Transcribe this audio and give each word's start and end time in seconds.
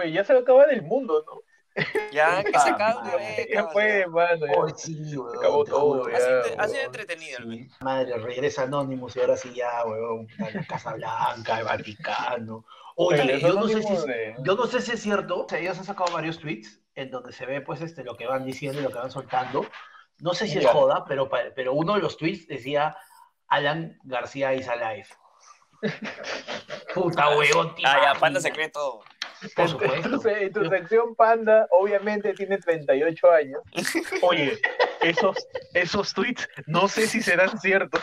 Oye, 0.00 0.12
ya 0.12 0.24
se 0.24 0.32
va 0.32 0.40
a 0.40 0.42
acabar 0.42 0.72
el 0.72 0.82
mundo, 0.82 1.24
¿no? 1.26 1.40
Ya, 2.12 2.42
que 2.44 2.58
se 2.58 2.70
acabe 2.70 3.00
una 3.00 3.16
vez. 3.16 3.48
Ya 3.52 3.68
fue, 3.68 4.06
mano. 4.06 4.46
ya. 4.46 4.74
Sí, 4.76 5.16
weón, 5.16 5.38
acabó 5.38 5.64
todo, 5.64 6.10
ya. 6.10 6.16
Ha 6.58 6.68
sido, 6.68 6.82
entretenido 6.82 7.38
el. 7.38 7.70
Madre, 7.80 8.16
regresa 8.18 8.62
Anonymous 8.62 9.16
y 9.16 9.20
ahora 9.20 9.36
sí 9.36 9.52
ya, 9.54 9.84
weón. 9.86 10.26
La 10.38 10.64
Casa 10.66 10.94
Blanca, 10.94 11.58
el 11.60 11.64
Vaticano. 11.64 12.64
Oye, 12.96 13.22
Oye, 13.22 13.40
yo 13.40 13.54
no, 13.54 13.66
sé 13.68 13.82
si, 13.82 13.96
de- 14.06 14.34
yo 14.44 14.56
no 14.56 14.66
sé 14.66 14.80
si 14.82 14.92
es 14.92 15.00
cierto. 15.00 15.44
O 15.44 15.48
sea, 15.48 15.58
ellos 15.58 15.78
han 15.78 15.84
sacado 15.84 16.12
varios 16.12 16.38
tweets 16.38 16.80
en 16.96 17.10
donde 17.10 17.32
se 17.32 17.46
ve 17.46 17.60
pues 17.62 17.80
este 17.80 18.04
lo 18.04 18.16
que 18.16 18.26
van 18.26 18.44
diciendo 18.44 18.80
y 18.80 18.82
lo 18.82 18.90
que 18.90 18.98
van 18.98 19.10
soltando. 19.10 19.64
No 20.18 20.34
sé 20.34 20.46
si 20.48 20.58
es 20.58 20.64
Ya. 20.64 20.72
joda, 20.72 21.04
pero, 21.08 21.30
pero 21.54 21.72
uno 21.72 21.94
de 21.94 22.00
los 22.00 22.18
tweets 22.18 22.46
decía 22.46 22.96
Alan 23.46 23.96
García 24.02 24.52
is 24.54 24.68
alive. 24.68 25.06
Puta 26.94 27.30
weón, 27.38 27.74
tío. 27.74 27.86
Ah, 27.88 28.12
ya, 28.12 28.20
Panda 28.20 28.40
se 28.40 28.50
cree 28.52 28.68
todo. 28.68 29.00
Por 29.54 29.68
supuesto. 29.68 30.28
en 30.28 30.52
tu 30.52 30.68
sección 30.68 31.14
panda, 31.14 31.66
obviamente 31.70 32.34
tiene 32.34 32.58
38 32.58 33.30
años. 33.30 33.62
Oye, 34.22 34.58
esos, 35.00 35.36
esos 35.74 36.14
tweets, 36.14 36.48
no 36.66 36.88
sé 36.88 37.06
si 37.06 37.22
serán 37.22 37.58
ciertos. 37.58 38.02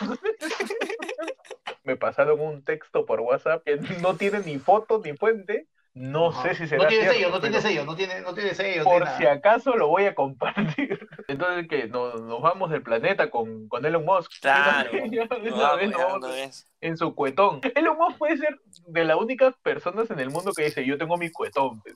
Me 1.84 1.96
pasaron 1.96 2.40
un 2.40 2.63
texto 2.63 3.05
por 3.05 3.22
WhatsApp 3.22 3.63
que 3.63 3.77
no 4.02 4.15
tiene 4.15 4.40
ni 4.40 4.60
foto 4.60 5.02
ni 5.04 5.13
fuente. 5.13 5.68
No 5.99 6.29
Ajá. 6.29 6.43
sé 6.49 6.55
si 6.55 6.67
será 6.67 6.84
No 6.84 6.87
tiene 6.90 7.03
cierto. 7.05 7.17
sello, 7.20 7.29
no 7.31 7.40
tiene 7.41 7.62
sello, 7.62 7.85
no 7.85 7.95
tiene, 7.95 8.21
no 8.21 8.34
tiene 8.35 8.53
sello. 8.53 8.84
Por 8.84 9.01
tiene 9.03 9.17
si 9.17 9.23
nada. 9.23 9.35
acaso 9.35 9.76
lo 9.76 9.87
voy 9.87 10.05
a 10.05 10.13
compartir. 10.13 11.07
Entonces, 11.27 11.67
que 11.67 11.87
nos, 11.87 12.21
nos 12.21 12.41
vamos 12.41 12.70
del 12.70 12.84
planeta 12.84 13.29
con, 13.31 13.67
con 13.67 13.84
Elon 13.85 14.05
Musk. 14.05 14.31
Claro. 14.41 14.91
Es. 16.37 16.68
en 16.81 16.98
su 16.98 17.15
cuetón. 17.15 17.62
Elon 17.75 17.98
Musk 17.98 18.18
puede 18.18 18.37
ser 18.37 18.59
de 18.87 19.03
las 19.05 19.18
únicas 19.18 19.55
personas 19.63 20.09
en 20.12 20.20
el 20.20 20.29
mundo 20.29 20.51
que 20.55 20.65
dice, 20.65 20.85
yo 20.85 20.98
tengo 20.98 21.18
mi 21.18 21.31
cuetón. 21.31 21.81
pues". 21.81 21.95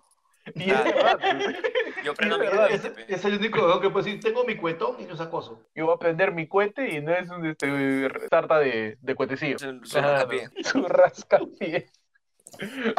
Y 0.55 0.71
es 0.71 0.81
Claro. 0.81 0.95
verdad. 0.95 1.19
pues. 1.19 1.55
Yo 2.03 2.15
prendo 2.15 2.35
Es 2.37 2.41
mi 2.41 2.47
verdad, 2.47 2.71
Es, 2.71 2.91
es 3.07 3.25
el 3.25 3.35
único 3.37 3.79
que 3.79 3.91
puede 3.91 4.05
decir, 4.05 4.19
tengo 4.21 4.43
mi 4.43 4.55
cuetón 4.55 4.95
y 4.99 5.03
no 5.05 5.13
es 5.13 5.21
acoso. 5.21 5.61
Yo 5.75 5.85
voy 5.85 5.93
a 5.93 5.99
prender 5.99 6.31
mi 6.31 6.47
cohete 6.47 6.95
y 6.95 6.99
no 6.99 7.13
es 7.13 7.29
un 7.29 7.45
este, 7.45 8.09
tarta 8.27 8.57
de, 8.57 8.97
de 8.99 9.13
cuetecillo. 9.15 9.59
Su- 9.59 9.85
su 9.85 10.01
rascapié. 10.01 10.49
Su 10.63 10.81
rascapié. 10.87 11.85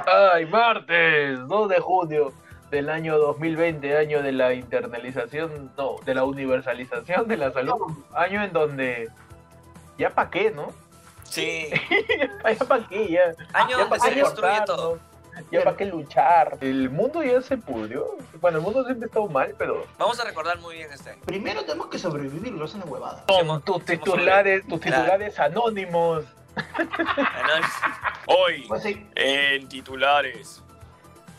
Ay, 0.06 0.47
martes 0.47 1.39
2 1.47 1.69
de 1.69 1.78
junio 1.81 2.33
del 2.70 2.89
año 2.89 3.19
2020, 3.19 3.97
año 3.97 4.22
de 4.22 4.33
la 4.33 4.55
internalización, 4.55 5.70
no, 5.77 5.97
de 6.05 6.14
la 6.14 6.25
universalización 6.25 7.28
de 7.28 7.36
la 7.36 7.53
salud. 7.53 7.92
Año 8.14 8.42
en 8.42 8.53
donde 8.53 9.08
ya 9.98 10.11
pa' 10.11 10.30
qué, 10.30 10.50
¿no? 10.50 10.69
Sí. 11.25 11.69
Ya 12.58 12.64
pa' 12.67 12.86
qué, 12.89 13.08
ya. 13.08 13.20
Año 13.53 13.70
ya 13.70 13.84
donde 13.84 14.00
se 14.00 14.11
destruye 14.11 14.61
todo. 14.67 14.98
Ya 15.50 15.64
para 15.64 15.77
qué 15.77 15.86
luchar. 15.86 16.58
El 16.61 16.91
mundo 16.91 17.23
ya 17.23 17.41
se 17.41 17.56
pudrió. 17.56 18.06
Bueno, 18.41 18.58
el 18.58 18.64
mundo 18.64 18.84
siempre 18.84 19.06
ha 19.06 19.08
estado 19.08 19.28
mal, 19.28 19.55
pero 19.56 19.86
Vamos 19.98 20.20
a 20.20 20.25
recordar 20.25 20.58
muy 20.58 20.77
bien 20.77 20.92
este 20.92 21.11
año. 21.11 21.23
Primero 21.25 21.64
tenemos 21.64 21.86
que 21.86 21.98
sobrevivir, 21.98 22.53
no 22.53 22.64
es 22.67 22.75
una 22.75 22.84
huevada. 22.84 23.25
Hemos- 23.28 23.64
tus 23.64 23.83
titulares, 23.84 24.67
tus 24.67 24.80
Claro. 24.80 24.97
titulares 25.03 25.39
anónimos. 25.39 26.25
Hoy, 28.27 28.64
Pues 28.69 28.83
sí, 28.83 29.06
en 29.14 29.69
titulares. 29.69 30.62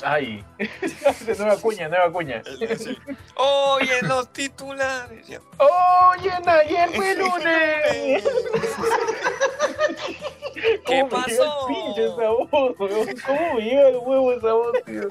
Ay, 0.05 0.43
de 0.57 1.35
nueva 1.37 1.55
cuña, 1.57 1.87
nueva 1.87 2.11
cuña. 2.11 2.41
Hoy 3.35 3.89
en 4.01 4.07
los 4.09 4.33
titulares. 4.33 5.25
Ya. 5.27 5.39
Oye, 5.57 6.31
ayer 6.45 6.89
fue 6.89 7.15
lunes. 7.15 8.23
¿Qué 10.53 10.81
¿Cómo 10.85 11.03
me 11.05 11.09
pasó? 11.09 11.67
el 11.69 11.75
pinche 11.75 12.05
esa 12.05 12.29
voz? 12.29 12.49
¿Cómo 12.49 13.53
me 13.55 13.61
llega 13.61 13.89
el 13.89 13.97
huevo 13.97 14.33
esa 14.33 14.53
voz, 14.53 14.73
tío? 14.85 15.07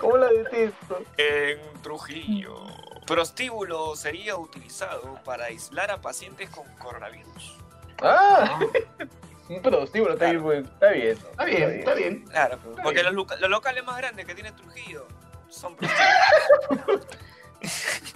¿Cómo 0.00 0.16
la 0.16 0.28
detesto? 0.28 1.02
En 1.18 1.58
Trujillo. 1.82 2.56
Prostíbulo 3.06 3.94
sería 3.96 4.36
utilizado 4.36 5.18
para 5.24 5.46
aislar 5.46 5.90
a 5.90 6.00
pacientes 6.00 6.48
con 6.50 6.64
coronavirus. 6.76 7.57
Ah, 8.02 8.60
un 9.48 9.62
prostíbulo, 9.62 10.14
está 10.14 10.30
bien, 10.30 10.42
pues, 10.42 10.64
está 10.64 10.90
bien. 10.90 11.16
está 11.16 11.44
bien, 11.44 11.70
está 11.70 11.94
bien. 11.94 12.24
Claro, 12.24 12.58
porque 12.82 13.02
los, 13.02 13.14
locales 13.48 13.84
más 13.84 13.96
grandes 13.96 14.26
que 14.26 14.34
tiene 14.34 14.52
Trujillo 14.52 15.06
son 15.48 15.76
prostíbulos. 15.76 17.06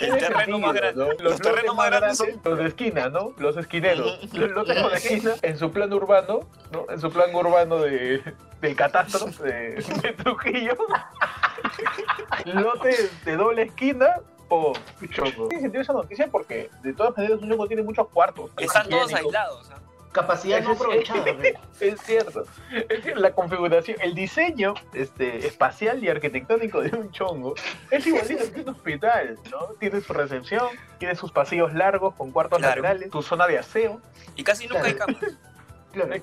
El 0.00 0.16
terreno 0.18 0.58
más 0.60 0.74
grande. 0.74 1.04
¿no? 1.04 1.12
Los, 1.12 1.20
Los 1.20 1.40
terrenos 1.40 1.74
más 1.74 1.86
grandes 1.86 2.18
son. 2.18 2.40
Los 2.44 2.58
de 2.58 2.66
esquina, 2.68 3.08
¿no? 3.08 3.34
Los 3.36 3.56
esquineros. 3.56 4.20
Los 4.32 4.50
lotes 4.50 4.76
de 4.76 4.96
esquina 4.96 5.34
en 5.42 5.58
su 5.58 5.72
plan 5.72 5.92
urbano, 5.92 6.40
¿no? 6.72 6.86
En 6.88 7.00
su 7.00 7.10
plan 7.10 7.34
urbano 7.34 7.80
de, 7.80 8.22
del 8.60 8.76
catastro 8.76 9.26
de, 9.42 9.82
de 10.02 10.12
Trujillo. 10.12 10.76
Lotes 12.44 13.24
de 13.24 13.36
doble 13.36 13.62
esquina 13.62 14.14
o 14.48 14.72
chongo. 15.10 15.48
Tiene 15.48 15.62
sentido 15.62 15.82
esa 15.82 15.92
noticia 15.92 16.28
porque 16.28 16.70
de 16.82 16.92
todas 16.94 17.16
maneras 17.16 17.40
un 17.40 17.48
chongo 17.50 17.66
tiene 17.66 17.82
muchos 17.82 18.08
cuartos. 18.08 18.50
Están 18.58 18.88
todos 18.88 19.12
aislados. 19.12 19.70
¿ah? 19.70 19.78
Capacidad 20.12 20.62
no 20.62 20.72
aprovechada. 20.72 21.24
Es 21.80 22.00
cierto. 22.00 22.44
Es 22.72 22.88
decir, 22.88 23.16
la 23.18 23.32
configuración, 23.32 23.98
el 24.00 24.14
diseño 24.14 24.74
este, 24.94 25.46
espacial 25.46 26.02
y 26.02 26.08
arquitectónico 26.08 26.80
de 26.80 26.96
un 26.96 27.12
chongo 27.12 27.54
es 27.90 28.04
igualito 28.06 28.52
que 28.52 28.62
un 28.62 28.70
hospital, 28.70 29.38
¿no? 29.50 29.66
Tiene 29.78 30.00
su 30.00 30.12
recepción, 30.12 30.66
tiene 30.98 31.14
sus 31.14 31.30
pasillos 31.30 31.72
largos 31.74 32.14
con 32.14 32.32
cuartos 32.32 32.58
Claro. 32.58 32.82
laterales, 32.82 33.12
su 33.12 33.22
zona 33.22 33.46
de 33.46 33.58
aseo. 33.58 34.00
Y 34.34 34.42
casi 34.42 34.66
nunca 34.66 34.84
hay 34.86 34.94
camas. 34.94 35.16
Claro. 35.92 36.14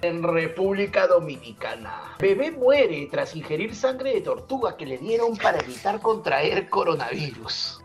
En 0.00 0.22
República 0.22 1.08
Dominicana. 1.08 2.14
Bebé 2.20 2.52
muere 2.52 3.08
tras 3.10 3.34
ingerir 3.34 3.74
sangre 3.74 4.14
de 4.14 4.20
tortuga 4.20 4.76
que 4.76 4.86
le 4.86 4.96
dieron 4.98 5.36
para 5.36 5.58
evitar 5.58 6.00
contraer 6.00 6.68
coronavirus. 6.68 7.82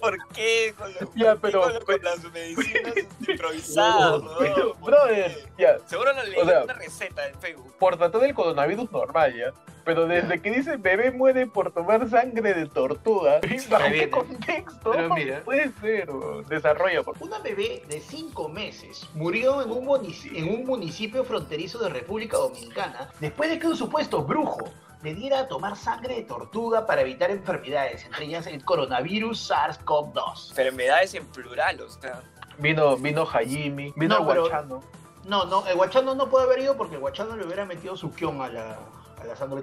¿Por 0.00 0.16
qué? 0.34 0.74
Con, 0.76 0.92
los- 0.92 1.14
Ya, 1.14 1.36
pero- 1.36 1.60
con, 1.62 1.84
con 1.84 2.02
las 2.02 2.24
medicinas 2.32 2.94
improvisadas, 3.28 4.22
No, 4.22 4.32
¿no? 4.32 4.38
pero, 4.40 4.74
¿Por 4.74 4.90
brother, 4.90 5.48
ya, 5.56 5.78
Seguro 5.86 6.12
lo 6.12 6.22
leí 6.24 6.40
O 6.40 6.44
sea- 6.46 6.64
una 6.64 6.72
receta 6.72 7.28
en 7.28 7.40
Facebook. 7.40 7.72
por 7.78 7.96
tratar 7.96 8.20
del 8.22 8.34
coronavirus 8.34 8.90
normal, 8.90 9.32
ya. 9.36 9.52
Pero 9.86 10.06
desde 10.08 10.42
que 10.42 10.50
dice 10.50 10.76
bebé 10.78 11.12
muere 11.12 11.46
por 11.46 11.70
tomar 11.72 12.10
sangre 12.10 12.52
de 12.54 12.66
tortuga, 12.66 13.40
¿bajo 13.70 13.84
qué 13.92 14.10
contexto? 14.10 14.90
Pero 14.90 15.14
mira. 15.14 15.42
Puede 15.44 15.70
ser, 15.80 16.08
desarrolla. 16.48 17.02
Una 17.20 17.38
bebé 17.38 17.84
de 17.88 18.00
5 18.00 18.48
meses 18.48 19.08
murió 19.14 19.62
en 19.62 19.70
un, 19.70 19.86
munici- 19.86 20.36
en 20.36 20.52
un 20.52 20.66
municipio 20.66 21.22
fronterizo 21.24 21.78
de 21.78 21.88
República 21.88 22.36
Dominicana 22.36 23.10
después 23.20 23.48
de 23.48 23.60
que 23.60 23.68
un 23.68 23.76
supuesto 23.76 24.24
brujo 24.24 24.58
le 25.04 25.14
diera 25.14 25.38
a 25.40 25.46
tomar 25.48 25.76
sangre 25.76 26.16
de 26.16 26.22
tortuga 26.22 26.84
para 26.84 27.02
evitar 27.02 27.30
enfermedades, 27.30 28.04
entre 28.06 28.24
ellas 28.24 28.48
el 28.48 28.64
coronavirus 28.64 29.48
SARS-CoV-2. 29.50 30.50
Enfermedades 30.50 31.14
en 31.14 31.26
plural, 31.26 31.80
o 31.80 31.88
sea. 31.88 32.22
Vino, 32.58 32.96
vino 32.96 33.22
Hajimi, 33.22 33.92
vino 33.94 34.18
No, 34.18 34.22
el 34.22 34.26
pero- 34.28 34.40
Guachano. 34.48 34.82
No, 35.26 35.44
no, 35.44 35.66
el 35.66 35.76
guachano 35.76 36.14
no 36.16 36.28
puede 36.28 36.46
haber 36.46 36.60
ido 36.60 36.76
porque 36.76 36.94
el 36.94 37.00
guachano 37.00 37.36
le 37.36 37.44
hubiera 37.44 37.64
metido 37.64 37.96
su 37.96 38.12
kion 38.14 38.40
a 38.42 38.48
la, 38.48 38.78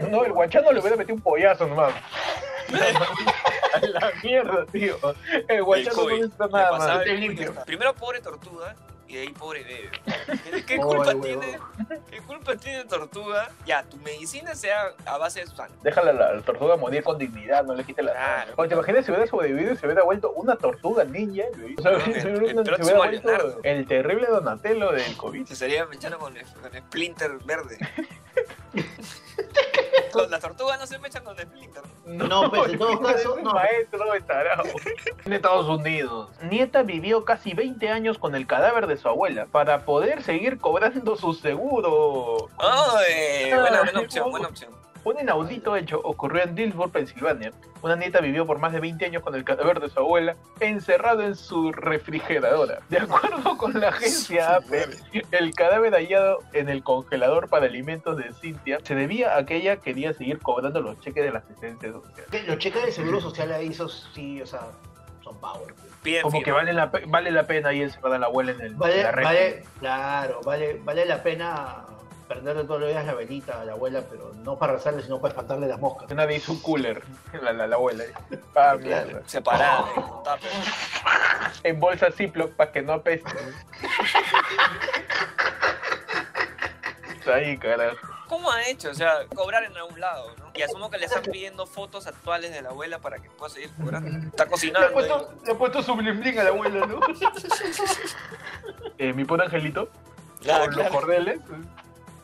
No, 0.09 0.25
el 0.25 0.33
guachano 0.33 0.71
le 0.71 0.79
hubiera 0.79 0.95
metido 0.97 1.15
un 1.15 1.21
pollazo 1.21 1.67
nomás. 1.67 1.93
A 3.73 3.79
la 3.87 4.11
mierda, 4.23 4.65
tío. 4.67 4.97
El 5.47 5.63
guachano 5.63 5.95
no 5.97 6.03
COVID. 6.03 6.15
necesita 6.15 6.47
nada 6.47 6.77
más. 6.77 7.05
el. 7.07 7.51
Primero 7.65 7.93
pobre 7.95 8.21
tortuga 8.21 8.75
y 9.07 9.15
de 9.15 9.21
ahí 9.21 9.29
pobre 9.29 9.63
bebé. 9.63 10.63
¿Qué, 10.65 10.77
culpa 10.77 11.13
tiene? 11.15 11.59
¿Qué 12.09 12.21
culpa 12.21 12.55
tiene 12.55 12.85
tortuga? 12.85 13.49
Ya, 13.65 13.83
tu 13.83 13.97
medicina 13.97 14.55
sea 14.55 14.91
a 15.05 15.17
base 15.17 15.41
de 15.41 15.47
su 15.47 15.55
sangre. 15.55 15.75
Déjala 15.83 16.11
a 16.11 16.13
la, 16.13 16.33
la 16.35 16.41
tortuga 16.41 16.77
morir 16.77 17.03
con 17.03 17.17
dignidad, 17.17 17.63
no 17.63 17.73
le 17.75 17.83
quite 17.83 18.01
la 18.03 18.11
Claro. 18.13 18.37
sangre. 18.39 18.53
Oye, 18.57 18.69
¿te 18.69 18.75
imaginas 18.75 19.05
si 19.05 19.11
hubiera 19.11 19.27
sobrevivido 19.29 19.73
y 19.73 19.77
se 19.77 19.85
hubiera 19.85 20.03
vuelto 20.03 20.31
una 20.31 20.55
tortuga 20.55 21.03
ninja? 21.03 21.43
O 21.77 21.81
sea, 21.81 21.91
No, 21.91 21.99
se 21.99 22.11
el- 22.11 22.37
hubiera, 22.37 22.61
el 22.61 22.65
se 22.65 22.81
hubiera 22.83 22.97
vuelto 22.97 23.59
el 23.63 23.87
terrible 23.87 24.27
Donatello 24.27 24.91
del 24.91 25.17
COVID. 25.17 25.45
Se 25.47 25.53
estaría 25.53 25.85
mechando 25.85 26.17
con, 26.19 26.33
con 26.33 26.73
Splinter 26.79 27.31
verde. 27.45 27.77
Los- 30.15 30.29
Las 30.29 30.41
tortugas 30.41 30.79
no 30.79 30.85
se 30.87 30.99
mechan 30.99 31.23
con 31.23 31.37
Splinter. 31.37 31.83
No, 32.05 32.49
pues, 32.51 32.73
en 32.73 32.79
todo 32.79 32.99
caso, 33.01 33.37
no. 33.41 33.53
maestro 33.53 34.11
de 34.11 34.21
tarao. 34.21 34.63
En 35.25 35.33
Estados 35.33 35.67
Unidos. 35.67 36.29
Nieta 36.41 36.83
vivió 36.83 37.23
casi 37.25 37.53
20 37.53 37.89
años 37.89 38.17
con 38.17 38.35
el 38.35 38.45
cadáver 38.47 38.87
de 38.87 38.97
su 38.97 39.07
abuela 39.07 39.45
para 39.51 39.85
poder 39.85 40.21
seguir 40.23 40.57
cobrando 40.59 41.15
su 41.15 41.33
seguro. 41.33 42.49
¡Ay! 42.57 43.51
Ah, 43.51 43.59
buena, 43.59 43.81
buena 43.83 43.99
opción, 44.01 44.31
buena 44.31 44.47
opción. 44.49 44.82
Un 45.03 45.19
inaudito 45.19 45.75
hecho 45.75 45.99
ocurrió 46.03 46.43
en 46.43 46.55
Dillsburg, 46.55 46.91
Pensilvania. 46.91 47.51
Una 47.81 47.95
nieta 47.97 48.21
vivió 48.21 48.45
por 48.45 48.59
más 48.59 48.71
de 48.71 48.79
20 48.79 49.05
años 49.05 49.21
con 49.21 49.35
el 49.35 49.43
cadáver 49.43 49.81
de 49.81 49.89
su 49.89 49.99
abuela 49.99 50.37
encerrado 50.61 51.23
en 51.23 51.35
su 51.35 51.73
refrigeradora. 51.73 52.79
De 52.89 52.99
acuerdo 52.99 53.57
con 53.57 53.79
la 53.79 53.89
agencia 53.89 54.55
AP, 54.55 54.71
el 55.31 55.53
cadáver 55.53 55.93
hallado 55.93 56.39
en 56.53 56.69
el 56.69 56.83
congelador 56.83 57.49
para 57.49 57.65
alimentos 57.65 58.17
de 58.17 58.31
Cynthia 58.33 58.79
se 58.81 58.95
debía 58.95 59.35
a 59.35 59.45
que 59.45 59.57
ella 59.57 59.77
quería 59.77 60.13
seguir 60.13 60.39
cobrando 60.39 60.79
los 60.79 60.99
cheques 61.01 61.25
de 61.25 61.31
la 61.31 61.39
asistencia 61.39 61.91
social. 61.91 62.25
Los 62.47 62.57
cheques 62.59 62.85
de 62.85 62.91
seguro 62.93 63.19
social 63.19 63.51
ahí, 63.51 63.67
esos 63.67 64.09
sí, 64.13 64.41
o 64.41 64.45
sea, 64.45 64.61
son 65.21 65.37
power. 65.39 65.73
Bien, 66.03 66.21
Como 66.21 66.41
que 66.41 66.51
vale 66.51 66.71
la, 66.73 66.91
vale 67.07 67.31
la 67.31 67.47
pena 67.47 67.69
ahí 67.69 67.81
encerrada 67.81 68.19
la 68.19 68.27
abuela 68.27 68.51
en, 68.51 68.61
el, 68.61 68.67
en 68.67 68.77
Vale, 68.77 69.03
la 69.03 69.11
vale, 69.11 69.63
claro, 69.79 70.41
vale, 70.45 70.79
vale 70.83 71.05
la 71.05 71.23
pena 71.23 71.85
prenderle 72.33 72.63
todos 72.65 72.81
los 72.81 72.89
días 72.89 73.05
la 73.05 73.13
velita 73.13 73.61
a 73.61 73.65
la 73.65 73.73
abuela, 73.73 74.01
pero 74.09 74.33
no 74.43 74.57
para 74.57 74.73
rezarle, 74.73 75.01
sino 75.03 75.19
para 75.19 75.29
espantarle 75.33 75.67
las 75.67 75.79
moscas. 75.79 76.09
Nadie 76.13 76.37
hizo 76.37 76.51
un 76.53 76.59
cooler, 76.61 77.01
la, 77.41 77.53
la, 77.53 77.67
la 77.67 77.75
abuela. 77.75 78.03
Ah, 78.55 78.75
mierda. 78.79 79.21
Separada, 79.25 79.85
tupper. 80.23 80.51
En 81.63 81.79
bolsa 81.79 82.11
Ziploc 82.11 82.51
para 82.53 82.71
que 82.71 82.81
no 82.81 82.93
apeste. 82.93 83.31
Ahí, 87.33 87.57
carajo. 87.57 87.97
¿Cómo 88.27 88.51
ha 88.51 88.63
hecho? 88.67 88.89
O 88.89 88.93
sea, 88.93 89.25
cobrar 89.33 89.63
en 89.63 89.75
algún 89.77 89.99
lado, 89.99 90.35
¿no? 90.39 90.51
Y 90.55 90.61
asumo 90.61 90.89
que 90.89 90.97
le 90.97 91.05
están 91.05 91.23
pidiendo 91.23 91.65
fotos 91.65 92.05
actuales 92.07 92.51
de 92.51 92.61
la 92.61 92.69
abuela 92.69 92.99
para 92.99 93.19
que 93.19 93.29
pueda 93.29 93.49
seguir 93.53 93.69
cobrando. 93.77 94.09
Está 94.27 94.43
Le 94.43 94.47
ha 94.47 94.51
cocinando. 94.51 94.91
puesto, 94.91 95.33
le 95.45 95.51
ha 95.51 95.55
puesto 95.55 95.83
su 95.83 95.95
bling 95.95 96.19
bling 96.19 96.39
a 96.39 96.43
la 96.43 96.49
abuela, 96.49 96.85
¿no? 96.85 96.99
eh, 98.97 99.13
mi 99.13 99.23
pobre 99.23 99.45
angelito, 99.45 99.89
Ah, 100.51 100.59
con 100.59 100.67
los 100.67 100.75
claro. 100.75 100.91
cordeles, 100.91 101.39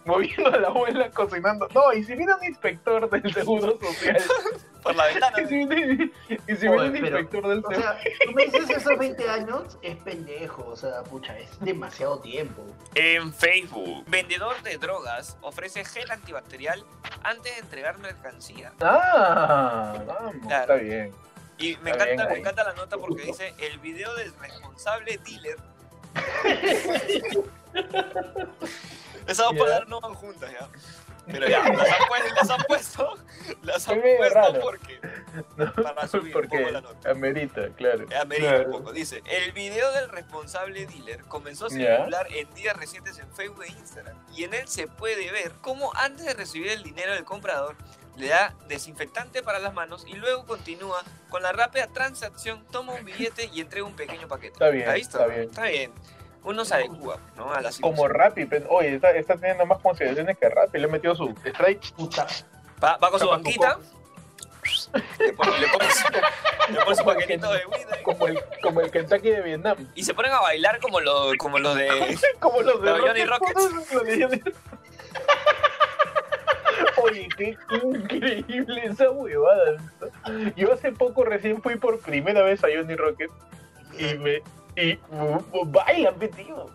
moviendo 0.05 0.47
a 0.53 0.57
la 0.57 0.67
abuela 0.69 1.09
cocinando. 1.11 1.67
No, 1.73 1.93
y 1.93 2.03
si 2.03 2.15
viene 2.15 2.33
un 2.33 2.43
inspector 2.43 3.09
del 3.09 3.33
Seguro 3.33 3.77
Social, 3.79 4.21
Por 4.83 4.95
la 4.95 5.07
ventana. 5.07 5.41
y 5.41 5.45
si 5.47 5.65
viene, 5.65 6.11
y 6.47 6.55
si 6.55 6.67
Oye, 6.67 6.89
viene 6.89 6.99
un 6.99 7.03
pero, 7.03 7.19
inspector 7.19 7.49
del 7.49 7.59
O 7.59 7.69
Seguro 7.69 7.81
sea, 7.81 7.99
tú 8.25 8.31
me 8.31 8.45
dices 8.45 8.69
esos 8.69 8.97
20 8.97 9.29
años, 9.29 9.77
es 9.81 9.97
pendejo, 9.97 10.65
o 10.67 10.75
sea, 10.77 11.03
pucha, 11.03 11.37
es 11.37 11.59
demasiado 11.59 12.19
tiempo. 12.19 12.65
En 12.95 13.33
Facebook, 13.33 14.05
vendedor 14.07 14.61
de 14.63 14.77
drogas 14.77 15.37
ofrece 15.41 15.83
gel 15.83 16.09
antibacterial 16.11 16.83
antes 17.23 17.53
de 17.55 17.59
entregar 17.59 17.97
mercancía. 17.97 18.71
Ah, 18.81 20.01
vamos, 20.07 20.35
Claro. 20.47 20.61
está 20.61 20.75
bien. 20.75 21.11
Y 21.57 21.75
me 21.83 21.91
Está 21.91 22.05
encanta, 22.05 22.23
bien 22.23 22.33
me 22.33 22.39
encanta 22.39 22.63
la 22.63 22.73
nota 22.73 22.97
porque 22.97 23.23
dice 23.23 23.53
el 23.59 23.79
video 23.79 24.15
del 24.15 24.33
responsable 24.39 25.19
dealer. 25.25 25.57
Esas 29.31 29.45
dos 29.47 29.57
palabras 29.57 29.87
no 29.87 29.99
van 30.01 30.13
juntas 30.15 30.51
ya. 30.51 30.67
Pero 31.31 31.47
ya, 31.47 31.59
las 31.69 31.89
han 31.91 32.07
puesto, 32.07 32.33
las 32.35 32.49
han 32.49 32.63
puesto, 32.63 33.17
las 33.61 33.87
han 33.87 34.01
puesto 34.01 34.29
raro. 34.33 34.59
porque 34.61 34.99
No, 35.57 35.73
Para 35.73 36.07
subir 36.07 36.25
un 36.35 36.41
porque 36.41 36.57
poco 36.57 36.71
la 36.71 36.81
nota. 36.81 37.11
amerita, 37.11 37.69
claro. 37.77 38.07
Ya 38.09 38.25
me 38.25 38.37
diga 38.37 38.49
un 38.49 38.55
Claro. 38.55 38.71
poco. 38.71 38.93
Dice, 38.93 39.21
el 39.25 39.51
video 39.51 39.91
del 39.91 40.09
responsable 40.09 40.87
dealer 40.87 41.23
comenzó 41.25 41.67
a 41.67 41.69
circular 41.69 42.25
en 42.31 42.51
días 42.55 42.75
recientes 42.75 43.19
en 43.19 43.31
Facebook 43.35 43.63
e 43.63 43.67
Instagram. 43.73 44.17
Y 44.35 44.43
en 44.45 44.55
él 44.55 44.67
se 44.67 44.87
puede 44.87 45.31
ver 45.31 45.51
cómo 45.61 45.91
antes 45.95 46.25
de 46.25 46.33
recibir 46.33 46.69
el 46.71 46.81
dinero 46.81 47.13
del 47.13 47.25
comprador, 47.25 47.75
le 48.17 48.29
da 48.29 48.55
desinfectante 48.67 49.43
para 49.43 49.59
las 49.59 49.73
manos 49.75 50.05
y 50.07 50.13
luego 50.13 50.45
continúa 50.45 51.03
con 51.29 51.43
la 51.43 51.51
rápida 51.51 51.87
transacción, 51.87 52.65
toma 52.71 52.93
un 52.93 53.05
billete 53.05 53.49
y 53.53 53.61
entrega 53.61 53.85
un 53.85 53.95
pequeño 53.95 54.27
paquete. 54.27 54.53
Está 54.53 54.69
bien, 54.69 54.89
¿Has 54.89 54.95
visto? 54.95 55.19
está 55.19 55.27
bien. 55.31 55.43
Está 55.49 55.63
bien. 55.65 55.91
Uno 56.43 56.63
se 56.65 56.73
adecua, 56.75 57.17
¿no? 57.35 57.51
A 57.53 57.61
la 57.61 57.69
Como. 57.81 58.07
Rappi, 58.07 58.45
pero- 58.45 58.69
oye, 58.69 58.95
está, 58.95 59.11
está 59.11 59.35
teniendo 59.35 59.65
más 59.65 59.79
consideraciones 59.79 60.37
que 60.37 60.49
Rappi. 60.49 60.77
Le 60.79 60.85
he 60.85 60.89
metido 60.89 61.15
su 61.15 61.29
strike. 61.45 61.91
Puta. 61.93 62.25
Va, 62.83 62.97
va 62.97 63.11
con 63.11 63.19
su 63.19 63.27
banquita. 63.27 63.77
Le 65.19 65.33
pone, 65.33 65.59
le 65.59 65.67
pone 65.67 65.85
su, 65.91 66.03
le 66.73 66.81
pone 66.83 66.95
su 66.95 67.03
paquetito 67.05 67.51
de 67.51 67.57
ahí, 67.59 67.63
Como 68.03 68.27
el, 68.27 68.39
como 68.61 68.81
el 68.81 68.91
Kentucky 68.91 69.29
de 69.31 69.41
Vietnam. 69.41 69.77
y 69.95 70.03
se 70.03 70.13
ponen 70.13 70.31
a 70.31 70.41
bailar 70.41 70.79
como 70.79 70.99
los, 70.99 71.35
como 71.37 71.59
los 71.59 71.75
de... 71.75 72.17
Como 72.39 72.61
los 72.61 72.81
de 72.81 72.91
Los 72.91 73.01
Johnny 73.01 73.25
Rockets. 73.25 73.69
Johnny- 73.91 74.41
Oye, 77.01 77.27
qué 77.37 77.57
increíble 77.83 78.83
esa 78.85 79.09
huevada. 79.09 79.77
Yo 80.55 80.73
hace 80.73 80.91
poco 80.91 81.23
recién 81.23 81.61
fui 81.61 81.75
por 81.77 81.99
primera 81.99 82.41
vez 82.43 82.63
a 82.63 82.67
Johnny 82.73 82.95
Rocket 82.95 83.29
y 83.97 84.15
me 84.17 84.41
y 84.81 84.99
bailan, 85.65 86.15
pe, 86.15 86.27
tío. 86.29 86.65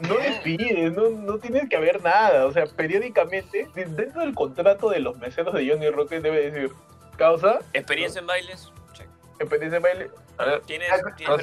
No 0.00 0.18
les 0.18 0.38
pides, 0.40 0.92
no, 0.96 1.10
no 1.10 1.38
tienes 1.38 1.68
que 1.68 1.76
haber 1.76 2.02
nada. 2.02 2.46
O 2.46 2.52
sea, 2.52 2.66
periódicamente, 2.66 3.68
de- 3.74 3.84
dentro 3.86 4.20
del 4.22 4.34
contrato 4.34 4.90
de 4.90 4.98
los 5.00 5.16
meseros 5.18 5.54
de 5.54 5.68
Johnny 5.68 5.90
Rocket 5.90 6.22
debe 6.22 6.50
decir, 6.50 6.72
causa, 7.16 7.60
Experiencia 7.72 8.20
en 8.20 8.26
bailes. 8.26 8.72
Check. 8.94 9.06
experiencia 9.38 9.78
de 9.78 9.82
baile. 9.82 10.10
A 10.38 10.44
ver, 10.46 10.60
¿Tienes, 10.62 10.88
Ah, 10.90 11.14
tienes 11.14 11.38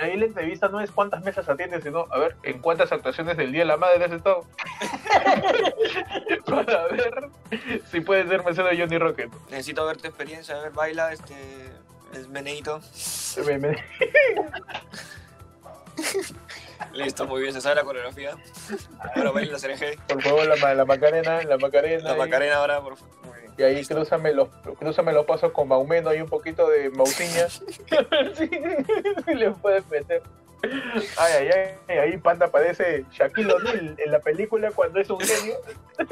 ahí 0.00 0.16
la 0.16 0.24
entrevista 0.24 0.68
no 0.68 0.80
es 0.80 0.90
cuántas 0.90 1.22
mesas 1.22 1.46
atiendes, 1.48 1.84
sino 1.84 2.06
a 2.10 2.18
ver 2.18 2.34
en 2.44 2.58
cuántas 2.60 2.90
actuaciones 2.92 3.36
del 3.36 3.52
Día 3.52 3.60
de 3.60 3.66
la 3.66 3.76
Madre 3.76 4.02
has 4.06 4.10
estado. 4.12 4.46
Para 6.46 6.86
ver 6.88 7.28
si 7.90 8.00
puedes 8.00 8.28
ser 8.28 8.42
mesero 8.44 8.68
de 8.68 8.78
Johnny 8.78 8.98
Rocket. 8.98 9.30
Necesito 9.50 9.86
ver 9.86 9.98
tu 9.98 10.08
experiencia, 10.08 10.56
a 10.56 10.62
ver, 10.62 10.72
baila 10.72 11.12
este 11.12 11.34
Me- 13.46 13.58
me- 13.58 13.76
Listo, 16.92 17.26
muy 17.26 17.42
bien, 17.42 17.52
se 17.52 17.60
sabe 17.60 17.74
la 17.76 17.84
coreografía. 17.84 18.34
Ahora 19.14 19.30
baila 19.32 19.52
la 19.52 19.58
CRG. 19.58 19.98
por 20.08 20.22
favor, 20.22 20.46
la, 20.46 20.56
ma- 20.56 20.74
la 20.74 20.84
Macarena, 20.84 21.42
la 21.42 21.58
Macarena. 21.58 22.10
La 22.10 22.16
y- 22.16 22.18
Macarena 22.18 22.56
ahora, 22.56 22.80
por 22.80 22.96
favor. 22.96 23.14
Muy 23.26 23.38
bien. 23.40 23.52
Y 23.58 23.62
ahí 23.62 23.84
crúzame 23.84 24.32
los, 24.32 24.48
crúzame 24.78 25.12
los 25.12 25.26
pasos 25.26 25.52
con 25.52 25.68
Maumeno 25.68 26.14
y 26.14 26.20
un 26.20 26.28
poquito 26.28 26.68
de 26.68 26.90
Mausiña. 26.90 27.46
Si 29.26 29.34
le 29.34 29.50
puedes 29.52 29.86
meter. 29.88 30.22
Ay, 31.16 31.32
ay, 31.32 31.50
ay, 31.88 31.98
ahí 31.98 32.16
Panda 32.18 32.50
parece 32.50 33.04
Shaquille 33.12 33.52
O'Neal 33.52 33.94
en 33.98 34.12
la 34.12 34.18
película 34.20 34.70
cuando 34.72 35.00
es 35.00 35.08
un 35.10 35.20
genio. 35.20 35.54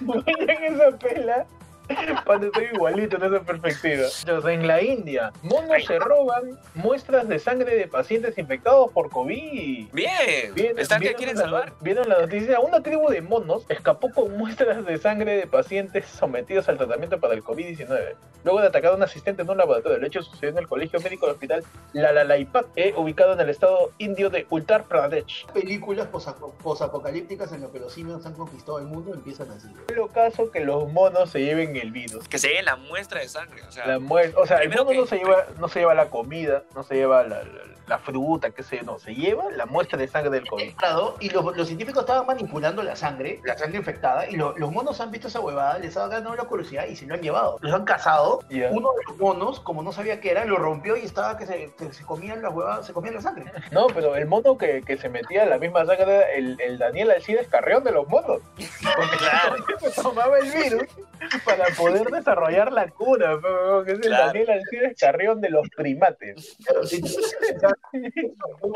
Vayan 0.00 0.64
esa 0.64 0.90
pela. 0.98 1.46
Panda 2.26 2.46
estoy 2.46 2.66
igualito 2.72 3.16
en 3.16 3.24
esa 3.34 3.44
perspectiva. 3.44 4.06
Entonces, 4.20 4.50
en 4.52 4.66
la 4.66 4.82
India, 4.82 5.32
monos 5.42 5.84
se 5.84 5.98
roban 5.98 6.58
muestras 6.74 7.28
de 7.28 7.38
sangre 7.38 7.74
de 7.76 7.86
pacientes 7.88 8.38
infectados 8.38 8.90
por 8.92 9.10
COVID. 9.10 9.88
Bien, 9.92 10.54
Vieron- 10.54 10.78
¿están 10.78 11.00
que 11.00 11.14
quieren 11.14 11.36
la- 11.36 11.42
salvar? 11.42 11.72
Vieron 11.80 12.08
la 12.08 12.20
noticia, 12.20 12.60
una 12.60 12.82
tribu 12.82 13.08
de 13.10 13.20
monos 13.20 13.64
escapó 13.68 14.10
con 14.12 14.36
muestras 14.36 14.84
de 14.84 14.96
sangre 14.98 15.36
de 15.36 15.46
pacientes 15.46 16.06
sometidos 16.06 16.68
al 16.68 16.78
tratamiento 16.78 17.18
para 17.20 17.34
el 17.34 17.42
COVID-19. 17.42 18.14
Luego 18.44 18.60
de 18.60 18.66
atacar 18.68 18.92
a 18.92 18.96
un 18.96 19.02
asistente 19.02 19.42
en 19.42 19.50
un 19.50 19.56
laboratorio. 19.58 19.98
El 19.98 20.04
hecho 20.04 20.22
sucedió 20.22 20.50
en 20.50 20.58
el 20.58 20.66
colegio 20.68 21.00
médico 21.00 21.26
del 21.26 21.34
hospital 21.34 21.64
Lalalaipat, 21.92 22.66
eh, 22.76 22.92
ubicado 22.96 23.34
en 23.34 23.40
el 23.40 23.50
estado 23.50 23.92
indio 23.98 24.30
de 24.30 24.46
Uttar 24.50 24.84
Pradesh. 24.84 25.46
Películas 25.52 26.08
posapo- 26.08 26.52
posapocalípticas 26.62 27.52
en 27.52 27.60
las 27.62 27.70
que 27.70 27.78
los 27.78 27.92
simios 27.92 28.24
han 28.26 28.34
conquistado 28.34 28.78
el 28.78 28.86
mundo 28.86 29.14
empiezan 29.14 29.50
así. 29.50 29.68
Es 29.88 29.96
lo 29.96 30.08
caso 30.08 30.50
que 30.50 30.60
los 30.60 30.90
monos 30.92 31.30
se 31.30 31.40
lleven 31.40 31.71
el 31.80 31.90
virus. 31.92 32.28
Que 32.28 32.38
se 32.38 32.48
lleven 32.48 32.64
la 32.66 32.76
muestra 32.76 33.20
de 33.20 33.28
sangre, 33.28 33.62
o 33.62 33.72
sea, 33.72 33.86
La 33.86 33.98
o 33.98 34.46
sea, 34.46 34.56
el 34.58 34.68
Primero 34.68 34.84
mono 34.84 34.96
no 34.98 35.02
que- 35.04 35.08
se 35.10 35.16
lleva, 35.18 35.46
no 35.58 35.68
se 35.68 35.78
lleva 35.80 35.94
la 35.94 36.10
comida, 36.10 36.62
no 36.74 36.82
se 36.82 36.94
lleva 36.94 37.22
la, 37.22 37.42
la- 37.42 37.72
la 37.88 37.98
fruta, 37.98 38.50
qué 38.52 38.62
sé 38.62 38.76
yo, 38.78 38.84
no, 38.84 38.98
se 39.00 39.12
lleva 39.12 39.50
la 39.50 39.66
muestra 39.66 39.98
de 39.98 40.06
sangre 40.06 40.30
del 40.30 40.46
COVID. 40.46 40.76
Claro, 40.76 41.16
Y 41.18 41.30
los, 41.30 41.44
los 41.56 41.66
científicos 41.66 42.02
estaban 42.04 42.24
manipulando 42.26 42.80
la 42.82 42.94
sangre, 42.94 43.40
la 43.44 43.58
sangre 43.58 43.78
infectada, 43.78 44.28
y 44.30 44.36
lo- 44.36 44.56
los 44.56 44.70
monos 44.70 45.00
han 45.00 45.10
visto 45.10 45.26
esa 45.26 45.40
huevada, 45.40 45.78
les 45.78 45.96
ha 45.96 46.06
ganado 46.06 46.34
la 46.36 46.44
curiosidad 46.44 46.86
y 46.86 46.94
se 46.94 47.06
lo 47.06 47.14
han 47.14 47.20
llevado. 47.20 47.58
Los 47.60 47.74
han 47.74 47.84
cazado. 47.84 48.38
Ya. 48.48 48.68
Uno 48.70 48.90
de 48.92 49.02
los 49.08 49.18
monos, 49.18 49.58
como 49.60 49.82
no 49.82 49.90
sabía 49.92 50.20
qué 50.20 50.30
era, 50.30 50.44
lo 50.44 50.56
rompió 50.58 50.96
y 50.96 51.00
estaba 51.04 51.36
que 51.36 51.44
se, 51.44 51.72
que 51.76 51.92
se 51.92 52.04
comían 52.04 52.40
las 52.40 52.52
huevadas, 52.54 52.86
se 52.86 52.92
comían 52.92 53.14
la 53.16 53.20
sangre. 53.20 53.50
No, 53.72 53.88
pero 53.88 54.14
el 54.14 54.26
mono 54.26 54.56
que, 54.56 54.82
que 54.82 54.96
se 54.96 55.08
metía 55.08 55.44
la 55.44 55.58
misma 55.58 55.84
sangre 55.84 56.38
el, 56.38 56.58
el 56.60 56.78
Daniel 56.78 57.10
Alcides 57.10 57.48
Carrión 57.48 57.82
de 57.82 57.90
los 57.90 58.06
monos. 58.06 58.40
Porque 58.54 59.16
Claro. 59.18 59.56
se 59.80 59.90
tomaba 60.02 60.38
el 60.38 60.50
virus 60.52 60.84
para 61.44 61.64
poder 61.76 62.06
desarrollar 62.10 62.72
la 62.72 62.88
cura, 62.88 63.38
pero 63.40 63.84
que 63.84 63.92
es 63.92 63.98
el 63.98 64.04
Claro. 64.06 64.26
Daniel 64.26 64.50
Alcides 64.50 64.98
Carrión 64.98 65.40
de 65.40 65.50
los 65.50 65.68
primates. 65.70 66.56
Si 66.84 67.00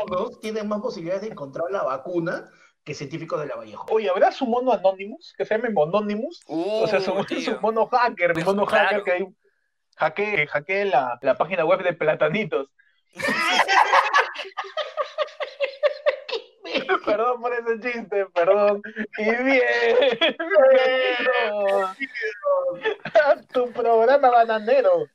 los 0.09 0.39
tienen 0.39 0.67
más 0.67 0.81
posibilidades 0.81 1.23
de 1.23 1.29
encontrar 1.29 1.69
la 1.71 1.83
vacuna 1.83 2.49
que 2.83 2.93
científicos 2.93 3.39
de 3.41 3.47
la 3.47 3.55
Vallejo. 3.57 3.85
Oye, 3.89 4.09
¿habrá 4.09 4.31
su 4.31 4.45
mono 4.45 4.71
Anonymous? 4.71 5.33
Que 5.37 5.45
se 5.45 5.55
llame 5.57 5.69
Mononymous. 5.71 6.43
O 6.47 6.87
sea, 6.87 7.01
su, 7.01 7.11
Uh, 7.11 7.23
su 7.43 7.59
mono 7.61 7.87
hacker, 7.87 8.31
un 8.37 8.43
mono 8.45 8.65
Claro. 8.65 8.87
hacker 8.87 9.03
que 9.03 9.11
hay 9.11 9.27
hackee, 9.97 10.47
hackee 10.47 10.85
la, 10.85 11.17
la 11.21 11.35
página 11.35 11.65
web 11.65 11.83
de 11.83 11.93
Platanitos. 11.93 12.69
Perdón 17.05 17.41
por 17.41 17.53
ese 17.53 17.79
chiste, 17.79 18.25
perdón. 18.33 18.81
Y 19.17 19.43
bien, 19.43 19.65
a 23.13 23.41
tu 23.53 23.71
programa 23.71 24.29
bananero, 24.29 25.05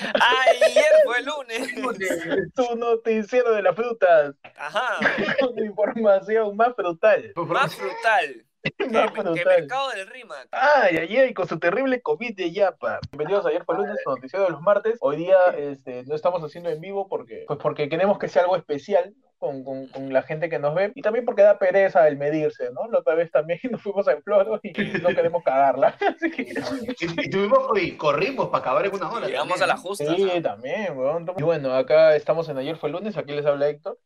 Ayer 0.00 0.84
fue 1.04 1.18
el 1.18 1.24
lunes. 1.26 2.52
tu 2.54 2.76
noticiero 2.76 3.52
de 3.52 3.62
las 3.62 3.74
frutas, 3.76 4.34
Ajá, 4.56 4.98
con 5.40 5.58
información 5.64 6.56
más 6.56 6.74
frutal. 6.74 7.32
más 7.36 7.74
frutal. 7.74 8.44
Más 8.92 9.10
que 9.10 9.22
frutal. 9.22 9.44
Mercado 9.44 9.90
del 9.90 10.06
Rima. 10.06 10.36
Ay, 10.52 10.98
ayer 10.98 11.34
con 11.34 11.48
su 11.48 11.58
terrible 11.58 12.00
COVID 12.00 12.36
de 12.36 12.52
Yapa. 12.52 13.00
Bienvenidos 13.10 13.44
ayer 13.46 13.64
fue 13.64 13.76
lunes, 13.76 13.96
noticiero 14.06 14.44
de 14.44 14.50
los 14.52 14.60
martes. 14.60 14.98
Hoy 15.00 15.16
día 15.16 15.36
este, 15.56 16.04
no 16.04 16.14
estamos 16.14 16.42
haciendo 16.44 16.70
en 16.70 16.80
vivo 16.80 17.08
porque, 17.08 17.44
pues 17.48 17.58
porque 17.60 17.88
queremos 17.88 18.18
que 18.18 18.28
sea 18.28 18.42
algo 18.42 18.56
especial 18.56 19.14
con, 19.38 19.64
con, 19.64 19.88
con 19.88 20.12
la 20.12 20.22
gente 20.22 20.48
que 20.48 20.60
nos 20.60 20.76
ve 20.76 20.92
y 20.94 21.02
también 21.02 21.24
porque 21.24 21.42
da 21.42 21.58
pereza 21.58 22.06
el 22.06 22.16
medirse, 22.16 22.70
¿no? 22.70 22.88
La 22.88 23.00
otra 23.00 23.16
vez 23.16 23.32
también 23.32 23.58
nos 23.72 23.82
fuimos 23.82 24.06
en 24.06 24.22
floro 24.22 24.60
y 24.62 24.70
no 25.00 25.08
queremos 25.08 25.42
cagarla. 25.42 25.96
Así 26.16 26.30
que 26.30 26.42
Y, 26.42 27.26
y 27.26 27.30
tuvimos, 27.30 27.76
y 27.80 27.96
corrimos 27.96 28.46
para 28.46 28.58
acabar 28.58 28.86
en 28.86 28.94
una 28.94 29.10
hora. 29.10 29.26
Llegamos 29.26 29.58
también. 29.58 29.70
a 29.70 29.74
la 29.74 29.76
justa. 29.76 30.14
sí, 30.14 30.40
también, 30.40 30.96
weón. 30.96 31.26
Y 31.36 31.42
bueno, 31.42 31.74
acá 31.74 32.14
estamos 32.14 32.48
en 32.48 32.58
ayer 32.58 32.76
fue 32.76 32.90
lunes, 32.90 33.16
aquí 33.16 33.32
les 33.32 33.44
habla 33.44 33.68
Héctor. 33.68 33.98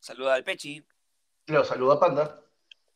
Saluda 0.00 0.34
al 0.34 0.44
Pechi. 0.44 0.82
Lo 1.46 1.62
saluda 1.64 2.00
Panda. 2.00 2.40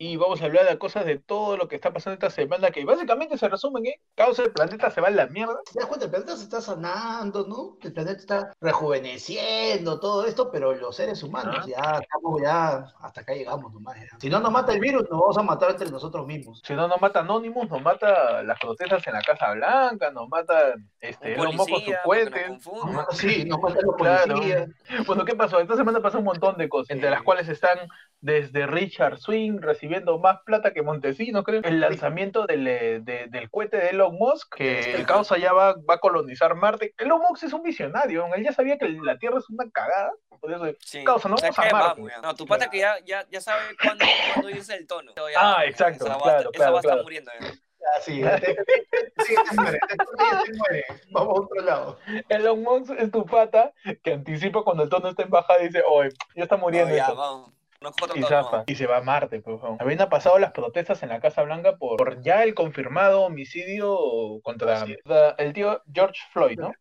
Y 0.04 0.16
vamos 0.16 0.42
a 0.42 0.47
hablar 0.47 0.66
de 0.68 0.76
cosas 0.78 1.04
de 1.06 1.16
todo 1.18 1.56
lo 1.56 1.68
que 1.68 1.76
está 1.76 1.92
pasando 1.92 2.14
esta 2.14 2.28
semana, 2.30 2.73
que 2.73 2.85
básicamente 2.85 3.38
se 3.38 3.49
resumen 3.49 3.87
en 3.87 3.92
causa 4.16 4.42
el 4.42 4.50
planeta 4.50 4.90
se 4.90 5.00
va 5.00 5.06
a 5.06 5.11
la 5.12 5.26
mierda. 5.28 5.54
Cuenta, 5.88 6.06
el 6.06 6.11
planeta 6.11 6.37
se 6.37 6.42
está 6.42 6.61
sanando, 6.61 7.47
¿no? 7.47 7.76
El 7.80 7.92
planeta 7.92 8.18
está 8.18 8.52
rejuveneciendo, 8.61 10.00
todo 10.00 10.26
esto, 10.26 10.50
pero 10.50 10.75
los 10.75 10.97
seres 10.97 11.23
humanos 11.23 11.54
Ah. 11.61 11.64
ya 11.68 11.99
estamos 12.00 12.42
ya, 12.42 12.92
hasta 13.00 13.21
acá 13.21 13.32
llegamos 13.35 13.73
nomás. 13.73 13.97
ya. 13.97 14.09
Si 14.18 14.28
no 14.28 14.40
nos 14.40 14.50
mata 14.50 14.73
el 14.73 14.80
virus, 14.80 15.02
nos 15.11 15.21
vamos 15.21 15.38
a 15.38 15.42
matar 15.42 15.71
entre 15.71 15.88
nosotros 15.90 16.26
mismos. 16.26 16.61
Si 16.66 16.75
no 16.75 16.88
nos 16.88 17.00
mata 17.00 17.21
Anonymous, 17.21 17.71
nos 17.71 17.80
mata 17.82 18.42
las 18.42 18.59
protestas 18.59 19.06
en 19.06 19.12
la 19.14 19.23
Casa 19.23 19.52
Blanca, 19.52 20.11
nos 20.11 20.28
mata 20.28 20.75
este, 21.00 21.38
Un 21.38 21.56
con 21.56 21.66
sus 21.68 21.68
Nos 21.87 22.30
confundan. 22.49 22.94
mata, 22.94 23.14
sí, 23.14 23.44
nos 23.44 23.61
matan 23.61 23.82
los 23.85 23.97
Claro. 23.97 24.35
policías. 24.35 24.68
Bueno, 25.06 25.25
¿qué 25.25 25.37
pasó? 25.37 25.61
Esta 25.61 25.76
semana 25.76 26.00
pasó 26.00 26.18
un 26.18 26.25
montón 26.25 26.56
de 26.56 26.68
cosas, 26.68 26.90
entre 26.90 27.09
las 27.11 27.23
cuales 27.23 27.49
están 27.49 27.78
desde 28.21 28.66
Richard 28.66 29.18
Swing 29.18 29.59
recibiendo 29.61 29.92
más 30.01 30.39
plata 30.45 30.73
que 30.73 30.83
Montesinos, 30.83 31.45
creo. 31.45 31.61
El 31.65 31.81
lanzamiento 31.81 32.47
del, 32.47 32.67
eh, 32.67 33.01
de- 33.03 33.27
del 33.29 33.51
cohete 33.51 33.77
de 33.77 33.91
Elon 33.91 34.15
Musk, 34.17 34.55
que 34.57 34.95
el 34.95 35.07
caos 35.07 35.31
allá 35.33 35.53
va, 35.53 35.75
va 35.75 35.95
a 35.95 35.99
colonizar 35.99 36.55
Marte. 36.55 36.95
Elon 36.99 37.21
Musk 37.21 37.45
es 37.45 37.53
un 37.53 37.63
visionario, 37.63 38.27
él 38.35 38.45
ya 38.45 38.53
sabía 38.53 38.79
que 38.79 38.89
la 38.89 39.19
Tierra 39.19 39.39
es 39.39 39.49
una 39.51 39.71
cagada, 39.71 40.13
por 40.41 40.53
eso 40.53 40.65
Sí. 40.81 41.05
Causa, 41.05 41.29
no 41.29 41.37
¿Sabes 41.39 41.57
vamos 41.57 41.73
a? 41.73 41.77
Marte. 41.77 42.01
Vamos, 42.01 42.13
ya. 42.15 42.21
No, 42.23 42.35
tu 42.35 42.47
pata 42.47 42.69
que 42.71 42.79
ya, 42.79 42.95
ya, 43.05 43.27
ya 43.31 43.41
sabe 43.41 43.61
cuándo, 43.83 44.05
cuándo 44.35 44.51
irse 44.51 44.75
el 44.75 44.87
tono. 44.87 45.13
Ya, 45.17 45.23
Ah, 45.57 45.65
exacto, 45.67 46.05
Esa 46.07 46.17
va, 46.17 46.23
claro, 46.23 46.41
esa 46.41 46.51
claro, 46.51 46.73
va 46.73 46.79
a 46.79 46.81
estar 46.81 46.91
claro. 46.93 47.03
muriendo. 47.05 47.31
ya. 47.41 47.47
Ah, 47.85 48.01
sí, 48.01 48.23
te 48.23 49.57
muere, 49.61 49.81
te- 49.89 50.53
muere. 50.55 50.85
Vamos 51.11 51.37
a 51.37 51.41
otro 51.43 51.61
lado. 51.63 51.99
Elon 52.29 52.63
Musk 52.63 52.93
es 52.97 53.11
tu 53.11 53.25
pata 53.27 53.73
que 54.03 54.13
anticipa 54.13 54.63
cuando 54.63 54.85
el 54.85 54.89
tono 54.89 55.09
está 55.09 55.25
en 55.25 55.31
bajada 55.31 55.61
y 55.63 55.67
dice, 55.67 55.83
oye, 55.89 56.11
ya 56.37 56.45
está 56.45 56.57
muriendo 56.57 56.95
ya, 56.95 57.03
esto". 57.03 57.17
vamos. 57.17 57.53
Nosotros 57.83 58.17
Y 58.17 58.23
zafa, 58.23 58.65
se 58.75 58.87
va 58.87 58.99
a 58.99 59.03
Marte, 59.03 59.41
pues. 59.41 59.61
Habían 59.79 60.09
pasado 60.09 60.39
las 60.39 60.53
protestas 60.53 61.03
en 61.03 61.09
la 61.11 61.21
Casa 61.21 61.43
Blanca 61.43 61.77
por, 61.77 61.97
por 61.99 62.23
ya 62.23 62.43
el 62.45 62.55
confirmado 62.55 63.23
homicidio 63.23 64.41
contra 64.43 64.87
Sí. 64.87 64.97
la- 65.05 65.31
el 65.39 65.53
tío 65.53 65.83
George 65.93 66.21
Floyd, 66.33 66.59
¿no? 66.59 66.73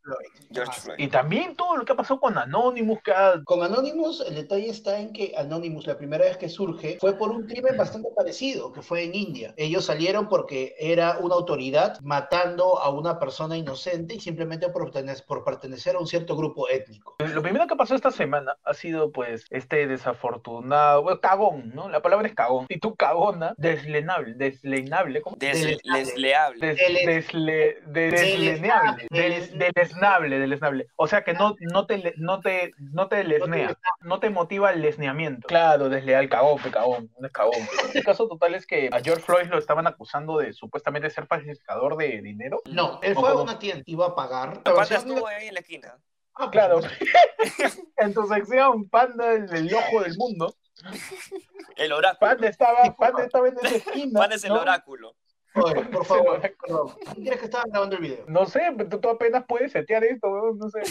George 0.52 0.72
Ah, 0.76 0.82
Floyd. 0.82 1.00
Y 1.00 1.08
también 1.08 1.56
todo 1.56 1.78
lo 1.78 1.86
que 1.86 1.94
ha 1.94 1.96
pasado 1.96 2.20
con 2.20 2.38
Anonymous, 2.38 3.00
que 3.04 3.12
ha- 3.12 3.42
Con 3.46 3.64
Anonymous, 3.64 4.22
el 4.28 4.36
detalle 4.36 4.70
está 4.70 5.00
en 5.00 5.12
que 5.14 5.34
Anonymous, 5.38 5.88
la 5.88 5.98
primera 5.98 6.26
vez 6.26 6.38
que 6.38 6.50
surge, 6.50 6.98
fue 7.00 7.18
por 7.18 7.32
un 7.32 7.46
crimen 7.48 7.76
bastante 7.78 8.10
parecido, 8.16 8.72
que 8.72 8.82
fue 8.82 9.04
en 9.04 9.16
India. 9.16 9.54
Ellos 9.58 9.86
salieron 9.86 10.28
porque 10.30 10.76
era 10.80 11.18
una 11.20 11.36
autoridad 11.36 12.00
matando 12.02 12.80
a 12.80 12.90
una 12.90 13.20
persona 13.20 13.58
inocente 13.58 14.16
y 14.16 14.20
simplemente 14.20 14.70
por, 14.70 14.92
por 15.28 15.44
pertenecer 15.44 15.96
a 15.96 16.00
un 16.00 16.08
cierto 16.08 16.36
grupo 16.36 16.70
étnico. 16.70 17.16
Lo 17.20 17.42
primero 17.42 17.68
que 17.68 17.76
pasó 17.76 17.96
esta 17.96 18.12
semana 18.12 18.58
ha 18.64 18.74
sido, 18.74 19.12
pues, 19.12 19.46
este 19.50 19.88
desafortunado, 19.88 20.91
bueno, 20.98 21.20
cagón, 21.20 21.72
¿no? 21.74 21.90
La 21.90 22.02
palabra 22.02 22.28
es 22.28 22.34
cagón. 22.36 22.66
Y 22.70 22.80
tú 22.80 22.96
cagona, 22.96 23.54
deslenable, 23.58 24.34
deslenable, 24.36 25.22
¿cómo? 25.22 25.36
Desleable. 25.38 26.68
Des- 26.68 26.78
Dele- 26.78 27.06
desle- 27.06 27.82
de- 27.86 28.12
desleneable, 28.12 29.08
del- 29.10 29.58
deleznable, 29.58 30.40
deleznable. 30.40 30.88
O 30.96 31.08
sea 31.08 31.24
que 31.24 31.34
no, 31.34 31.56
no 31.60 31.86
te, 31.86 32.14
no 32.18 32.40
te, 32.42 32.72
no 32.78 33.08
te 33.08 33.24
lesnea, 33.24 33.78
no 34.02 34.20
te 34.20 34.30
motiva 34.30 34.72
el 34.72 34.82
lesneamiento. 34.82 35.48
Claro, 35.48 35.90
desleal, 35.90 36.30
cagón, 36.30 36.58
cagón, 36.72 37.10
no 37.20 37.28
es 37.28 37.34
cagón. 37.34 37.54
El 37.94 38.04
caso 38.04 38.28
total 38.28 38.56
es 38.56 38.66
que 38.66 38.90
a 38.92 39.00
George 39.02 39.24
Floyd 39.24 39.48
lo 39.50 39.58
estaban 39.58 39.88
acusando 39.88 40.38
de 40.38 40.54
supuestamente 40.54 41.10
ser 41.10 41.28
falsificador 41.28 41.98
de 41.98 42.22
dinero. 42.22 42.62
No, 42.66 43.00
él 43.04 43.14
¿O 43.16 43.20
fue 43.22 43.30
a 43.30 43.34
una 43.36 43.60
tienda, 43.60 43.84
iba 43.86 44.08
a 44.08 44.16
pagar. 44.16 44.64
Pata 44.64 44.86
de 44.86 44.96
estuvo 44.96 45.28
la- 45.30 45.36
ahí 45.36 45.48
en 45.48 45.54
la 45.56 45.60
esquina. 45.60 45.96
Ah, 46.34 46.44
por 46.46 46.52
Claro, 46.52 46.80
en 47.98 48.14
tu 48.14 48.26
sección, 48.28 48.90
Panda, 48.90 49.34
el, 49.34 49.54
el 49.54 49.74
ojo 49.74 50.02
del 50.02 50.16
mundo, 50.18 50.56
El 51.76 51.92
oráculo. 51.92 52.20
Panda 52.20 52.48
estaba, 52.48 52.96
Panda 52.96 53.24
estaba 53.24 53.48
en 53.48 53.58
esa 53.58 53.76
esquina. 53.76 54.20
Pan 54.20 54.32
es 54.32 54.44
el 54.44 54.54
¿no? 54.54 54.62
oráculo. 54.62 55.16
Oye, 55.56 55.76
por 55.92 56.06
favor, 56.06 56.42
perdón. 56.42 56.90
¿Quién 57.14 57.26
crees 57.26 57.40
que 57.40 57.46
estaba 57.46 57.64
grabando 57.68 57.96
el 57.96 58.02
video? 58.02 58.24
No 58.28 58.46
sé, 58.46 58.62
pero 58.78 58.90
tú, 58.90 59.00
tú 59.00 59.10
apenas 59.10 59.44
puedes 59.48 59.72
setear 59.72 60.04
esto, 60.04 60.30
weón, 60.30 60.58
no 60.58 60.70
sé. 60.70 60.82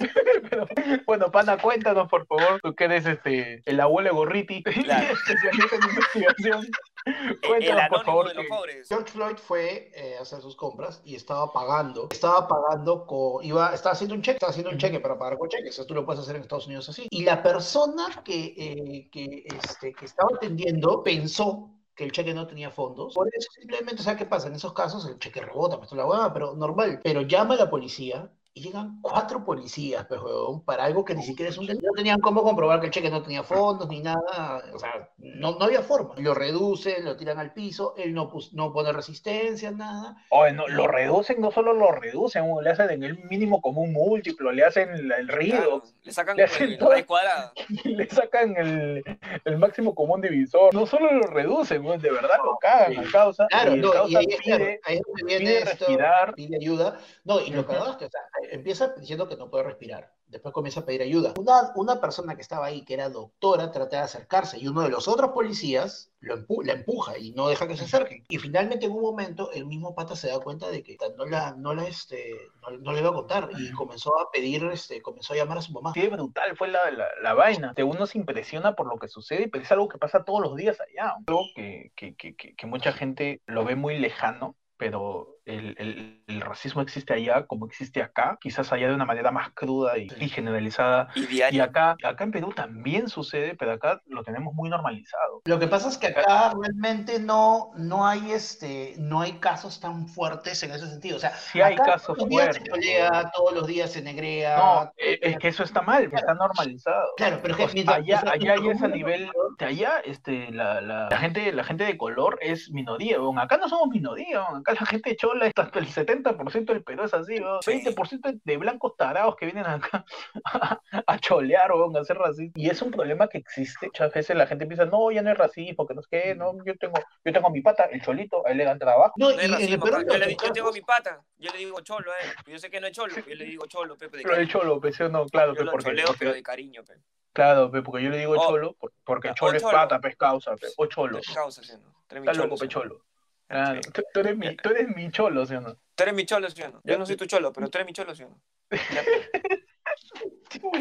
Pero, 0.50 0.66
bueno, 1.06 1.30
Pana, 1.30 1.58
cuéntanos, 1.58 2.08
por 2.08 2.26
favor, 2.26 2.60
tú 2.62 2.74
que 2.74 2.84
eres 2.84 3.06
este, 3.06 3.62
el 3.66 3.80
abuelo 3.80 4.14
Gorriti, 4.14 4.62
Claro. 4.62 5.14
especialista 5.14 5.76
en 5.76 5.82
investigación. 5.82 6.66
El 7.04 7.40
Cuéntanos, 7.40 7.88
por 7.88 8.04
favor, 8.04 8.28
de 8.28 8.34
los 8.34 8.46
pobres. 8.46 8.88
George 8.88 9.10
Floyd 9.10 9.36
fue 9.36 9.90
eh, 9.94 10.16
a 10.18 10.22
hacer 10.22 10.40
sus 10.40 10.56
compras 10.56 11.00
y 11.04 11.14
estaba 11.14 11.52
pagando, 11.52 12.08
estaba 12.10 12.46
pagando 12.46 13.06
con, 13.06 13.44
iba, 13.44 13.74
estaba 13.74 13.92
haciendo 13.92 14.14
un 14.14 14.22
cheque, 14.22 14.36
estaba 14.36 14.50
haciendo 14.50 14.70
un 14.70 14.78
cheque 14.78 15.00
para 15.00 15.18
pagar 15.18 15.38
con 15.38 15.48
cheques, 15.48 15.70
eso 15.74 15.86
tú 15.86 15.94
lo 15.94 16.04
puedes 16.04 16.20
hacer 16.20 16.36
en 16.36 16.42
Estados 16.42 16.66
Unidos 16.66 16.88
así. 16.88 17.06
Y 17.10 17.24
la 17.24 17.42
persona 17.42 18.06
que, 18.24 18.54
eh, 18.56 19.08
que, 19.10 19.44
este, 19.46 19.92
que 19.92 20.04
estaba 20.04 20.30
atendiendo 20.36 21.02
pensó 21.02 21.70
que 22.00 22.06
el 22.06 22.12
cheque 22.12 22.32
no 22.32 22.46
tenía 22.46 22.70
fondos, 22.70 23.12
por 23.12 23.28
eso 23.30 23.50
simplemente, 23.52 24.02
sea, 24.02 24.16
¿qué 24.16 24.24
pasa? 24.24 24.48
En 24.48 24.54
esos 24.54 24.72
casos 24.72 25.04
el 25.04 25.18
cheque 25.18 25.42
rebota, 25.42 25.76
pues 25.76 25.90
toda 25.90 26.02
la 26.02 26.08
hueá, 26.08 26.32
pero 26.32 26.54
normal, 26.56 26.98
pero 27.04 27.20
llama 27.20 27.52
a 27.52 27.58
la 27.58 27.68
policía 27.68 28.30
y 28.52 28.62
llegan 28.62 29.00
cuatro 29.00 29.44
policías, 29.44 30.06
pues, 30.06 30.20
para 30.64 30.84
algo 30.84 31.04
que 31.04 31.14
ni 31.14 31.22
siquiera 31.22 31.50
es 31.50 31.58
un 31.58 31.66
delito. 31.66 31.86
No 31.86 31.92
tenían 31.92 32.18
cómo 32.20 32.42
comprobar 32.42 32.80
que 32.80 32.86
el 32.86 32.92
cheque 32.92 33.08
no 33.10 33.22
tenía 33.22 33.44
fondos 33.44 33.88
ni 33.88 34.00
nada, 34.00 34.64
o 34.74 34.78
sea, 34.78 35.08
no, 35.18 35.52
no 35.56 35.64
había 35.64 35.82
forma. 35.82 36.14
Lo 36.18 36.34
reducen, 36.34 37.04
lo 37.04 37.16
tiran 37.16 37.38
al 37.38 37.52
piso, 37.52 37.94
él 37.96 38.12
no, 38.12 38.28
pus- 38.28 38.52
no 38.52 38.72
pone 38.72 38.92
resistencia, 38.92 39.70
nada. 39.70 40.16
Oye, 40.30 40.52
no, 40.52 40.66
lo 40.66 40.88
reducen, 40.88 41.40
no 41.40 41.52
solo 41.52 41.72
lo 41.74 41.92
reducen, 41.92 42.44
le 42.62 42.70
hacen 42.70 42.90
en 42.90 43.04
el 43.04 43.22
mínimo 43.24 43.60
común 43.62 43.92
múltolo, 43.92 44.50
le 44.50 44.64
hacen 44.64 44.90
el 44.90 45.28
río, 45.28 45.56
Claro, 45.56 45.82
le 46.02 46.12
sacan 46.12 46.36
Le 46.36 46.44
hacen 46.44 46.70
el- 46.72 46.78
todo. 46.78 46.90
le 47.84 48.08
sacan 48.08 48.56
el, 48.56 49.02
el 49.44 49.58
máximo 49.58 49.94
común 49.94 50.20
divisor. 50.20 50.74
No 50.74 50.86
solo 50.86 51.12
lo 51.12 51.22
reducen, 51.28 51.84
weón, 51.84 52.00
de 52.00 52.10
verdad 52.10 52.38
lo 52.44 52.56
cagan 52.60 52.92
Sí. 52.94 52.98
a 52.98 53.12
causa. 53.12 53.46
Claro, 53.48 53.76
y 54.08 54.16
ahí, 54.16 54.26
es 54.28 54.40
claro, 54.40 54.64
pide, 54.64 54.80
ahí 54.84 55.00
donde 55.06 55.24
viene 55.24 55.40
pide 55.44 55.58
esto, 55.58 55.70
respirar. 55.86 56.34
pide 56.34 56.56
ayuda. 56.56 56.98
No, 57.24 57.40
y 57.40 57.50
lo 57.50 57.64
que, 57.66 57.76
o 57.76 57.84
sea, 57.98 58.20
empieza 58.50 58.88
diciendo 58.88 59.28
que 59.28 59.36
no 59.36 59.50
puede 59.50 59.64
respirar. 59.64 60.12
Después 60.26 60.54
comienza 60.54 60.80
a 60.80 60.84
pedir 60.84 61.02
ayuda. 61.02 61.34
Una, 61.38 61.72
una 61.74 62.00
persona 62.00 62.36
que 62.36 62.42
estaba 62.42 62.66
ahí, 62.66 62.84
que 62.84 62.94
era 62.94 63.08
doctora, 63.08 63.72
trata 63.72 63.96
de 63.96 64.02
acercarse 64.02 64.58
y 64.60 64.68
uno 64.68 64.82
de 64.82 64.88
los 64.88 65.08
otros 65.08 65.30
policías 65.32 66.12
lo 66.20 66.36
empu- 66.36 66.64
la 66.64 66.74
empuja 66.74 67.18
y 67.18 67.32
no 67.32 67.48
deja 67.48 67.66
que 67.66 67.76
se 67.76 67.84
acerquen. 67.84 68.24
Y 68.28 68.38
finalmente, 68.38 68.86
en 68.86 68.92
un 68.92 69.02
momento, 69.02 69.50
el 69.50 69.66
mismo 69.66 69.94
pata 69.96 70.14
se 70.14 70.28
da 70.28 70.38
cuenta 70.38 70.70
de 70.70 70.84
que 70.84 70.96
no, 71.16 71.26
la, 71.26 71.56
no, 71.56 71.74
la, 71.74 71.88
este, 71.88 72.32
no, 72.62 72.78
no 72.78 72.92
le 72.92 73.00
iba 73.00 73.10
a 73.10 73.14
contar 73.14 73.48
y 73.58 73.72
comenzó 73.72 74.20
a 74.20 74.30
pedir, 74.30 74.64
este, 74.66 75.02
comenzó 75.02 75.32
a 75.32 75.36
llamar 75.36 75.58
a 75.58 75.62
su 75.62 75.72
mamá. 75.72 75.92
Qué 75.92 76.08
brutal 76.08 76.56
fue 76.56 76.68
la, 76.68 76.88
la, 76.92 77.08
la 77.22 77.34
vaina. 77.34 77.72
De 77.74 77.82
uno 77.82 78.06
se 78.06 78.18
impresiona 78.18 78.76
por 78.76 78.86
lo 78.86 78.98
que 79.00 79.08
sucede, 79.08 79.48
pero 79.48 79.64
es 79.64 79.72
algo 79.72 79.88
que 79.88 79.98
pasa 79.98 80.24
todos 80.24 80.40
los 80.40 80.54
días 80.54 80.78
allá. 80.80 81.16
Algo 81.26 81.42
que, 81.56 81.90
que, 81.96 82.14
que, 82.14 82.36
que, 82.36 82.54
que 82.54 82.66
mucha 82.66 82.92
gente 82.92 83.40
lo 83.46 83.64
ve 83.64 83.74
muy 83.74 83.98
lejano, 83.98 84.54
pero 84.76 85.39
el, 85.50 85.74
el, 85.78 86.22
el 86.26 86.40
racismo 86.40 86.80
existe 86.82 87.12
allá 87.12 87.46
como 87.46 87.66
existe 87.66 88.02
acá, 88.02 88.38
quizás 88.40 88.72
allá 88.72 88.88
de 88.88 88.94
una 88.94 89.04
manera 89.04 89.30
más 89.30 89.50
cruda 89.50 89.98
y, 89.98 90.08
y 90.20 90.28
generalizada. 90.28 91.08
Y 91.14 91.40
Y 91.40 91.60
acá, 91.60 91.96
acá 92.02 92.24
en 92.24 92.30
Perú 92.32 92.52
también 92.54 93.08
sucede, 93.08 93.54
pero 93.56 93.72
acá 93.72 94.00
lo 94.06 94.22
tenemos 94.22 94.54
muy 94.54 94.68
normalizado. 94.68 95.42
Lo 95.44 95.58
que 95.58 95.66
pasa 95.66 95.88
es 95.88 95.98
que 95.98 96.08
acá 96.08 96.52
realmente 96.60 97.18
no, 97.20 97.70
no 97.76 98.06
hay 98.06 98.32
este, 98.32 98.94
no 98.98 99.20
hay 99.20 99.32
casos 99.34 99.80
tan 99.80 100.08
fuertes 100.08 100.62
en 100.62 100.70
ese 100.72 100.86
sentido. 100.88 101.16
O 101.16 101.20
sea, 101.20 101.30
Sí 101.34 101.60
hay 101.60 101.74
acá 101.74 101.84
casos 101.84 102.16
todos 102.16 102.18
los 102.20 102.28
días 102.28 102.54
se 102.56 102.60
fuertes. 102.60 102.72
cholea, 102.86 103.30
todos 103.34 103.52
los 103.54 103.66
días 103.66 103.92
se 103.92 104.02
negrea. 104.02 104.56
No, 104.56 104.92
eh, 104.98 105.18
es 105.22 105.38
que 105.38 105.48
eso 105.48 105.62
está 105.64 105.82
mal, 105.82 106.04
está 106.12 106.34
normalizado. 106.34 107.08
Claro, 107.16 107.38
pero 107.42 107.56
sea, 107.56 107.66
que 107.66 107.72
mientras- 107.74 107.98
allá, 107.98 108.20
allá 108.20 108.38
ya 108.38 108.54
es 108.54 108.58
a 108.58 108.62
mientras- 108.62 108.92
nivel 108.92 109.30
de 109.58 109.64
allá, 109.66 110.00
este, 110.04 110.50
la, 110.52 110.80
la, 110.80 111.08
la 111.10 111.18
gente, 111.18 111.52
la 111.52 111.64
gente 111.64 111.84
de 111.84 111.96
color 111.96 112.38
es 112.40 112.70
minoría. 112.70 113.16
Acá 113.38 113.56
no 113.56 113.68
somos 113.68 113.88
minoría, 113.88 114.42
acá 114.42 114.74
la 114.78 114.86
gente 114.86 115.16
chola, 115.16 115.39
es 115.46 115.52
hasta 115.56 115.78
el 115.78 115.86
70% 115.86 116.64
del 116.72 116.82
Perú 116.82 117.04
es 117.04 117.14
así. 117.14 117.36
Sí. 117.36 117.42
20% 117.84 118.40
de 118.44 118.56
blancos 118.56 118.96
tarados 118.96 119.36
que 119.36 119.46
vienen 119.46 119.66
acá 119.66 120.04
a, 120.44 120.80
a 121.06 121.18
cholear, 121.18 121.72
weón, 121.72 121.96
a 121.96 122.00
hacer 122.00 122.16
racismo. 122.18 122.52
Y 122.56 122.68
es 122.68 122.80
un 122.82 122.90
problema 122.90 123.28
que 123.28 123.38
existe. 123.38 123.86
Muchas 123.86 124.12
veces 124.12 124.36
la 124.36 124.46
gente 124.46 124.66
piensa, 124.66 124.84
no, 124.86 125.10
ya 125.10 125.22
no 125.22 125.30
es 125.30 125.38
racismo, 125.38 125.86
que 125.86 125.94
no 125.94 126.00
es 126.00 126.06
que, 126.06 126.34
no, 126.34 126.52
yo 126.64 126.76
tengo, 126.76 126.94
yo 127.24 127.32
tengo 127.32 127.50
mi 127.50 127.60
pata, 127.62 127.84
el 127.84 128.00
cholito, 128.02 128.46
a 128.46 128.50
él 128.50 128.58
le 128.58 128.64
dan 128.64 128.78
trabajo. 128.78 129.14
No, 129.16 129.30
No 129.30 129.42
y 129.42 129.46
racismo, 129.46 129.84
Perú 129.84 130.04
yo, 130.10 130.18
le- 130.18 130.36
yo 130.36 130.52
tengo 130.52 130.72
mi 130.72 130.80
pata, 130.82 131.20
yo 131.38 131.50
le 131.52 131.58
digo 131.58 131.80
cholo 131.80 132.12
a 132.12 132.16
él. 132.18 132.30
Yo 132.46 132.58
sé 132.58 132.70
que 132.70 132.80
no 132.80 132.86
es 132.86 132.92
cholo, 132.92 133.14
yo 133.14 133.34
le 133.34 133.44
digo 133.44 133.66
cholo, 133.66 133.96
Pepe, 133.96 134.18
de 134.18 134.22
Pero 134.24 134.36
el 134.36 134.48
cholo, 134.48 134.80
pues, 134.80 134.96
¿sí 134.96 135.02
o 135.02 135.08
no, 135.08 135.26
claro, 135.26 135.52
Yo 135.52 135.56
pues, 135.56 135.66
lo 135.66 135.72
porque, 135.72 135.84
choleo, 135.90 136.06
pero 136.18 136.32
de 136.32 136.42
cariño, 136.42 136.82
pe. 136.84 136.94
claro, 137.32 137.70
pues, 137.70 137.82
porque 137.82 138.04
yo 138.04 138.10
le 138.10 138.18
digo 138.18 138.34
Oh. 138.36 138.48
cholo, 138.48 138.74
por- 138.74 138.92
porque 139.04 139.32
cholo 139.34 139.52
oh, 139.52 139.56
es 139.56 139.62
cholo. 139.62 139.72
pata, 139.76 140.00
pues 140.00 140.16
causa, 140.16 140.56
pues, 140.56 140.74
o 140.76 140.86
cholo. 140.86 141.18
Causa, 141.34 141.62
¿sí 141.62 141.72
o 141.72 141.78
no? 141.78 141.90
Está 142.08 142.32
cholo, 142.32 142.44
loco, 142.44 142.56
¿sí 142.56 142.64
o 142.64 142.68
pe 142.68 142.74
no? 142.74 142.80
cholo. 142.82 143.04
Claro, 143.50 143.80
Sí. 143.82 143.90
tú, 143.90 144.02
tú 144.14 144.20
eres 144.20 144.36
mi, 144.36 144.56
tú 144.56 144.68
eres 144.70 144.88
mi 144.94 145.10
cholo, 145.10 145.44
¿sí 145.44 145.54
o 145.56 145.60
no? 145.60 145.74
Tú 145.74 146.02
eres 146.04 146.14
mi 146.14 146.24
cholo, 146.24 146.48
¿sí 146.48 146.62
o 146.62 146.68
no? 146.70 146.80
Yo 146.84 146.96
no 146.96 147.04
soy 147.04 147.16
tu 147.16 147.26
cholo, 147.26 147.52
pero 147.52 147.68
tú 147.68 147.78
eres 147.78 147.86
mi 147.86 147.92
cholo, 147.92 148.14
¿sí 148.14 148.22
o 148.22 148.28
no? 148.28 148.40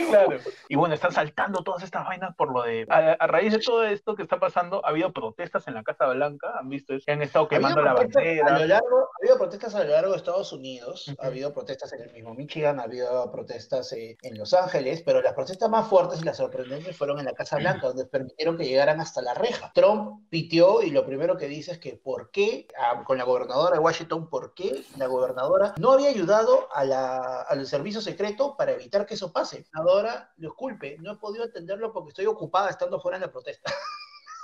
Claro. 0.10 0.38
Y 0.68 0.75
bueno, 0.75 0.96
están 0.96 1.12
saltando 1.12 1.63
todas 1.63 1.84
estas 1.84 2.06
vainas 2.06 2.36
por 2.36 2.51
lo 2.51 2.63
de. 2.63 2.86
A, 2.89 3.12
a 3.13 3.28
raíz 3.28 3.54
de 3.54 3.60
todo 3.60 3.84
esto 3.84 4.16
que 4.16 4.24
está 4.24 4.39
pasando, 4.39 4.84
ha 4.86 4.89
habido 4.89 5.13
protestas 5.13 5.68
en 5.68 5.75
la 5.75 5.84
Casa 5.84 6.08
Blanca. 6.08 6.54
¿Han 6.60 6.70
visto 6.70 6.94
eso? 6.94 7.06
Han 7.12 7.22
estado 7.22 7.48
quemando 7.48 7.82
la 7.82 7.96
protestas 7.96 8.24
A 8.24 8.36
lo 8.36 8.44
bandera. 8.44 8.66
largo, 8.68 8.98
ha 9.00 9.18
habido 9.22 9.38
protestas 9.38 9.75
a 9.75 9.84
lo 9.84 9.92
largo 9.92 10.12
de 10.12 10.18
Estados 10.18 10.51
Unidos, 10.54 11.13
ha 11.20 11.28
habido 11.28 11.54
protestas 11.54 11.94
en 11.94 12.01
el 12.01 12.12
mismo 12.13 12.34
Michigan, 12.34 12.80
ha 12.80 12.84
habido 12.84 13.32
protestas 13.32 13.92
eh, 13.94 14.18
en 14.22 14.38
Los 14.38 14.54
Ángeles, 14.54 15.04
pero 15.06 15.22
las 15.22 15.34
protestas 15.34 15.70
más 15.70 15.88
fuertes 15.88 16.22
y 16.22 16.25
las 16.25 16.38
sorprendentes 16.38 16.98
fueron 16.98 17.20
en 17.20 17.25
la 17.25 17.34
Casa 17.34 17.58
Blanca, 17.58 17.88
donde 17.88 18.06
permitieron 18.06 18.58
que 18.58 18.66
llegaran 18.66 19.00
hasta 19.00 19.22
la 19.22 19.34
reja. 19.34 19.72
Trump 19.74 20.28
pitió 20.30 20.82
y 20.82 20.89
lo 20.92 21.06
primero 21.06 21.38
que 21.38 21.48
dice 21.48 21.74
es 21.74 21.80
que 21.80 21.94
por 22.04 22.32
qué, 22.32 22.68
ah, 22.80 23.04
con 23.06 23.18
la 23.18 23.24
gobernadora 23.24 23.75
de 23.75 23.80
Washington, 23.80 24.30
por 24.30 24.54
qué 24.54 24.84
la 24.98 25.08
gobernadora 25.08 25.74
no 25.78 25.92
había 25.92 26.10
ayudado 26.10 26.68
a 26.74 26.84
la, 26.84 27.42
al 27.42 27.66
servicio 27.68 28.01
secreto 28.01 28.56
para 28.58 28.72
evitar 28.72 28.99
que 29.06 29.15
eso 29.15 29.32
pase. 29.32 29.65
Gobernadora, 29.74 30.34
disculpe, 30.38 30.98
no 31.00 31.13
he 31.13 31.15
podido 31.18 31.46
entenderlo 31.46 31.91
porque 31.91 32.10
estoy 32.10 32.25
ocupada 32.25 32.70
estando 32.70 33.00
fuera 33.00 33.18
en 33.18 33.22
la 33.22 33.32
protesta. 33.32 33.72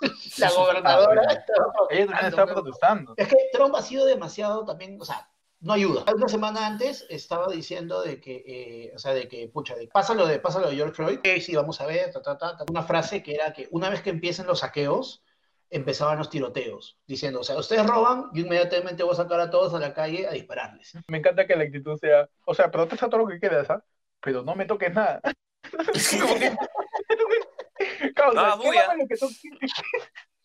la 0.37 0.51
gobernadora 0.51 1.21
Ah, 1.27 1.33
estaba 1.33 1.67
Ella 1.89 2.05
también 2.05 2.07
protestando, 2.07 2.27
estaba 2.27 2.53
protestando. 2.53 3.13
es 3.17 3.27
que 3.27 3.37
Trump 3.53 3.75
ha 3.75 3.81
sido 3.81 4.05
demasiado 4.05 4.65
también, 4.65 4.97
o 4.99 5.05
sea, 5.05 5.29
no 5.61 5.73
ayuda. 5.73 6.03
Una 6.13 6.27
semana 6.27 6.67
antes 6.67 7.05
estaba 7.09 7.47
diciendo 7.47 8.01
de 8.01 8.19
que, 8.19 8.43
eh, 8.45 8.93
o 8.95 8.99
sea, 8.99 9.13
de 9.13 9.27
que, 9.27 9.47
pucha, 9.47 9.75
de 9.75 9.87
pásalo 9.87 10.27
de, 10.27 10.39
pásalo 10.39 10.69
de 10.69 10.75
George 10.75 10.93
Floyd, 10.93 11.19
eh, 11.23 11.41
sí, 11.41 11.55
vamos 11.55 11.81
a 11.81 11.85
ver, 11.87 12.11
ta, 12.11 12.21
ta, 12.21 12.37
ta, 12.37 12.57
ta. 12.57 12.65
una 12.69 12.83
frase 12.83 13.23
que 13.23 13.33
era 13.33 13.53
que 13.53 13.67
una 13.71 13.89
vez 13.89 14.01
que 14.01 14.09
empiecen 14.11 14.45
los 14.47 14.59
saqueos, 14.59 15.23
empezaban 15.71 16.17
los 16.17 16.29
tiroteos, 16.29 16.97
diciendo, 17.07 17.39
o 17.39 17.43
sea, 17.43 17.57
ustedes 17.57 17.85
roban, 17.87 18.29
yo 18.33 18.43
inmediatamente 18.45 19.03
voy 19.03 19.13
a 19.13 19.15
sacar 19.15 19.39
a 19.39 19.49
todos 19.49 19.73
a 19.73 19.79
la 19.79 19.93
calle 19.93 20.27
a 20.27 20.31
dispararles. 20.31 20.93
Me 21.07 21.17
encanta 21.17 21.47
que 21.47 21.55
la 21.55 21.63
actitud 21.63 21.97
sea. 21.97 22.29
O 22.45 22.53
sea, 22.53 22.69
protesta 22.69 23.09
todo 23.09 23.21
lo 23.21 23.27
que 23.27 23.39
quieras, 23.39 23.69
¿ah? 23.69 23.83
Pero 24.25 24.41
no 24.43 24.55
me 24.55 24.65
toques 24.65 24.91
nada. 24.93 25.21
Como 26.19 26.35
que- 26.35 26.51
Causa, 28.15 28.41
No, 28.41 28.55
lo 28.97 29.07
que 29.07 29.15
tú 29.17 29.27
quieres. 29.41 29.71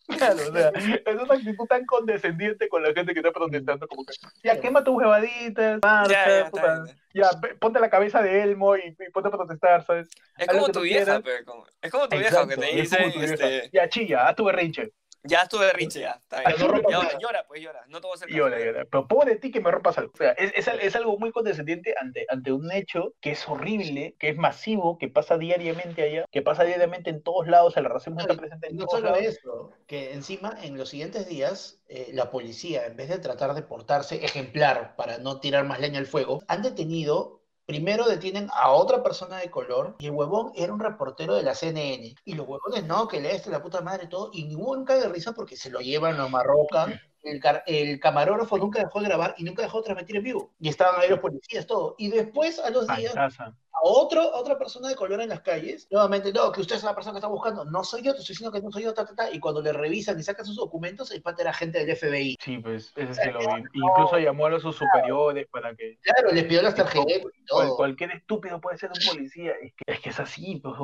Claro, 0.07 0.39
o 0.49 0.51
sea, 0.53 0.71
es 0.75 1.15
una 1.21 1.35
actitud 1.35 1.65
tan 1.67 1.85
condescendiente 1.85 2.67
con 2.67 2.83
la 2.83 2.91
gente 2.93 3.13
que 3.13 3.19
está 3.19 3.31
protestando, 3.31 3.87
como 3.87 4.03
que, 4.03 4.13
ya, 4.43 4.59
quema 4.59 4.83
tus 4.83 4.97
marcha, 4.97 5.79
Ya, 6.09 6.51
ya, 6.51 6.83
ya, 7.13 7.29
ponte 7.59 7.79
la 7.79 7.89
cabeza 7.89 8.21
de 8.21 8.41
Elmo 8.43 8.75
y, 8.75 8.87
y 8.89 9.09
ponte 9.13 9.29
a 9.29 9.31
protestar, 9.31 9.85
¿sabes? 9.85 10.09
Es 10.37 10.47
como 10.47 10.67
tu 10.69 10.81
vieja, 10.81 11.21
pero 11.23 11.45
como- 11.45 11.65
es 11.81 11.89
como 11.91 12.09
tu 12.09 12.17
vieja 12.17 12.45
que 12.45 12.57
te 12.57 12.69
es 12.81 12.89
dice, 12.91 13.23
este, 13.23 13.69
Ya, 13.71 13.87
chilla, 13.87 14.27
haz 14.27 14.35
tu 14.35 14.43
berrinche. 14.43 14.91
Ya 15.23 15.41
estuve 15.43 15.71
rinche, 15.73 15.99
ya, 16.01 16.11
está 16.21 16.41
bien. 16.41 16.57
No 16.59 16.67
Llora, 16.67 16.81
nada. 16.89 17.17
llora, 17.19 17.45
pues 17.47 17.61
llora, 17.61 17.83
no 17.87 18.01
te 18.01 18.07
voy 18.07 18.13
a 18.13 18.15
hacer 18.15 18.29
caso. 18.29 18.37
y 18.37 18.39
hola. 18.41 18.57
Pero 18.89 19.07
pobre 19.07 19.33
de 19.33 19.39
ti 19.39 19.51
que 19.51 19.61
me 19.61 19.71
rompas 19.71 19.97
algo. 19.97 20.11
O 20.13 20.17
sea, 20.17 20.31
es, 20.31 20.51
es, 20.55 20.67
es 20.67 20.95
algo 20.95 21.17
muy 21.19 21.31
condescendiente 21.31 21.95
ante, 21.99 22.25
ante 22.29 22.51
un 22.51 22.71
hecho 22.71 23.13
que 23.21 23.31
es 23.31 23.47
horrible, 23.47 24.15
que 24.19 24.29
es 24.29 24.37
masivo, 24.37 24.97
que 24.97 25.09
pasa 25.09 25.37
diariamente 25.37 26.01
allá, 26.03 26.25
que 26.31 26.41
pasa 26.41 26.63
diariamente 26.63 27.09
en 27.09 27.21
todos 27.23 27.47
lados, 27.47 27.77
el 27.77 27.85
racismo 27.85 28.19
está 28.21 28.35
presente 28.35 28.67
en 28.69 28.77
No 28.77 28.85
todos 28.85 29.01
solo 29.01 29.11
lados. 29.11 29.21
eso, 29.21 29.71
que 29.87 30.13
encima 30.13 30.57
en 30.63 30.77
los 30.77 30.89
siguientes 30.89 31.27
días 31.27 31.81
eh, 31.87 32.09
la 32.13 32.31
policía, 32.31 32.85
en 32.85 32.95
vez 32.97 33.09
de 33.09 33.19
tratar 33.19 33.53
de 33.53 33.61
portarse 33.63 34.23
ejemplar 34.25 34.95
para 34.95 35.17
no 35.19 35.39
tirar 35.39 35.65
más 35.65 35.79
leña 35.79 35.99
al 35.99 36.07
fuego, 36.07 36.43
han 36.47 36.61
detenido, 36.63 37.40
primero 37.71 38.03
detienen 38.05 38.49
a 38.53 38.69
otra 38.71 39.01
persona 39.01 39.37
de 39.37 39.49
color 39.49 39.95
y 39.99 40.07
el 40.07 40.11
huevón 40.11 40.51
era 40.55 40.73
un 40.73 40.79
reportero 40.81 41.35
de 41.35 41.43
la 41.43 41.55
CNN. 41.55 42.15
Y 42.25 42.33
los 42.33 42.45
huevones, 42.45 42.83
no, 42.83 43.07
que 43.07 43.21
le 43.21 43.33
este 43.33 43.49
la 43.49 43.63
puta 43.63 43.79
madre 43.79 44.03
y 44.03 44.09
todo, 44.09 44.29
y 44.33 44.43
ningún 44.43 44.83
cae 44.83 44.99
de 44.99 45.07
risa 45.07 45.31
porque 45.31 45.55
se 45.55 45.69
lo 45.69 45.79
llevan, 45.79 46.17
lo 46.17 46.27
marrocan. 46.27 46.99
El, 47.23 47.99
camarógrafo 48.01 48.57
nunca 48.57 48.79
dejó 48.79 48.99
de 48.99 49.07
grabar 49.07 49.35
y 49.37 49.45
nunca 49.45 49.61
dejó 49.61 49.77
de 49.77 49.85
transmitir 49.85 50.17
en 50.17 50.23
vivo. 50.23 50.51
Y 50.59 50.67
estaban 50.67 50.99
ahí 50.99 51.07
los 51.07 51.19
policías, 51.19 51.65
todo. 51.65 51.95
Y 51.97 52.09
después, 52.09 52.59
a 52.59 52.71
los 52.71 52.87
días. 52.87 53.13
Otro, 53.81 54.31
otra 54.33 54.57
persona 54.57 54.89
de 54.89 54.95
color 54.95 55.21
en 55.21 55.29
las 55.29 55.41
calles, 55.41 55.87
nuevamente, 55.91 56.31
no, 56.31 56.51
que 56.51 56.61
usted 56.61 56.75
es 56.75 56.83
la 56.83 56.93
persona 56.93 57.13
que 57.13 57.17
está 57.19 57.27
buscando, 57.27 57.65
no 57.65 57.83
soy 57.83 58.01
yo, 58.03 58.13
te 58.13 58.19
estoy 58.19 58.33
diciendo 58.33 58.51
que 58.51 58.61
no 58.61 58.71
soy 58.71 58.83
yo, 58.83 58.93
ta, 58.93 59.05
ta, 59.05 59.15
ta, 59.15 59.31
y 59.31 59.39
cuando 59.39 59.61
le 59.61 59.73
revisan 59.73 60.19
y 60.19 60.23
sacan 60.23 60.45
sus 60.45 60.55
documentos, 60.55 61.11
el 61.11 61.21
pata 61.21 61.41
era 61.41 61.51
agente 61.51 61.83
del 61.83 61.95
FBI. 61.95 62.37
Sí, 62.39 62.57
pues, 62.59 62.93
ese 62.95 63.13
sí 63.13 63.31
lo 63.31 63.39
vi. 63.39 63.63
Incluso 63.73 64.19
llamó 64.19 64.47
a 64.47 64.59
sus 64.59 64.75
superiores 64.75 65.47
para 65.51 65.75
que 65.75 65.97
Claro, 66.01 66.31
le 66.33 66.43
pidió 66.43 66.61
las 66.61 66.75
tarjetas 66.75 67.05
y 67.07 67.45
todo. 67.45 67.75
cualquier 67.75 68.11
estúpido 68.11 68.59
puede 68.61 68.77
ser 68.77 68.91
un 68.91 69.15
policía. 69.15 69.53
Es 69.61 69.73
que 69.73 69.93
es, 69.93 69.99
que 69.99 70.09
es 70.09 70.19
así, 70.19 70.59
pues, 70.61 70.75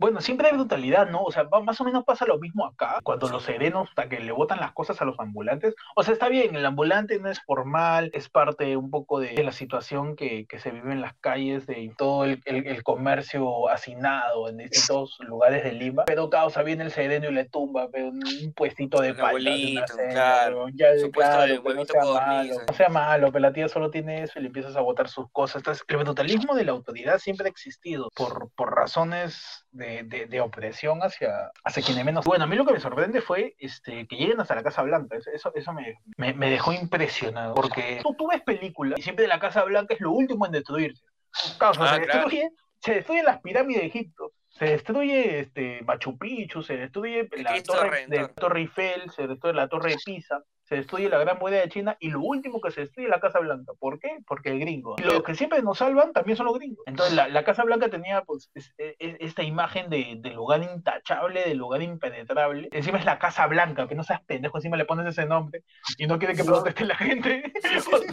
Bueno, 0.00 0.20
siempre 0.20 0.48
hay 0.48 0.54
brutalidad, 0.54 1.08
¿no? 1.10 1.22
O 1.22 1.32
sea, 1.32 1.44
más 1.64 1.80
o 1.80 1.84
menos 1.84 2.04
pasa 2.04 2.26
lo 2.26 2.38
mismo 2.38 2.66
acá, 2.66 3.00
cuando 3.02 3.28
los 3.28 3.42
serenos, 3.42 3.88
hasta 3.88 4.08
que 4.08 4.20
le 4.20 4.32
botan 4.32 4.60
las 4.60 4.72
cosas 4.72 5.00
a 5.00 5.04
los 5.04 5.18
ambulantes. 5.18 5.74
O 5.96 6.02
sea, 6.02 6.12
está 6.12 6.28
bien, 6.28 6.54
el 6.54 6.66
ambulante 6.66 7.18
no 7.18 7.30
es 7.30 7.40
formal, 7.42 8.10
es 8.14 8.28
parte 8.28 8.76
un 8.76 8.90
poco 8.90 9.20
de, 9.20 9.34
de 9.34 9.44
la 9.44 9.52
situación 9.52 10.16
que, 10.16 10.46
que 10.46 10.58
se 10.58 10.70
vive 10.70 10.92
en 10.92 11.00
las 11.00 11.14
calles, 11.14 11.66
de 11.66 11.73
todo 11.96 12.24
el, 12.24 12.40
el- 12.44 12.66
el 12.66 12.82
comercio 12.82 13.68
hacinado 13.68 14.48
en 14.48 14.56
distintos 14.58 15.16
lugares 15.20 15.64
de 15.64 15.72
Lima. 15.72 16.04
Pero 16.06 16.30
causa, 16.30 16.62
viene 16.62 16.84
el 16.84 16.90
sereno 16.90 17.28
y 17.28 17.32
le 17.34 17.44
tumba, 17.44 17.88
pero 17.92 18.08
un 18.08 18.52
puestito 18.54 19.00
de 19.00 19.14
cena, 19.14 19.84
claro. 20.12 20.66
ya, 20.74 20.86
claro, 21.12 21.62
no 21.74 21.84
sea 21.92 22.02
malo, 22.20 22.54
no 22.68 22.74
sea 22.74 22.88
malo, 22.88 23.32
pero 23.32 23.40
la 23.42 23.52
tía 23.52 23.68
solo 23.68 23.90
tiene 23.90 24.22
eso 24.22 24.38
y 24.38 24.42
le 24.42 24.48
empiezas 24.48 24.76
a 24.76 24.80
botar 24.80 25.08
sus 25.08 25.30
cosas. 25.30 25.56
Entonces, 25.56 25.84
el 25.86 25.96
brutalismo 25.96 26.54
de 26.54 26.64
la 26.64 26.72
autoridad 26.72 27.18
siempre 27.18 27.46
ha 27.46 27.50
existido 27.50 28.08
por, 28.14 28.50
por 28.54 28.74
razones 28.74 29.66
de, 29.70 30.02
de- 30.04 30.26
de 30.26 30.40
opresión 30.40 31.00
hacia, 31.02 31.50
hacia 31.64 31.82
quienes 31.82 32.04
menos. 32.04 32.24
Bueno, 32.24 32.44
a 32.44 32.46
mí 32.46 32.56
lo 32.56 32.64
que 32.64 32.72
me 32.72 32.80
sorprende 32.80 33.20
fue 33.20 33.54
este, 33.58 34.06
que 34.06 34.16
lleguen 34.16 34.40
hasta 34.40 34.54
la 34.54 34.62
Casa 34.62 34.82
Blanca. 34.82 35.16
Eso, 35.32 35.52
eso, 35.54 35.72
me, 35.72 35.98
me, 36.16 36.32
me 36.34 36.50
dejó 36.50 36.72
impresionado. 36.72 37.54
Porque 37.54 38.00
tú, 38.02 38.14
tú 38.16 38.28
ves 38.28 38.42
películas 38.42 38.98
y 38.98 39.02
siempre 39.02 39.26
la 39.26 39.38
Casa 39.40 39.64
Blanca 39.64 39.94
es 39.94 40.00
lo 40.00 40.12
último 40.12 40.46
en 40.46 40.52
destruirse. 40.52 41.04
Sea, 41.34 41.56
Ah, 41.60 41.72
se, 41.72 41.78
claro. 41.78 42.00
destruye, 42.00 42.50
se 42.80 42.94
destruyen 42.94 43.24
las 43.24 43.40
pirámides 43.40 43.82
de 43.82 43.88
Egipto. 43.88 44.32
Se 44.48 44.66
destruye 44.66 45.40
este, 45.40 45.82
Machu 45.82 46.16
Picchu, 46.16 46.62
se 46.62 46.76
destruye 46.76 47.28
la 47.38 47.60
torre, 47.62 48.06
de, 48.06 48.16
Redentor. 48.18 48.34
torre 48.34 48.60
Eiffel, 48.60 49.10
se 49.10 49.26
destruye 49.26 49.54
la 49.54 49.68
Torre 49.68 49.90
de 49.90 49.96
Pisa, 50.04 50.42
se 50.64 50.76
destruye 50.76 51.08
la 51.08 51.18
Gran 51.18 51.38
Muralla 51.38 51.60
de 51.62 51.68
China 51.68 51.96
y 52.00 52.08
lo 52.10 52.20
último 52.20 52.60
que 52.60 52.70
se 52.70 52.80
destruye 52.82 53.06
es 53.06 53.10
la 53.10 53.20
Casa 53.20 53.38
Blanca. 53.38 53.72
¿Por 53.78 53.98
qué? 54.00 54.18
Porque 54.26 54.50
el 54.50 54.60
gringo. 54.60 54.96
Los 54.98 55.22
que 55.22 55.34
siempre 55.34 55.62
nos 55.62 55.78
salvan 55.78 56.12
también 56.12 56.36
son 56.36 56.46
los 56.46 56.58
gringos. 56.58 56.82
Entonces 56.86 57.14
la, 57.14 57.28
la 57.28 57.44
Casa 57.44 57.64
Blanca 57.64 57.88
tenía 57.88 58.22
pues 58.22 58.50
es- 58.54 58.74
es- 58.78 59.16
esta 59.20 59.42
imagen 59.42 59.90
de, 59.90 60.16
de 60.18 60.30
lugar 60.30 60.62
intachable, 60.62 61.42
de 61.44 61.54
lugar 61.54 61.82
impenetrable. 61.82 62.68
Encima 62.72 62.98
es 62.98 63.04
la 63.04 63.18
Casa 63.18 63.46
Blanca, 63.46 63.86
que 63.86 63.94
no 63.94 64.02
seas 64.04 64.22
pendejo, 64.22 64.58
encima 64.58 64.76
le 64.76 64.84
pones 64.84 65.06
ese 65.06 65.26
nombre 65.26 65.62
y 65.98 66.06
no 66.06 66.18
quiere 66.18 66.34
que 66.34 66.44
proteste 66.44 66.84
la 66.84 66.96
gente. 66.96 67.52
O 67.64 67.80
sea, 68.00 68.08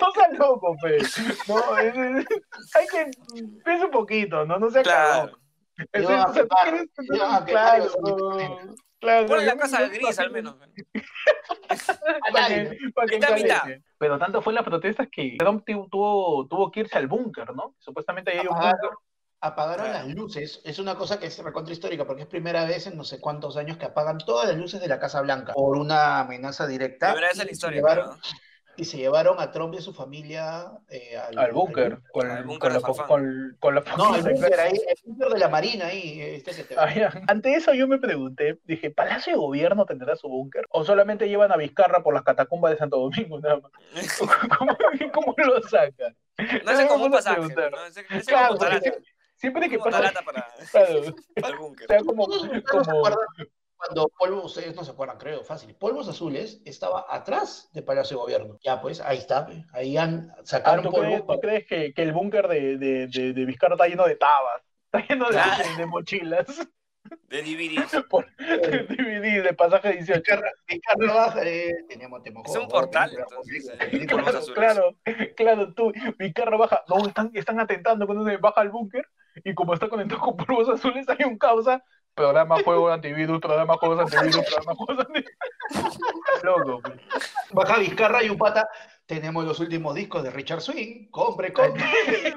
no 0.00 0.12
seas 0.12 0.38
loco, 0.38 0.76
fe. 0.78 0.98
No, 1.48 1.78
es- 1.78 1.96
es- 1.96 2.26
hay 2.74 2.86
que 2.86 3.10
piensa 3.64 3.86
un 3.86 3.90
poquito, 3.90 4.44
no, 4.44 4.58
no 4.58 4.70
sea 4.70 4.82
cagón. 4.82 5.26
Claro. 5.28 5.38
Iban 5.94 6.20
a 6.20 6.24
o 6.26 6.34
sea, 6.34 6.42
tú 6.42 6.48
quemar- 6.48 6.62
quieres- 6.62 6.90
iban 7.14 7.34
a 7.34 7.44
quemar 7.44 7.78
claro, 7.80 7.90
claro, 9.00 9.26
Ponle 9.26 9.46
la 9.46 9.52
yo- 9.54 9.58
casa 9.58 9.80
yo- 9.86 9.90
gris 9.90 10.18
al 10.18 10.30
menos. 10.30 10.56
Pero 13.98 14.18
tanto 14.18 14.42
fue 14.42 14.52
las 14.52 14.64
protestas 14.64 15.08
que 15.10 15.36
Trump 15.38 15.64
tu- 15.66 15.88
tuvo, 15.88 16.46
tuvo 16.48 16.70
que 16.70 16.80
irse 16.80 16.98
al 16.98 17.06
búnker, 17.06 17.54
¿no? 17.54 17.74
Supuestamente 17.78 18.30
ahí 18.32 18.38
hay 18.38 18.46
un 18.46 18.54
Apagaron, 18.54 18.80
búnker. 18.80 18.98
apagaron 19.40 19.92
las 19.92 20.08
luces. 20.08 20.60
Es 20.64 20.78
una 20.78 20.96
cosa 20.96 21.18
que 21.18 21.26
es 21.26 21.38
recontra 21.38 21.72
histórica 21.72 22.06
porque 22.06 22.22
es 22.22 22.28
primera 22.28 22.64
vez 22.64 22.86
en 22.86 22.96
no 22.96 23.04
sé 23.04 23.20
cuántos 23.20 23.56
años 23.56 23.76
que 23.76 23.86
apagan 23.86 24.18
todas 24.18 24.48
las 24.48 24.56
luces 24.56 24.80
de 24.80 24.88
la 24.88 24.98
Casa 24.98 25.20
Blanca 25.22 25.52
por 25.54 25.76
una 25.76 26.20
amenaza 26.20 26.66
directa. 26.66 27.08
Primera 27.12 27.28
vez 27.28 27.38
en 27.40 27.46
la 27.46 27.52
historia, 27.52 27.76
llevaron-. 27.80 28.18
Y 28.76 28.84
se 28.84 28.98
llevaron 28.98 29.40
a 29.40 29.50
Trump 29.52 29.74
y 29.74 29.78
a 29.78 29.80
su 29.80 29.92
familia 29.94 30.70
eh, 30.88 31.16
Al 31.36 31.52
búnker, 31.52 31.98
con, 32.12 32.30
Al 32.30 32.44
búnker 32.44 32.72
con, 32.80 32.82
Farfán. 32.94 33.06
con, 33.06 33.56
con 33.58 33.74
la 33.74 33.82
No, 33.96 34.14
el 34.16 34.22
búnker 34.22 34.60
ahí, 34.60 34.74
el 34.86 34.96
búnker 35.04 35.28
de 35.30 35.38
la 35.38 35.48
Marina 35.48 35.86
ahí. 35.86 36.20
Este 36.20 36.52
que 36.54 36.64
te- 36.64 36.74
Ah. 36.78 37.10
Ante 37.28 37.54
eso 37.54 37.72
yo 37.74 37.88
me 37.88 37.98
pregunté, 37.98 38.58
dije, 38.64 38.90
¿Palacio 38.90 39.32
de 39.32 39.38
Gobierno 39.38 39.86
tendrá 39.86 40.14
su 40.16 40.28
búnker? 40.28 40.66
¿O 40.70 40.84
solamente 40.84 41.28
llevan 41.28 41.52
a 41.52 41.56
Vizcarra 41.56 42.02
por 42.02 42.14
las 42.14 42.22
catacumbas 42.22 42.72
de 42.72 42.78
Santo 42.78 42.98
Domingo 42.98 43.40
nada 43.40 43.60
más? 43.60 43.72
¿Cómo, 44.58 44.76
cómo 45.12 45.34
lo 45.38 45.62
sacan? 45.62 46.16
No 46.64 46.76
sé 46.76 46.86
cómo 46.86 47.04
un 47.06 47.10
Vamos 47.10 47.26
a 47.26 47.30
pasaje, 47.36 47.36
preguntar. 47.36 47.72
¿no? 47.72 47.86
Ese 47.86 48.04
Claro, 48.26 48.56
siempre, 48.58 48.92
siempre 49.36 49.68
que 49.70 49.78
pasa... 49.78 50.12
para, 50.24 50.46
Claro, 50.70 51.00
para 51.40 51.48
el 51.48 51.56
búnker. 51.56 51.86
o 51.86 51.88
sea, 51.88 52.00
como, 52.04 52.24
¿Ustedes 52.24 52.62
no 52.74 52.82
como, 52.82 53.08
Cuando 53.76 54.08
Polvos, 54.18 54.44
ustedes 54.46 54.74
no 54.74 54.84
se 54.84 54.90
acuerdan, 54.92 55.18
creo, 55.18 55.44
fácil. 55.44 55.74
Polvos 55.74 56.08
Azules 56.08 56.60
estaba 56.64 57.06
atrás 57.08 57.68
de 57.72 57.82
Palacio 57.82 58.16
de 58.16 58.22
Gobierno. 58.22 58.58
Ya, 58.64 58.80
pues, 58.80 59.00
ahí 59.00 59.18
está. 59.18 59.46
Ahí 59.72 59.96
han 59.96 60.30
Ah, 60.30 60.40
sacaron 60.44 60.84
¿tú, 60.84 60.90
polvo. 60.90 61.04
crees, 61.06 61.26
tú 61.26 61.40
crees 61.40 61.66
que, 61.66 61.92
que 61.94 62.02
el 62.02 62.12
búnker 62.12 62.48
de, 62.48 62.78
de, 62.78 63.06
de, 63.06 63.32
de 63.32 63.44
Vizcarra 63.44 63.74
está 63.74 63.86
lleno 63.86 64.06
de 64.06 64.16
tabas? 64.16 64.62
Está 64.92 65.06
lleno 65.06 65.28
de, 65.28 65.36
de, 65.36 65.76
de 65.76 65.86
mochilas, 65.86 66.46
De 67.28 67.42
DVDs. 67.42 68.02
por 68.10 68.26
DVD, 68.36 69.42
de 69.42 69.54
pasaje 69.54 69.92
18. 69.92 70.22
Vizcarra, 70.66 71.44
eh, 71.44 71.72
Es 72.44 72.56
un 72.56 72.68
portal, 72.68 73.10
entonces, 73.16 73.70
eh, 73.80 74.06
Claro, 74.06 74.40
claro, 74.54 74.96
claro, 75.36 75.74
tú, 75.74 75.92
Vizcarra 76.18 76.56
baja, 76.56 76.82
no, 76.88 77.06
están, 77.06 77.30
están 77.34 77.60
atentando 77.60 78.06
cuando 78.06 78.24
se 78.24 78.36
baja 78.38 78.60
al 78.60 78.70
búnker, 78.70 79.06
y 79.44 79.54
como 79.54 79.74
está 79.74 79.88
conectado 79.88 80.20
con 80.20 80.36
polvos 80.36 80.68
azules, 80.68 81.06
hay 81.08 81.24
un 81.26 81.38
causa, 81.38 81.84
programa 82.16 82.60
juegos 82.64 82.92
antivirus, 82.92 83.40
programa 83.40 83.76
juegos 83.76 84.00
antivirus, 84.00 84.44
programa 84.46 84.74
juegos 84.74 85.06
antivirus. 85.06 85.36
Loco, 86.42 86.80
pues. 86.80 86.98
Baja 87.52 87.78
Vizcarra 87.78 88.24
y 88.24 88.30
un 88.30 88.38
pata. 88.38 88.68
Tenemos 89.04 89.44
los 89.44 89.60
últimos 89.60 89.94
discos 89.94 90.24
de 90.24 90.30
Richard 90.30 90.62
Swing. 90.62 91.10
Compre, 91.10 91.52
compre. 91.52 91.84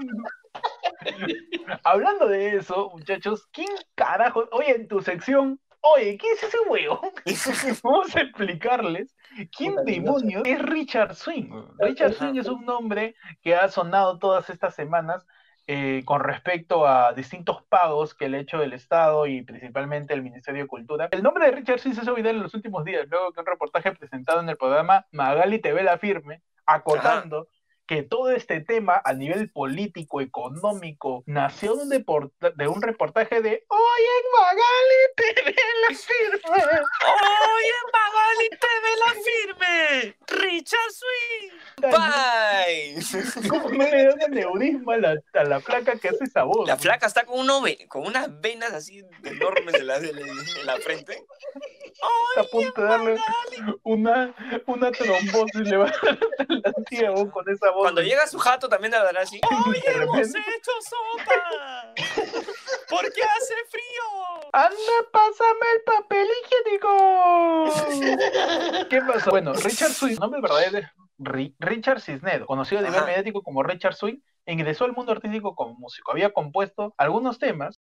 Hablando 1.83 2.27
de 2.27 2.57
eso, 2.57 2.89
muchachos, 2.91 3.47
¿quién 3.51 3.69
carajo? 3.95 4.47
Oye, 4.51 4.75
en 4.75 4.87
tu 4.87 5.01
sección, 5.01 5.59
oye, 5.79 6.17
¿quién 6.17 6.35
es 6.35 6.43
ese 6.43 6.59
huevo? 6.67 6.99
Vamos 7.83 8.15
a 8.17 8.21
explicarles 8.21 9.15
quién 9.55 9.75
demonios 9.85 10.43
es 10.45 10.61
Richard 10.61 11.15
Swing. 11.15 11.49
Richard. 11.79 12.15
Swing 12.15 12.35
es 12.35 12.47
un 12.47 12.65
nombre 12.65 13.15
que 13.41 13.55
ha 13.55 13.69
sonado 13.69 14.19
todas 14.19 14.49
estas 14.49 14.75
semanas 14.75 15.25
eh, 15.71 16.01
con 16.03 16.21
respecto 16.21 16.87
a 16.87 17.13
distintos 17.13 17.61
pagos 17.69 18.15
que 18.15 18.27
le 18.27 18.39
hecho 18.39 18.63
el 18.63 18.73
Estado 18.73 19.27
y 19.27 19.43
principalmente 19.43 20.15
el 20.15 20.23
Ministerio 20.23 20.63
de 20.63 20.67
Cultura. 20.67 21.09
El 21.11 21.21
nombre 21.21 21.45
de 21.45 21.51
Richard 21.51 21.77
Swing 21.77 21.93
se 21.93 22.01
hizo 22.01 22.17
en 22.17 22.41
los 22.41 22.55
últimos 22.55 22.83
días, 22.83 23.07
luego 23.07 23.31
que 23.31 23.39
un 23.39 23.45
reportaje 23.45 23.91
presentado 23.91 24.39
en 24.39 24.49
el 24.49 24.57
programa 24.57 25.05
Magali 25.11 25.59
TV 25.59 25.83
La 25.83 25.99
Firme, 25.99 26.41
acotando 26.65 27.49
que 27.89 28.03
todo 28.03 28.29
este 28.29 28.61
tema 28.61 29.01
a 29.03 29.13
nivel 29.13 29.49
político, 29.49 30.21
económico, 30.21 31.23
nació 31.25 31.75
de 31.75 32.03
un, 32.05 32.31
de 32.55 32.67
un 32.67 32.81
reportaje 32.83 33.41
de 33.41 33.65
Oye, 33.67 34.11
en 34.19 34.25
Magali 34.37 35.01
TV 35.15 35.55
La 35.89 35.95
Firme. 35.95 36.79
¡Oye, 37.49 37.73
Magali 37.91 38.49
TV 38.51 38.85
la 38.99 39.13
firme! 39.23 40.15
¡Richard 40.27 40.91
Swing! 40.91 41.51
¡Bye! 41.81 43.49
¿Cómo 43.49 43.69
no 43.71 43.83
le 43.83 44.05
dan 44.05 44.21
aneurisma 44.21 44.93
a 44.93 44.97
la, 44.97 45.15
a 45.33 45.43
la 45.45 45.59
placa 45.59 45.97
que 45.97 46.09
hace 46.09 46.25
esa 46.25 46.43
voz? 46.43 46.67
La 46.67 46.77
flaca 46.77 47.07
está 47.07 47.23
con, 47.25 47.39
uno 47.39 47.61
ve- 47.61 47.87
con 47.87 48.05
unas 48.05 48.39
venas 48.39 48.71
así 48.73 49.03
enormes 49.23 49.73
en 49.73 49.87
la, 49.87 49.97
en 49.97 50.65
la 50.65 50.77
frente. 50.77 51.13
está 52.35 52.41
a 52.41 52.43
punto 52.51 52.81
de 52.81 52.87
darle 52.87 53.15
una, 53.83 54.35
una 54.67 54.91
trombosis, 54.91 55.61
le 55.67 55.77
va 55.77 55.87
a 55.87 56.05
dar 56.05 56.17
la 56.49 56.73
tía 56.87 57.09
vos, 57.11 57.31
con 57.31 57.49
esa 57.49 57.71
voz. 57.71 57.78
Cuando 57.81 58.01
llega 58.01 58.25
su 58.27 58.37
jato 58.39 58.67
también 58.69 58.91
le 58.91 58.97
hablará 58.97 59.21
así. 59.21 59.39
¡Oye, 59.67 59.81
De 59.81 59.91
hemos 60.03 60.19
hecho 60.19 60.71
sopa! 60.81 61.93
¿Por 62.89 63.11
qué 63.13 63.21
hace 63.23 63.53
frío? 63.69 64.03
¡Anda, 64.51 65.09
pásame 65.11 65.67
el 65.75 65.81
papel 65.83 66.27
higiénico! 66.43 67.69
¿Qué 68.89 69.01
pasó? 69.01 69.29
Bueno, 69.31 69.53
Richard 69.53 69.91
Swing, 69.91 70.17
nombre 70.19 70.41
verdadero 70.41 70.79
es 70.79 70.85
Ri- 71.19 71.55
Richard 71.59 72.01
Cisneros, 72.01 72.47
conocido 72.47 72.79
a 72.79 72.83
nivel 72.83 73.03
mediático 73.05 73.41
como 73.43 73.63
Richard 73.63 73.95
Swing, 73.95 74.19
ingresó 74.45 74.85
al 74.85 74.93
mundo 74.93 75.11
artístico 75.11 75.55
como 75.55 75.73
músico. 75.75 76.11
Había 76.11 76.31
compuesto 76.31 76.93
algunos 76.97 77.37
temas, 77.39 77.79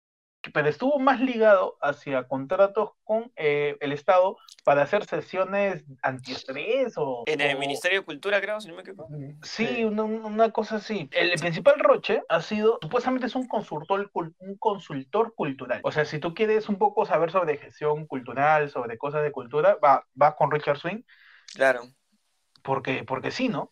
pero 0.54 0.70
estuvo 0.70 1.00
más 1.00 1.20
ligado 1.20 1.78
hacia 1.82 2.28
contratos 2.28 2.92
con 3.04 3.32
eh, 3.36 3.78
el 3.82 3.92
Estado 3.92 4.38
para 4.64 4.84
hacer 4.84 5.06
sesiones 5.06 5.84
antiestrés 6.02 6.94
o... 6.98 7.24
En 7.28 7.42
el 7.42 7.56
o- 7.56 7.60
Ministerio 7.60 8.00
de 8.00 8.06
Cultura, 8.06 8.42
creo, 8.42 8.60
si 8.60 8.68
no 8.70 8.76
me 8.76 8.82
equivoco. 8.82 9.10
Sí, 9.44 9.84
una, 9.84 10.04
una 10.04 10.52
cosa 10.52 10.78
así. 10.78 11.10
El 11.12 11.38
principal 11.40 11.80
roche 11.80 12.24
ha 12.30 12.42
sido, 12.42 12.80
supuestamente 12.82 13.28
es 13.28 13.36
un 13.36 13.48
consultor, 13.48 14.10
un 14.14 14.58
consultor 14.58 15.34
cultural. 15.36 15.82
O 15.84 15.92
sea, 15.92 16.06
si 16.06 16.20
tú 16.20 16.34
quieres 16.34 16.68
un 16.70 16.78
poco 16.78 17.06
saber 17.06 17.32
sobre 17.32 17.58
gestión 17.58 18.06
cultural, 18.08 18.70
sobre 18.70 18.98
cosas 18.98 19.24
de 19.24 19.32
cultura, 19.32 19.78
va, 19.84 20.06
va 20.20 20.36
con 20.36 20.52
Richard 20.52 20.78
Swing, 20.78 21.04
Claro, 21.54 21.84
porque, 22.64 23.04
porque 23.04 23.32
sí, 23.32 23.50
¿no? 23.50 23.72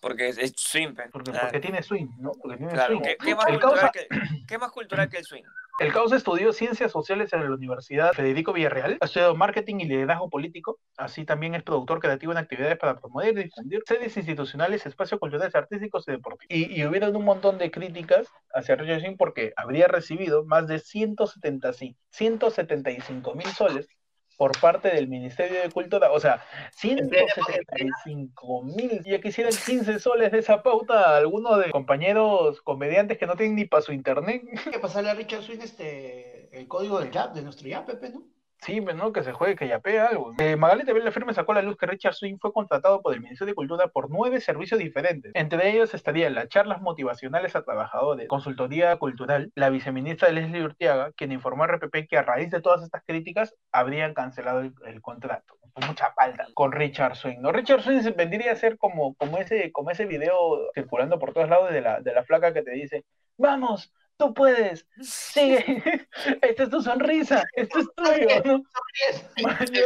porque 0.00 0.30
es, 0.30 0.38
es 0.38 0.54
swing. 0.56 0.94
Porque, 1.12 1.30
Claro, 1.30 1.48
porque 1.48 1.60
tiene 1.60 1.82
swing, 1.82 2.06
¿no? 2.18 2.32
Porque 2.40 2.56
tiene 2.56 2.72
claro. 2.72 2.94
swing. 2.94 3.02
¿Qué, 3.02 3.16
qué 3.22 3.34
más 3.34 3.44
causa- 3.58 3.90
que, 3.90 4.08
¿Qué 4.48 4.56
más 4.56 4.72
cultural 4.72 5.10
que 5.10 5.18
el 5.18 5.24
swing? 5.24 5.42
El 5.80 5.94
Causa 5.94 6.16
estudió 6.16 6.52
Ciencias 6.52 6.92
Sociales 6.92 7.32
en 7.32 7.42
la 7.42 7.54
Universidad 7.54 8.12
Federico 8.12 8.52
Villarreal, 8.52 8.98
ha 9.00 9.06
estudiado 9.06 9.34
Marketing 9.34 9.76
y 9.78 9.86
Liderazgo 9.86 10.28
Político, 10.28 10.78
así 10.98 11.24
también 11.24 11.54
es 11.54 11.62
productor 11.62 12.00
creativo 12.00 12.32
en 12.32 12.38
actividades 12.38 12.76
para 12.76 13.00
promover 13.00 13.38
y 13.38 13.44
difundir 13.44 13.82
sedes 13.86 14.14
institucionales, 14.14 14.84
espacios 14.84 15.18
culturales, 15.18 15.54
artísticos 15.54 16.06
y 16.06 16.10
deportivos. 16.10 16.50
Y, 16.50 16.78
y 16.78 16.84
hubieron 16.84 17.16
un 17.16 17.24
montón 17.24 17.56
de 17.56 17.70
críticas 17.70 18.28
hacia 18.52 18.76
Richard 18.76 19.00
Swing 19.00 19.16
porque 19.16 19.54
habría 19.56 19.88
recibido 19.88 20.44
más 20.44 20.66
de 20.68 20.80
170, 20.80 21.72
sí, 21.72 21.96
175 22.10 23.34
mil 23.34 23.46
soles 23.46 23.88
por 24.40 24.58
parte 24.58 24.88
del 24.88 25.06
Ministerio 25.06 25.60
de 25.60 25.68
Cultura, 25.68 26.10
o 26.12 26.18
sea, 26.18 26.42
175 26.72 28.62
mil, 28.62 29.04
ya 29.04 29.20
quisieran 29.20 29.52
15 29.52 29.98
soles 29.98 30.32
de 30.32 30.38
esa 30.38 30.62
pauta 30.62 31.10
a 31.10 31.18
algunos 31.18 31.58
de 31.58 31.70
compañeros 31.70 32.62
comediantes 32.62 33.18
que 33.18 33.26
no 33.26 33.36
tienen 33.36 33.56
ni 33.56 33.66
para 33.66 33.82
su 33.82 33.92
internet. 33.92 34.42
Hay 34.64 34.72
que 34.72 34.78
pasarle 34.78 35.10
a 35.10 35.14
Richard 35.14 35.42
Swing 35.42 35.60
este, 35.60 36.48
el 36.58 36.66
código 36.68 37.00
del 37.00 37.10
Yap, 37.10 37.34
de 37.34 37.42
nuestro 37.42 37.68
Yap, 37.68 37.84
Pepe, 37.84 38.08
¿no? 38.08 38.22
Sí, 38.62 38.80
pero 38.82 38.96
no, 38.96 39.12
que 39.12 39.22
se 39.22 39.32
juegue, 39.32 39.56
que 39.56 39.68
ya 39.68 39.80
pega 39.80 40.08
algo. 40.08 40.34
Eh, 40.38 40.54
Magali 40.56 40.84
TV 40.84 41.00
La 41.00 41.12
Firme 41.12 41.32
sacó 41.32 41.52
a 41.52 41.56
la 41.56 41.62
luz 41.62 41.78
que 41.78 41.86
Richard 41.86 42.14
Swing 42.14 42.36
fue 42.38 42.52
contratado 42.52 43.00
por 43.00 43.14
el 43.14 43.20
Ministerio 43.20 43.52
de 43.52 43.54
Cultura 43.54 43.88
por 43.88 44.10
nueve 44.10 44.40
servicios 44.40 44.78
diferentes. 44.78 45.32
Entre 45.34 45.70
ellos 45.70 45.94
estarían 45.94 46.34
las 46.34 46.48
charlas 46.48 46.82
motivacionales 46.82 47.56
a 47.56 47.62
trabajadores, 47.62 48.28
consultoría 48.28 48.96
cultural, 48.96 49.50
la 49.54 49.70
viceministra 49.70 50.30
Leslie 50.30 50.62
Urtiaga, 50.62 51.12
quien 51.12 51.32
informó 51.32 51.64
a 51.64 51.68
RPP 51.68 52.06
que 52.08 52.18
a 52.18 52.22
raíz 52.22 52.50
de 52.50 52.60
todas 52.60 52.82
estas 52.82 53.02
críticas 53.06 53.54
habrían 53.72 54.12
cancelado 54.12 54.60
el, 54.60 55.00
contrato. 55.00 55.54
Mucha 55.86 56.12
palta 56.14 56.46
con 56.52 56.72
Richard 56.72 57.16
Swing. 57.16 57.38
¿no? 57.40 57.52
Richard 57.52 57.82
Swing 57.82 58.02
vendría 58.14 58.52
a 58.52 58.56
ser 58.56 58.76
como, 58.76 59.14
como, 59.14 59.38
ese, 59.38 59.72
como 59.72 59.90
ese 59.90 60.04
video 60.04 60.70
circulando 60.74 61.18
por 61.18 61.32
todos 61.32 61.48
lados 61.48 61.72
de 61.72 61.80
la, 61.80 62.00
de 62.00 62.12
la 62.12 62.24
flaca 62.24 62.52
que 62.52 62.62
te 62.62 62.72
dice, 62.72 63.06
vamos, 63.38 63.90
tú 64.20 64.34
puedes, 64.34 64.86
sigue, 65.00 65.64
esta 66.42 66.62
es 66.64 66.70
tu 66.70 66.82
sonrisa, 66.82 67.42
esto 67.54 67.78
es 67.80 67.86
tuyo, 67.96 68.42
¿no? 68.44 68.62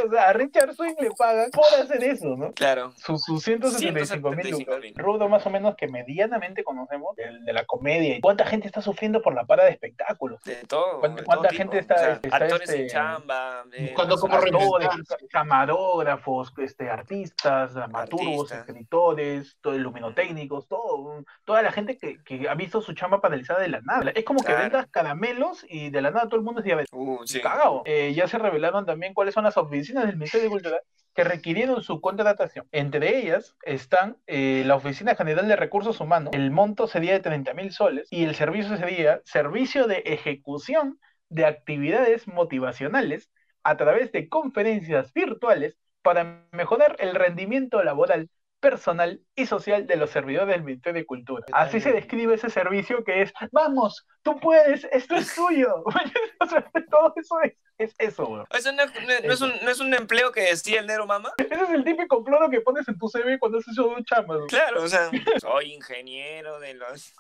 o 0.07 0.11
sea, 0.11 0.29
a 0.29 0.33
Richard 0.33 0.75
Swing 0.75 0.94
le 1.01 1.11
pagan 1.16 1.51
por 1.53 1.64
hacer 1.81 2.03
eso, 2.03 2.37
¿no? 2.37 2.53
Claro. 2.53 2.92
Sus, 2.97 3.23
sus 3.23 3.42
175 3.44 4.31
mil 4.33 4.47
175.000. 4.47 4.97
rubro 4.97 5.29
más 5.29 5.47
o 5.47 5.51
menos 5.51 5.77
que 5.77 5.87
medianamente 5.88 6.64
conocemos, 6.64 7.16
el 7.18 7.44
de 7.44 7.53
la 7.53 7.64
comedia. 7.64 8.16
¿Y 8.16 8.20
cuánta 8.20 8.44
gente 8.44 8.66
está 8.66 8.83
sufriendo 8.83 9.23
por 9.23 9.35
la 9.35 9.44
para 9.44 9.64
de 9.64 9.70
espectáculos? 9.70 10.42
De 10.44 10.57
todo. 10.66 11.01
¿Cuánta- 11.01 11.20
de 11.20 11.27
cuánta 11.27 11.49
todo 11.49 11.57
gente 11.57 11.81
tipo. 11.81 11.94
está- 11.94 11.94
O 11.94 11.99
sea, 11.99 12.20
está 12.23 12.37
actores 12.37 12.68
este- 12.70 12.87
chamba. 12.88 13.64
eh, 13.73 13.92
cómo 13.94 14.09
personas- 14.09 14.44
Actores, 14.44 15.16
camarógrafos, 15.31 16.53
este, 16.59 16.90
artistas, 16.90 17.75
dramaturgos, 17.75 18.51
escritores, 18.53 19.57
todo, 19.61 19.75
luminotécnicos, 19.79 20.68
todo, 20.68 21.25
toda 21.44 21.62
la 21.62 21.73
gente 21.73 21.97
que, 21.99 22.23
que 22.25 22.49
ha 22.49 22.55
visto 22.55 22.81
su 22.81 22.92
chamba 22.94 23.20
paralizada 23.20 23.61
de 23.61 23.68
la 23.68 23.81
nada. 23.83 24.11
Es 24.14 24.24
como 24.25 24.43
que 24.43 24.55
vendas 24.55 24.87
caramelos 24.91 25.65
y 25.69 25.91
de 25.91 26.03
la 26.03 26.11
nada 26.11 26.27
todo 26.27 26.37
el 26.37 26.43
mundo 26.43 26.61
es 26.61 26.65
diabético. 26.65 26.99
Uh, 26.99 27.27
sí. 27.27 27.41
Cagao. 27.41 27.83
Eh, 27.85 28.13
ya 28.15 28.27
se 28.29 28.39
revelaron 28.39 28.87
también 28.87 29.15
cuáles 29.15 29.35
son 29.35 29.45
las 29.45 29.57
oficinas 29.57 30.07
del 30.07 30.17
Ministerio 30.17 30.45
de 30.45 30.51
Cultura 30.51 30.81
que 31.15 31.25
requirieron 31.25 31.83
su 31.83 32.01
contratación. 32.01 32.67
Entre 32.73 33.19
ellas 33.19 33.57
están 33.63 34.17
eh, 34.27 34.65
la 34.67 34.75
Oficina 34.75 35.15
General 35.15 35.47
de 35.47 35.57
Recursos 35.57 36.01
Humanos, 36.01 36.35
el 36.35 36.51
monto 36.51 36.89
sería 36.89 37.13
de 37.13 37.21
30 37.21 37.55
mil 37.55 37.73
soles 37.73 38.09
y 38.11 38.25
el 38.25 38.35
servicio 38.35 38.77
sería 38.77 39.21
servicio 39.25 39.87
de 39.87 39.99
ejecución 39.99 40.99
de 41.29 41.47
actividades 41.47 42.27
motivacionales 42.27 43.31
a 43.63 43.77
través 43.77 44.13
de 44.13 44.29
conferencias 44.29 45.13
virtuales 45.13 45.79
para 46.03 46.47
mejorar 46.53 46.97
el 46.99 47.15
rendimiento 47.15 47.83
laboral 47.83 48.29
personal 48.64 49.20
y 49.37 49.44
social 49.46 49.87
de 49.87 49.96
los 49.96 50.09
servidores 50.11 50.48
del 50.48 50.62
Ministerio 50.64 51.00
de 51.03 51.07
Cultura. 51.07 51.44
Así 51.53 51.81
se 51.81 51.92
describe 51.92 52.35
ese 52.35 52.48
servicio 52.48 53.05
que 53.05 53.20
es, 53.20 53.33
vamos, 53.53 54.07
tú 54.22 54.40
puedes, 54.40 54.85
esto 54.90 55.16
es 55.16 55.35
tuyo. 55.35 55.85
O 56.40 56.46
sea, 56.46 56.70
todo 56.90 57.12
eso 57.16 57.40
es, 57.42 57.53
es 57.79 57.94
eso, 57.98 58.24
weón. 58.27 58.46
Eso 58.50 58.72
no, 58.72 58.83
es- 58.83 58.92
no 59.24 59.33
es 59.33 59.40
un, 59.40 59.53
no 59.62 59.70
es 59.70 59.81
un 59.81 59.94
empleo 59.94 60.31
que 60.33 60.42
decía 60.42 60.81
el 60.81 60.87
negro 60.87 61.07
mamá. 61.07 61.33
Ese 61.38 61.55
es 61.64 61.70
el 61.70 61.85
típico 61.85 62.22
cloro 62.24 62.48
que 62.50 62.61
pones 62.61 62.87
en 62.88 62.98
tu 62.98 63.09
CV 63.09 63.38
cuando 63.38 63.59
haces 63.59 63.77
un 63.79 64.05
chamba. 64.05 64.37
Claro, 64.48 64.83
o 64.83 64.88
sea, 64.88 65.11
soy 65.40 65.72
ingeniero 65.74 66.59
de 66.61 66.74
los. 66.74 67.14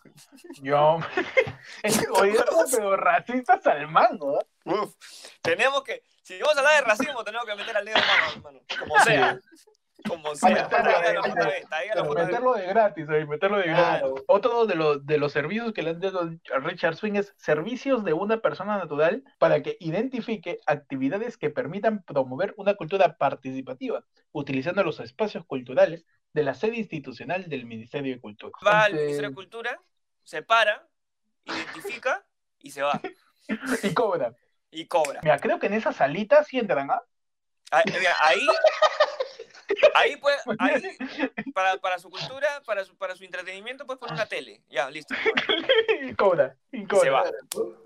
Yo, 0.62 0.98
oye, 2.20 2.36
pero 2.70 2.96
racistas 2.96 3.66
al 3.66 3.88
mango, 3.88 4.38
¿no? 4.64 4.82
Uf, 4.82 4.94
tenemos 5.42 5.82
que. 5.84 6.02
Si 6.22 6.38
vamos 6.38 6.56
a 6.56 6.60
hablar 6.60 6.76
de 6.82 6.88
racismo, 6.90 7.22
tenemos 7.24 7.46
que 7.46 7.54
meter 7.54 7.76
al 7.76 7.84
negro 7.84 8.00
mamá, 8.00 8.32
hermano. 8.34 8.60
Como 8.78 8.98
sea. 9.00 9.38
Como 10.06 10.34
sea. 10.34 10.68
meterlo, 12.10 12.54
de 12.54 12.66
gratis, 12.66 13.08
ahí, 13.08 13.26
meterlo 13.26 13.58
de 13.58 13.64
gratis. 13.68 14.00
Claro. 14.00 14.14
Otro 14.26 14.66
de 14.66 14.74
los, 14.74 15.06
de 15.06 15.18
los 15.18 15.32
servicios 15.32 15.72
que 15.72 15.82
le 15.82 15.90
han 15.90 16.00
dado 16.00 16.30
a 16.54 16.58
Richard 16.58 16.96
Swing 16.96 17.14
es 17.14 17.32
servicios 17.36 18.04
de 18.04 18.12
una 18.12 18.38
persona 18.38 18.76
natural 18.76 19.24
para 19.38 19.62
que 19.62 19.76
identifique 19.80 20.60
actividades 20.66 21.36
que 21.38 21.50
permitan 21.50 22.02
promover 22.02 22.54
una 22.56 22.74
cultura 22.74 23.16
participativa, 23.16 24.04
utilizando 24.32 24.82
los 24.84 25.00
espacios 25.00 25.44
culturales 25.46 26.04
de 26.34 26.42
la 26.42 26.54
sede 26.54 26.76
institucional 26.76 27.48
del 27.48 27.64
Ministerio 27.64 28.14
de 28.14 28.20
Cultura. 28.20 28.52
Va 28.66 28.84
al 28.84 28.92
Este, 28.92 29.02
Ministerio 29.04 29.28
de 29.30 29.34
Cultura, 29.34 29.80
se 30.22 30.42
para, 30.42 30.86
identifica 31.44 32.24
y 32.58 32.70
se 32.70 32.82
va. 32.82 33.00
Y 33.82 33.92
cobra. 33.92 34.34
Y 34.70 34.86
cobra. 34.86 35.20
Mira, 35.22 35.38
creo 35.38 35.58
que 35.58 35.66
en 35.66 35.74
esa 35.74 35.92
salita 35.92 36.42
sí 36.44 36.58
entran, 36.58 36.90
¿ah? 36.90 37.02
Ahí, 37.70 37.84
mira, 37.86 38.14
ahí, 38.22 38.46
ahí, 39.94 40.16
puede- 40.16 40.36
ahí 40.58 40.82
para, 41.54 41.76
para 41.78 41.98
su 41.98 42.10
cultura, 42.10 42.48
para 42.66 42.84
su, 42.84 42.96
para 42.96 43.14
su 43.16 43.24
entretenimiento, 43.24 43.86
puedes 43.86 44.00
poner 44.00 44.14
una 44.14 44.26
tele. 44.26 44.62
Ya, 44.68 44.90
listo. 44.90 45.14
y 46.02 46.14
cobra. 46.14 46.56
Y 46.72 46.82
Y 46.82 46.86
cobra. 46.86 47.02
se 47.04 47.10
va. 47.10 47.24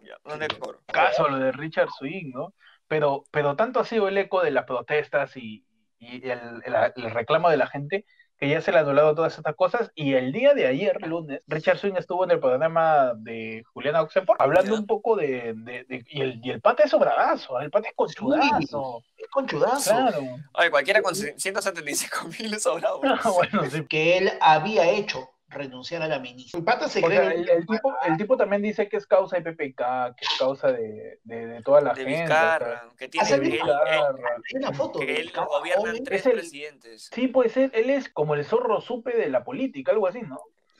Ya, 0.03 0.17
¿Dónde 0.25 0.49
cobro? 0.59 0.81
caso 0.87 1.29
lo 1.29 1.39
de 1.39 1.53
Richard 1.53 1.89
Swing, 1.99 2.33
¿no? 2.33 2.55
Pero, 2.87 3.25
pero 3.31 3.55
tanto 3.57 3.81
ha 3.81 3.85
sido 3.85 4.09
el 4.09 4.17
eco 4.19 4.43
de 4.43 4.51
las 4.51 4.65
protestas 4.65 5.37
y, 5.37 5.65
y 5.99 6.29
el, 6.29 6.63
el- 6.65 6.93
el 6.97 7.11
reclamo 7.11 7.51
de 7.51 7.57
la 7.59 7.67
gente 7.67 8.07
que 8.39 8.49
ya 8.49 8.61
se 8.61 8.71
le 8.73 8.79
han 8.79 8.85
anulado 8.87 9.15
todas 9.15 9.37
estas 9.37 9.55
cosas. 9.57 9.91
Y 9.95 10.15
el 10.15 10.33
día 10.33 10.55
de 10.55 10.67
ayer, 10.67 11.07
lunes, 11.07 11.43
Richard 11.47 11.79
Swing 11.79 11.95
estuvo 11.97 12.25
en 12.25 12.31
el 12.31 12.39
programa 12.41 13.13
de 13.17 13.65
Juliana 13.75 14.03
Oxenford 14.03 14.37
hablando 14.41 14.75
un 14.75 14.87
poco 14.87 15.17
de. 15.17 15.55
de- 15.57 15.85
de- 15.85 16.05
y, 16.09 16.21
el, 16.21 16.41
y 16.45 16.51
el 16.51 16.61
pata 16.61 16.85
es 16.85 16.91
sobradazo, 16.91 17.59
el 17.61 17.71
pata 17.71 17.89
es 17.89 17.95
conchudazo. 17.97 19.03
Es 19.17 19.29
conchudazo. 19.29 19.91
Claro. 19.91 20.21
Oye, 20.55 20.71
cualquiera 20.71 21.03
con 21.03 21.15
175 21.15 22.29
mil 22.39 22.59
sobrados. 22.61 23.01
Ah, 23.25 23.31
bueno, 23.31 23.65
sí. 23.71 23.85
Que 23.87 24.19
él 24.19 24.31
había 24.41 24.89
hecho 24.91 25.29
renunciar 25.49 26.03
a 26.03 26.09
la 26.09 26.19
ministra. 26.19 26.59
El 26.59 26.65
pata 26.65 26.89
se 26.89 27.05
O 27.05 27.09
sea, 27.09 27.21
cree- 27.31 27.35
el, 27.41 27.49
el 27.49 27.67
tipo, 27.67 27.95
el 28.07 28.17
tipo 28.17 28.37
también 28.37 28.63
dice 28.63 28.89
que 28.89 28.97
es 28.99 29.07
causa 29.07 29.41
de 29.41 29.43
PPK, 29.43 30.15
que 30.17 30.25
es 30.25 30.39
causa 30.39 30.73
de, 30.73 31.21
de, 31.25 31.47
de 31.47 31.63
toda 31.63 31.81
la 31.81 31.95
De 31.95 32.05
gente. 32.05 32.23
o 32.23 32.27
sea, 32.27 32.59
Vizcarra, 32.59 32.89
que 32.99 33.09
tiene 33.09 33.29
él, 33.29 33.43
él- 33.45 33.51
Vizcarra. 33.53 34.37
Una 34.57 34.73
foto. 34.73 34.99
que 35.01 35.17
él 35.17 35.23
Vizcarra, 35.23 35.47
gobierna 35.47 35.93
tres 36.05 36.21
Es 36.21 36.27
el- 36.27 36.33
presidentes. 36.33 37.11
Sí, 37.13 37.29
puede 37.29 37.49
ser, 37.49 37.71
él 37.75 37.91
es 37.91 38.09
como 38.09 38.35
el 38.35 38.45
zorro 38.45 38.81
supe 38.81 39.17
de 39.17 39.29
la 39.31 39.45
política, 39.45 39.93
algo 39.93 40.07
así, 40.07 40.21
¿no? 40.23 40.39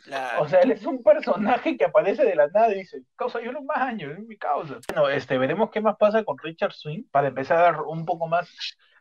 Claro. 0.09 0.43
O 0.43 0.49
sea, 0.49 0.61
él 0.61 0.73
es 0.73 0.85
un 0.85 1.03
personaje 1.05 1.77
que 1.77 1.85
aparece 1.85 2.25
de 2.25 2.35
la 2.35 2.49
nada 2.49 2.73
y 2.73 2.79
dice, 2.79 3.03
causa, 3.17 3.41
yo 3.41 3.53
no 3.53 3.63
maño, 3.63 4.11
es 4.11 4.19
mi 4.21 4.37
causa. 4.37 4.79
Bueno, 4.89 5.09
este, 5.09 5.39
veremos 5.39 5.71
qué 5.71 5.81
más 5.81 5.97
pasa 5.97 6.25
con 6.25 6.37
Richard 6.39 6.73
Swing, 6.73 7.05
para 7.11 7.29
empezar 7.29 7.59
a 7.59 7.63
dar 7.63 7.83
un 7.83 8.05
poco 8.07 8.27
más, 8.27 8.49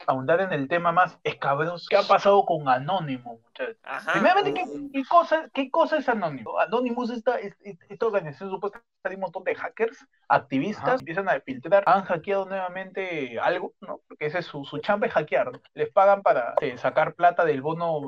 ahondar 0.06 0.41
en 0.41 0.54
el 0.54 0.67
tema 0.67 0.91
más 0.91 1.17
escabroso. 1.24 1.86
¿Qué 1.89 1.98
ha 1.98 2.04
pasado 2.04 2.46
con 2.46 2.67
Anonymous, 2.70 3.41
muchachos? 3.41 3.78
Primeramente, 4.12 4.54
¿qué, 4.54 4.65
qué 4.93 5.04
cosa, 5.10 5.50
¿qué 5.54 5.72
cosa 5.72 5.98
es 5.98 6.08
Anonymous? 6.10 6.54
Anonymous 6.67 7.10
esta, 7.10 7.39
es- 7.39 7.56
es- 7.62 7.80
esta 7.89 8.06
organización 8.06 8.52
supuestamente 8.52 8.88
hay 9.04 9.15
un 9.15 9.22
montón 9.22 9.43
de 9.46 9.56
hackers, 9.56 10.06
activistas, 10.28 10.86
Ajá. 10.86 10.96
empiezan 11.00 11.30
a 11.30 11.39
filtrar, 11.39 11.84
han 11.86 12.04
hackeado 12.04 12.46
nuevamente 12.46 13.39
algo, 13.39 13.74
¿no? 13.80 14.02
Porque 14.08 14.26
ese 14.26 14.39
es 14.39 14.46
su, 14.46 14.65
su 14.65 14.80
chamba 14.80 15.08
es 15.08 15.13
hackear. 15.13 15.52
¿no? 15.54 15.62
Les 15.74 15.89
pagan 15.89 16.22
para 16.22 16.54
eh, 16.62 16.78
sacar 16.78 17.13
plata 17.15 17.46
del 17.46 17.62
bono 17.62 18.02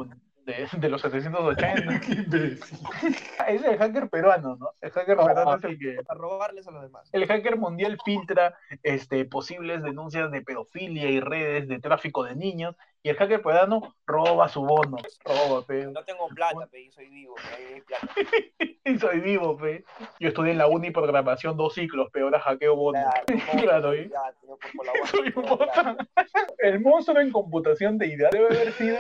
de, 0.50 0.68
de 0.80 0.90
los 0.90 1.02
780. 1.02 2.00
Qué 2.06 2.14
imbécil. 2.14 2.80
Es 3.48 3.64
el 3.64 3.78
hacker 3.78 4.10
peruano, 4.10 4.58
¿no? 4.58 4.72
El 4.82 4.92
hacker 4.92 5.18
peruano 5.18 5.56
es 5.56 5.64
el 5.64 5.80
que... 5.80 5.98
robarles 6.10 6.68
a 6.68 6.72
los 6.72 6.84
demás. 6.84 7.10
El 7.12 7.26
hacker 7.26 7.58
mundial 7.58 7.98
filtra 8.04 8.56
este, 8.84 9.26
posibles 9.26 9.82
denuncias 9.82 10.30
de 10.32 10.42
pedofilia 10.42 11.10
y 11.10 11.20
redes 11.20 11.68
de 11.68 11.80
tráfico 11.80 12.24
de 12.24 12.36
niños 12.36 12.76
y 13.02 13.10
el 13.10 13.16
hacker 13.16 13.42
peruano 13.42 13.96
roba 14.06 14.50
su 14.50 14.62
bono. 14.62 14.98
Roba, 15.24 15.66
pe. 15.66 15.86
No 15.88 16.04
tengo 16.04 16.28
plata, 16.30 16.68
pe, 16.70 16.82
y 16.82 16.92
soy 16.92 17.08
vivo, 17.10 17.36
pe, 17.36 17.84
plata. 17.86 18.08
Soy 19.00 19.20
vivo, 19.20 19.56
pe. 19.56 19.86
Yo 20.20 20.30
estudié 20.30 20.52
en 20.54 20.58
la 20.58 20.66
uni 20.68 20.90
programación 20.90 21.56
dos 21.56 21.76
ciclos, 21.76 22.10
pero 22.12 22.26
ahora 22.26 22.40
hackeo 22.40 22.76
bonos. 22.76 23.04
Claro, 23.04 23.26
no, 23.56 23.62
Claro, 23.62 23.94
¿eh? 23.94 24.10
ya, 24.12 24.34
tío, 24.42 24.58
por- 24.58 24.72
por 24.76 24.86
la 24.88 24.92
guardia, 24.94 25.06
Soy 25.12 25.28
un 25.28 25.34
por 25.34 25.44
la 25.44 25.50
botón. 25.52 25.68
plata. 25.96 26.08
El 26.58 26.80
monstruo 26.80 27.20
en 27.22 27.32
computación 27.32 27.98
de 28.00 28.08
idea 28.08 28.30
debe 28.32 28.48
haber 28.48 28.72
sido 28.74 28.98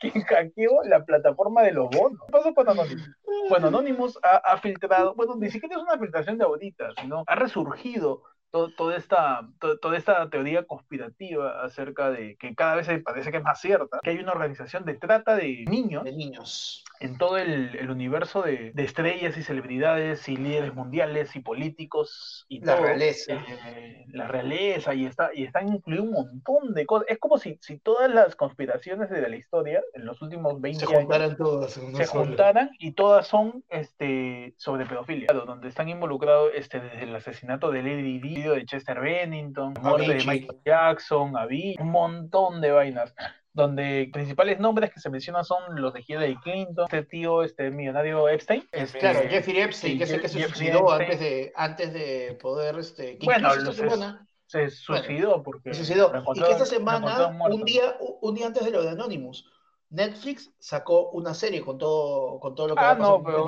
quien 0.00 0.24
hackeó 0.24 0.82
la 0.84 1.04
plataforma 1.04 1.62
de 1.62 1.70
los 1.72 1.88
bonos. 1.90 2.18
¿Qué 2.26 2.32
pasó 2.32 2.52
con 2.52 2.68
Anonymous? 2.68 3.10
Bueno, 3.48 3.68
Anonymous 3.68 4.18
ha, 4.24 4.36
ha 4.38 4.58
filtrado, 4.58 5.14
bueno, 5.14 5.36
ni 5.36 5.50
siquiera 5.50 5.76
es 5.76 5.82
una 5.82 5.96
filtración 5.98 6.36
de 6.38 6.44
ahorita, 6.44 6.90
sino 7.00 7.22
ha 7.26 7.34
resurgido 7.36 8.24
to- 8.52 8.70
toda, 8.76 8.96
esta, 8.96 9.48
to- 9.58 9.78
toda 9.78 9.96
esta 9.96 10.28
teoría 10.30 10.64
conspirativa 10.64 11.64
acerca 11.64 12.10
de 12.10 12.36
que 12.36 12.54
cada 12.54 12.76
vez 12.76 12.88
parece 13.02 13.30
que 13.32 13.38
es 13.38 13.42
más 13.42 13.60
cierta, 13.60 13.98
que 14.02 14.10
hay 14.10 14.18
una 14.18 14.32
organización 14.32 14.84
de 14.84 14.94
trata 14.94 15.34
de 15.34 15.64
niños 15.68 16.04
De 16.04 16.12
niños. 16.12 16.84
en 17.00 17.18
todo 17.18 17.38
el, 17.38 17.74
el 17.74 17.90
universo 17.90 18.42
de, 18.42 18.70
de 18.74 18.84
estrellas 18.84 19.36
y 19.36 19.42
celebridades 19.42 20.28
y 20.28 20.36
líderes 20.36 20.74
mundiales 20.74 21.34
y 21.34 21.40
políticos 21.40 22.44
y 22.48 22.60
La 22.60 22.76
todo. 22.76 22.84
realeza. 22.86 23.32
Eh, 23.34 24.04
la 24.12 24.28
realeza 24.28 24.94
y 24.94 25.06
está 25.06 25.30
y 25.34 25.44
están 25.44 25.68
incluido 25.72 26.02
un 26.04 26.12
montón 26.12 26.74
de 26.74 26.84
cosas. 26.86 27.06
Es 27.08 27.18
como 27.18 27.38
si, 27.38 27.58
si 27.62 27.78
todas 27.78 28.10
las 28.10 28.36
conspiraciones 28.36 29.08
de 29.10 29.22
la 29.28 29.34
historia 29.36 29.82
en 29.94 30.04
los 30.04 30.20
últimos 30.22 30.60
20 30.60 30.80
Se 30.80 30.86
años 30.86 31.00
juntaran 31.04 31.36
todas 31.36 31.72
se 31.72 32.06
juntaran 32.06 32.70
y 32.78 32.92
todas 32.92 33.26
son 33.26 33.64
este 33.70 34.54
sobre 34.58 34.84
pedofilia, 34.86 35.28
donde 35.32 35.68
están 35.68 35.88
involucrados 35.88 36.50
este 36.54 36.80
desde 36.80 37.04
el 37.04 37.16
asesinato 37.16 37.70
de 37.70 37.82
Lady 37.82 38.18
Di, 38.20 38.41
de 38.50 38.64
Chester 38.66 38.98
Bennington, 39.00 39.74
muerte 39.80 40.14
de. 40.14 40.24
Michael 40.24 40.58
Jackson, 40.64 41.36
Avicii, 41.36 41.76
un 41.80 41.90
montón 41.90 42.60
de 42.60 42.72
vainas 42.72 43.14
donde 43.54 44.08
principales 44.12 44.58
nombres 44.58 44.90
que 44.92 44.98
se 44.98 45.10
mencionan 45.10 45.44
son 45.44 45.80
los 45.80 45.92
de 45.92 46.02
Hillary 46.06 46.36
Clinton, 46.36 46.86
este 46.86 47.04
tío, 47.04 47.42
este 47.42 47.70
millonario 47.70 48.28
Epstein, 48.28 48.66
este, 48.72 48.98
Claro, 48.98 49.20
Jeffrey 49.28 49.60
Epstein, 49.60 49.92
sí, 49.92 49.98
que 49.98 50.04
es 50.04 50.10
el 50.10 50.20
que 50.22 50.28
se 50.28 50.38
Jeffrey 50.40 50.68
suicidó 50.68 50.78
Epstein. 50.98 51.02
antes 51.02 51.20
de, 51.20 51.52
antes 51.54 51.92
de 51.92 52.38
poder, 52.40 52.78
este, 52.78 53.18
Bueno, 53.22 53.52
esta 53.52 53.70
es- 53.70 53.76
semana, 53.76 54.26
se 54.46 54.70
suicidó 54.70 55.42
porque 55.42 55.72
se 55.74 55.84
suicidó. 55.84 56.12
Y 56.34 56.40
que 56.42 56.50
esta 56.50 56.64
semana, 56.66 57.28
un 57.28 57.64
día, 57.64 57.94
un 58.22 58.34
día 58.34 58.46
antes 58.46 58.64
de 58.64 58.70
lo 58.70 58.82
de 58.82 58.90
Anonymous, 58.90 59.46
Netflix 59.92 60.50
sacó 60.58 61.10
una 61.10 61.34
serie 61.34 61.60
con 61.60 61.76
todo, 61.76 62.40
con 62.40 62.54
todo 62.54 62.68
lo 62.68 62.74
que 62.74 62.80
Ah, 62.82 62.94
no, 62.94 63.22
pero 63.22 63.44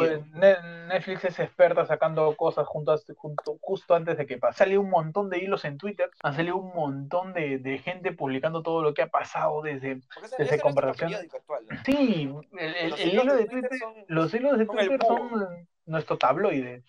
Netflix 0.89 1.25
es 1.25 1.39
experta 1.39 1.87
sacando 1.87 2.37
cosas 2.37 2.67
junto, 2.67 2.95
junto- 3.17 3.57
justo 3.63 3.95
antes 3.95 4.19
de 4.19 4.27
que 4.27 4.37
pase. 4.37 4.59
Salió 4.59 4.83
un 4.83 4.91
montón 4.91 5.31
de 5.31 5.39
hilos 5.39 5.65
en 5.65 5.79
Twitter, 5.79 6.11
han 6.23 6.37
salido 6.37 6.57
un 6.57 6.75
montón 6.75 7.33
de, 7.33 7.59
de 7.59 7.79
gente 7.79 8.13
publicando 8.13 8.63
todo 8.63 8.83
lo 8.83 8.93
que 8.93 9.03
ha 9.03 9.07
pasado 9.09 9.63
desde... 9.63 9.93
Ese, 9.93 10.37
Desde 10.37 10.45
ese 10.57 10.61
conversación. 10.61 11.09
periódico 11.11 11.39
actual. 11.39 11.65
¿no? 11.69 11.77
Sí, 11.87 12.31
el, 12.59 13.15
hilo 13.15 13.35
de 13.37 13.47
Twitter 13.47 13.71
son- 13.79 13.95
los 14.09 14.35
hilos 14.35 14.59
de 14.59 14.67
Twitter 14.67 15.01
son 15.03 15.67
nuestro 15.87 16.19
tabloide. 16.19 16.85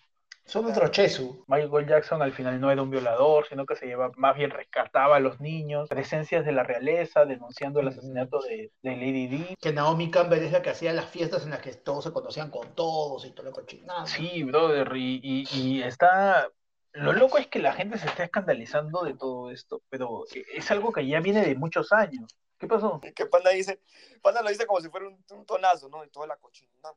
Son 0.46 0.62
nuestro 0.62 0.86
Chesu. 0.88 1.44
Michael 1.48 1.88
Jackson 1.88 2.22
al 2.22 2.32
final 2.32 2.60
no 2.60 2.70
era 2.70 2.80
un 2.80 2.88
violador, 2.88 3.48
sino 3.48 3.66
que 3.66 3.74
se 3.74 3.86
lleva, 3.86 4.12
más 4.16 4.36
bien 4.36 4.50
rescataba 4.50 5.16
a 5.16 5.20
los 5.20 5.40
niños, 5.40 5.88
presencias 5.88 6.46
de 6.46 6.52
la 6.52 6.62
realeza 6.62 7.24
denunciando 7.24 7.80
el 7.80 7.88
asesinato 7.88 8.40
de, 8.42 8.70
de 8.80 8.90
Lady 8.96 9.26
Di. 9.26 9.56
Que 9.60 9.72
Naomi 9.72 10.08
Campbell 10.08 10.44
es 10.44 10.52
la 10.52 10.62
que 10.62 10.70
hacía 10.70 10.92
las 10.92 11.06
fiestas 11.06 11.42
en 11.42 11.50
las 11.50 11.60
que 11.60 11.74
todos 11.74 12.04
se 12.04 12.12
conocían 12.12 12.50
con 12.52 12.76
todos 12.76 13.26
y 13.26 13.32
todo 13.32 13.46
lo 13.46 13.52
cochinado. 13.52 14.06
Sí, 14.06 14.44
brother, 14.44 14.96
y, 14.96 15.20
y, 15.22 15.48
y 15.50 15.82
está... 15.82 16.48
Lo 16.92 17.12
loco 17.12 17.38
es 17.38 17.48
que 17.48 17.58
la 17.58 17.72
gente 17.72 17.98
se 17.98 18.06
está 18.06 18.24
escandalizando 18.24 19.02
de 19.02 19.14
todo 19.14 19.50
esto, 19.50 19.82
pero 19.88 20.24
es 20.32 20.70
algo 20.70 20.92
que 20.92 21.06
ya 21.06 21.18
viene 21.20 21.44
de 21.44 21.56
muchos 21.56 21.92
años. 21.92 22.38
¿Qué 22.56 22.68
pasó? 22.68 23.00
Que 23.16 23.26
Panda 23.26 23.50
dice, 23.50 23.82
Panda 24.22 24.42
lo 24.42 24.48
dice 24.48 24.64
como 24.64 24.80
si 24.80 24.88
fuera 24.88 25.08
un, 25.08 25.22
un 25.30 25.44
tonazo, 25.44 25.88
¿no? 25.88 26.04
Y 26.04 26.08
toda 26.08 26.28
la 26.28 26.36
cochinada. 26.36 26.94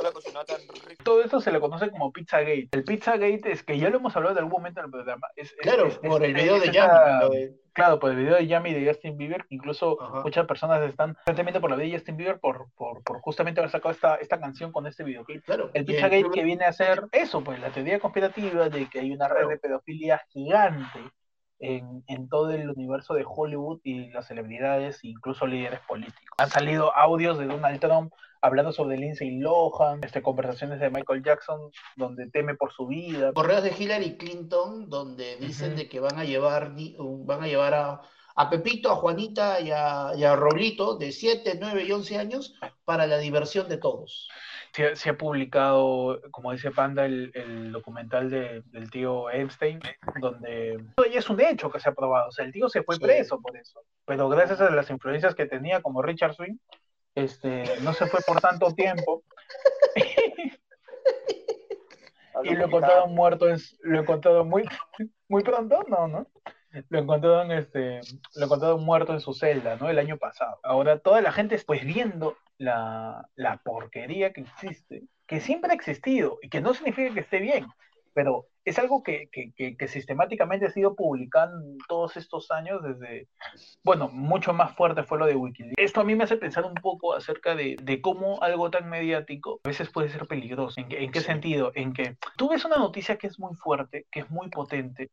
la 0.03 0.13
cochinada 0.13 0.45
tan 0.45 0.61
rica. 0.87 1.03
Todo 1.05 1.23
esto 1.23 1.41
se 1.41 1.53
le 1.53 1.61
conoce 1.61 1.91
como 1.91 2.13
Pizzagate. 2.13 2.69
El 2.73 2.85
Pizzagate 2.85 3.53
es 3.53 3.63
que 3.63 3.79
ya 3.79 3.91
lo 3.91 3.99
hemos 3.99 4.15
hablado 4.17 4.33
en 4.37 4.39
algún 4.45 4.53
momento 4.61 4.81
en 4.81 4.87
el 4.87 4.93
programa. 4.93 5.29
Es, 5.37 5.53
Claro, 5.61 5.87
es- 5.87 5.99
por 5.99 6.23
es- 6.23 6.29
el 6.29 6.35
video 6.35 6.57
es 6.57 6.63
de 6.63 6.73
Yami. 6.73 7.49
Claro, 7.75 7.99
por 7.99 8.11
el 8.11 8.17
video 8.19 8.35
de 8.37 8.47
Yami 8.47 8.75
de 8.75 8.87
Justin 8.87 9.17
Bieber, 9.17 9.47
que 9.47 9.55
incluso 9.55 9.97
Ajá. 10.03 10.21
muchas 10.23 10.47
personas 10.47 10.83
están 10.83 11.15
recientemente 11.25 11.59
por 11.59 11.71
la 11.71 11.77
vida 11.77 11.87
de 11.93 11.95
Justin 11.99 12.19
Bieber 12.19 12.39
por, 12.39 12.67
por, 12.77 13.03
por 13.03 13.21
justamente 13.23 13.61
haber 13.61 13.71
sacado 13.71 13.93
esta, 13.93 14.17
esta 14.17 14.39
canción 14.39 14.73
con 14.73 14.87
este 14.87 15.05
videoclip. 15.05 15.43
Claro. 15.45 15.71
El 15.73 15.87
Pizzagate 15.87 16.31
que 16.35 16.45
viene 16.45 16.67
a 16.67 16.73
ser 16.75 17.05
eso, 17.13 17.43
pues 17.43 17.59
la 17.61 17.71
teoría 17.71 17.99
conspirativa 17.99 18.69
de 18.69 18.91
que 18.91 19.01
hay 19.01 19.11
una 19.13 19.27
red 19.27 19.49
de 19.49 19.57
pedofilia 19.57 20.21
gigante 20.29 20.99
en, 21.61 22.03
en 22.09 22.29
todo 22.29 22.51
el 22.51 22.69
universo 22.69 23.15
de 23.15 23.25
Hollywood 23.27 23.81
y 23.85 24.11
las 24.11 24.27
celebridades, 24.27 25.03
incluso 25.05 25.47
líderes 25.47 25.81
políticos. 25.89 26.35
Han 26.39 26.51
salido 26.51 26.95
audios 26.95 27.39
de 27.39 27.47
Donald 27.47 27.81
Trump 27.81 28.13
hablando 28.43 28.73
sobre 28.73 28.97
Lindsay 28.99 29.39
Lohan, 29.39 30.01
este, 30.05 30.21
conversaciones 30.23 30.81
de 30.81 30.91
Michael 30.91 31.23
Jackson 31.23 31.71
donde 31.97 32.29
teme 32.31 32.55
por 32.57 32.73
su 32.73 32.87
vida. 32.87 33.33
correos 33.33 33.63
de 33.63 33.73
Hillary 33.79 34.17
Clinton 34.17 34.91
donde 34.91 35.37
dicen 35.37 35.69
Ujú. 35.71 35.77
de 35.79 35.89
que 35.89 36.01
van 36.01 36.19
a 36.19 36.25
llevar 36.25 36.73
van 37.25 37.43
a 37.43 37.47
llevar 37.47 37.75
a, 37.75 38.03
a 38.35 38.51
Pepito, 38.51 38.91
a 38.91 38.97
Juanita 38.97 39.61
y 39.61 39.71
a, 39.71 40.13
y 40.17 40.25
a 40.25 40.35
Rolito 40.37 40.97
de 40.97 41.13
7, 41.13 41.57
9 41.61 41.85
y 41.85 41.93
11 41.93 42.19
años 42.19 42.55
para 42.85 43.07
la 43.07 43.19
diversión 43.19 43.69
de 43.69 43.77
todos. 43.79 44.29
Se, 44.75 44.87
ha- 44.87 44.97
se 44.97 45.11
ha 45.11 45.19
publicado, 45.19 46.19
como 46.31 46.51
dice 46.53 46.71
Panda, 46.71 47.05
el, 47.05 47.31
el 47.35 47.73
documental 47.73 48.31
de- 48.31 48.63
del 48.67 48.91
tío 48.91 49.29
Epstein, 49.31 49.81
donde 50.21 50.83
ya 51.13 51.19
es 51.19 51.29
un 51.29 51.41
hecho 51.43 51.71
que 51.71 51.79
se 51.79 51.91
ha 51.91 51.93
probado. 51.95 52.29
O 52.29 52.33
sea, 52.33 52.45
el 52.47 52.53
tío 52.53 52.69
se 52.71 52.83
fue 52.83 52.97
Sí. 52.97 53.03
preso 53.03 53.39
por 53.41 53.55
eso. 53.57 53.81
Pero 54.07 54.29
gracias 54.31 54.61
a 54.63 54.71
las 54.71 54.89
influencias 54.91 55.35
que 55.35 55.45
tenía, 55.47 55.83
como 55.83 56.01
Richard 56.01 56.35
Swing, 56.35 56.57
este, 57.15 57.65
no 57.83 57.93
se 57.93 58.07
fue 58.07 58.21
por 58.27 58.41
tanto 58.41 58.73
tiempo. 58.75 59.23
y 62.45 62.55
lo 62.55 62.65
encontraron 62.67 63.15
muerto, 63.15 63.49
en, 63.49 63.57
s- 63.57 63.77
lo 63.83 64.01
encontraron 64.01 64.49
muy, 64.49 64.65
muy 65.29 65.43
pronto, 65.43 65.85
no, 65.89 66.09
¿no? 66.09 66.27
Lo 66.89 66.99
encontraron, 66.99 67.53
este, 67.53 68.01
lo 68.37 68.47
encontraron 68.47 68.83
muerto 68.83 69.13
en 69.13 69.21
su 69.21 69.35
celda, 69.35 69.77
¿no? 69.77 69.91
El 69.91 69.99
año 69.99 70.17
pasado. 70.17 70.59
Ahora 70.63 70.99
toda 70.99 71.21
la 71.21 71.31
gente, 71.31 71.61
pues 71.67 71.85
viendo 71.85 72.37
la, 72.57 73.29
la 73.35 73.59
porquería 73.59 74.33
que 74.33 74.41
existe, 74.43 75.03
que 75.27 75.41
siempre 75.41 75.73
ha 75.73 75.75
existido 75.75 76.39
y 76.41 76.49
que 76.49 76.63
no 76.63 76.73
significa 76.73 77.13
que 77.13 77.21
esté 77.21 77.41
bien, 77.41 77.67
pero 78.15 78.47
es 78.65 78.79
algo 78.79 79.03
que, 79.03 79.29
que, 79.33 79.53
que, 79.55 79.77
que 79.77 79.89
sistemáticamente 79.89 80.67
ha 80.67 80.71
sido 80.71 80.95
publicado 80.95 81.59
en 81.61 81.79
todos 81.89 82.17
estos 82.17 82.51
años 82.51 82.81
desde, 82.83 83.27
bueno, 83.83 84.09
mucho 84.09 84.53
más 84.53 84.75
fuerte 84.77 85.03
fue 85.03 85.19
lo 85.19 85.27
de 85.27 85.35
Wikileaks. 85.35 85.75
Esto 85.79 86.01
a 86.01 86.05
mí 86.05 86.15
me 86.15 86.25
hace 86.25 86.37
pensar 86.37 86.65
un 86.65 86.75
poco 86.75 87.15
acerca 87.15 87.55
de, 87.55 87.77
de 87.83 88.01
cómo 88.01 88.41
algo 88.43 88.71
tan 88.71 88.89
mediático 88.89 89.61
a 89.65 89.69
veces 89.69 89.91
puede 89.91 90.11
ser 90.11 90.27
peligroso. 90.27 90.81
¿En 90.81 90.89
qué, 90.89 91.03
en 91.03 91.11
qué 91.11 91.21
Sí. 91.21 91.27
sentido? 91.27 91.73
En 91.75 91.93
que 91.93 92.17
tú 92.37 92.49
ves 92.51 92.65
una 92.65 92.77
noticia 92.77 93.17
que 93.17 93.27
es 93.27 93.39
muy 93.39 93.55
fuerte, 93.57 94.07
que 94.11 94.21
es 94.21 94.31
muy 94.31 94.49
potente, 94.49 95.11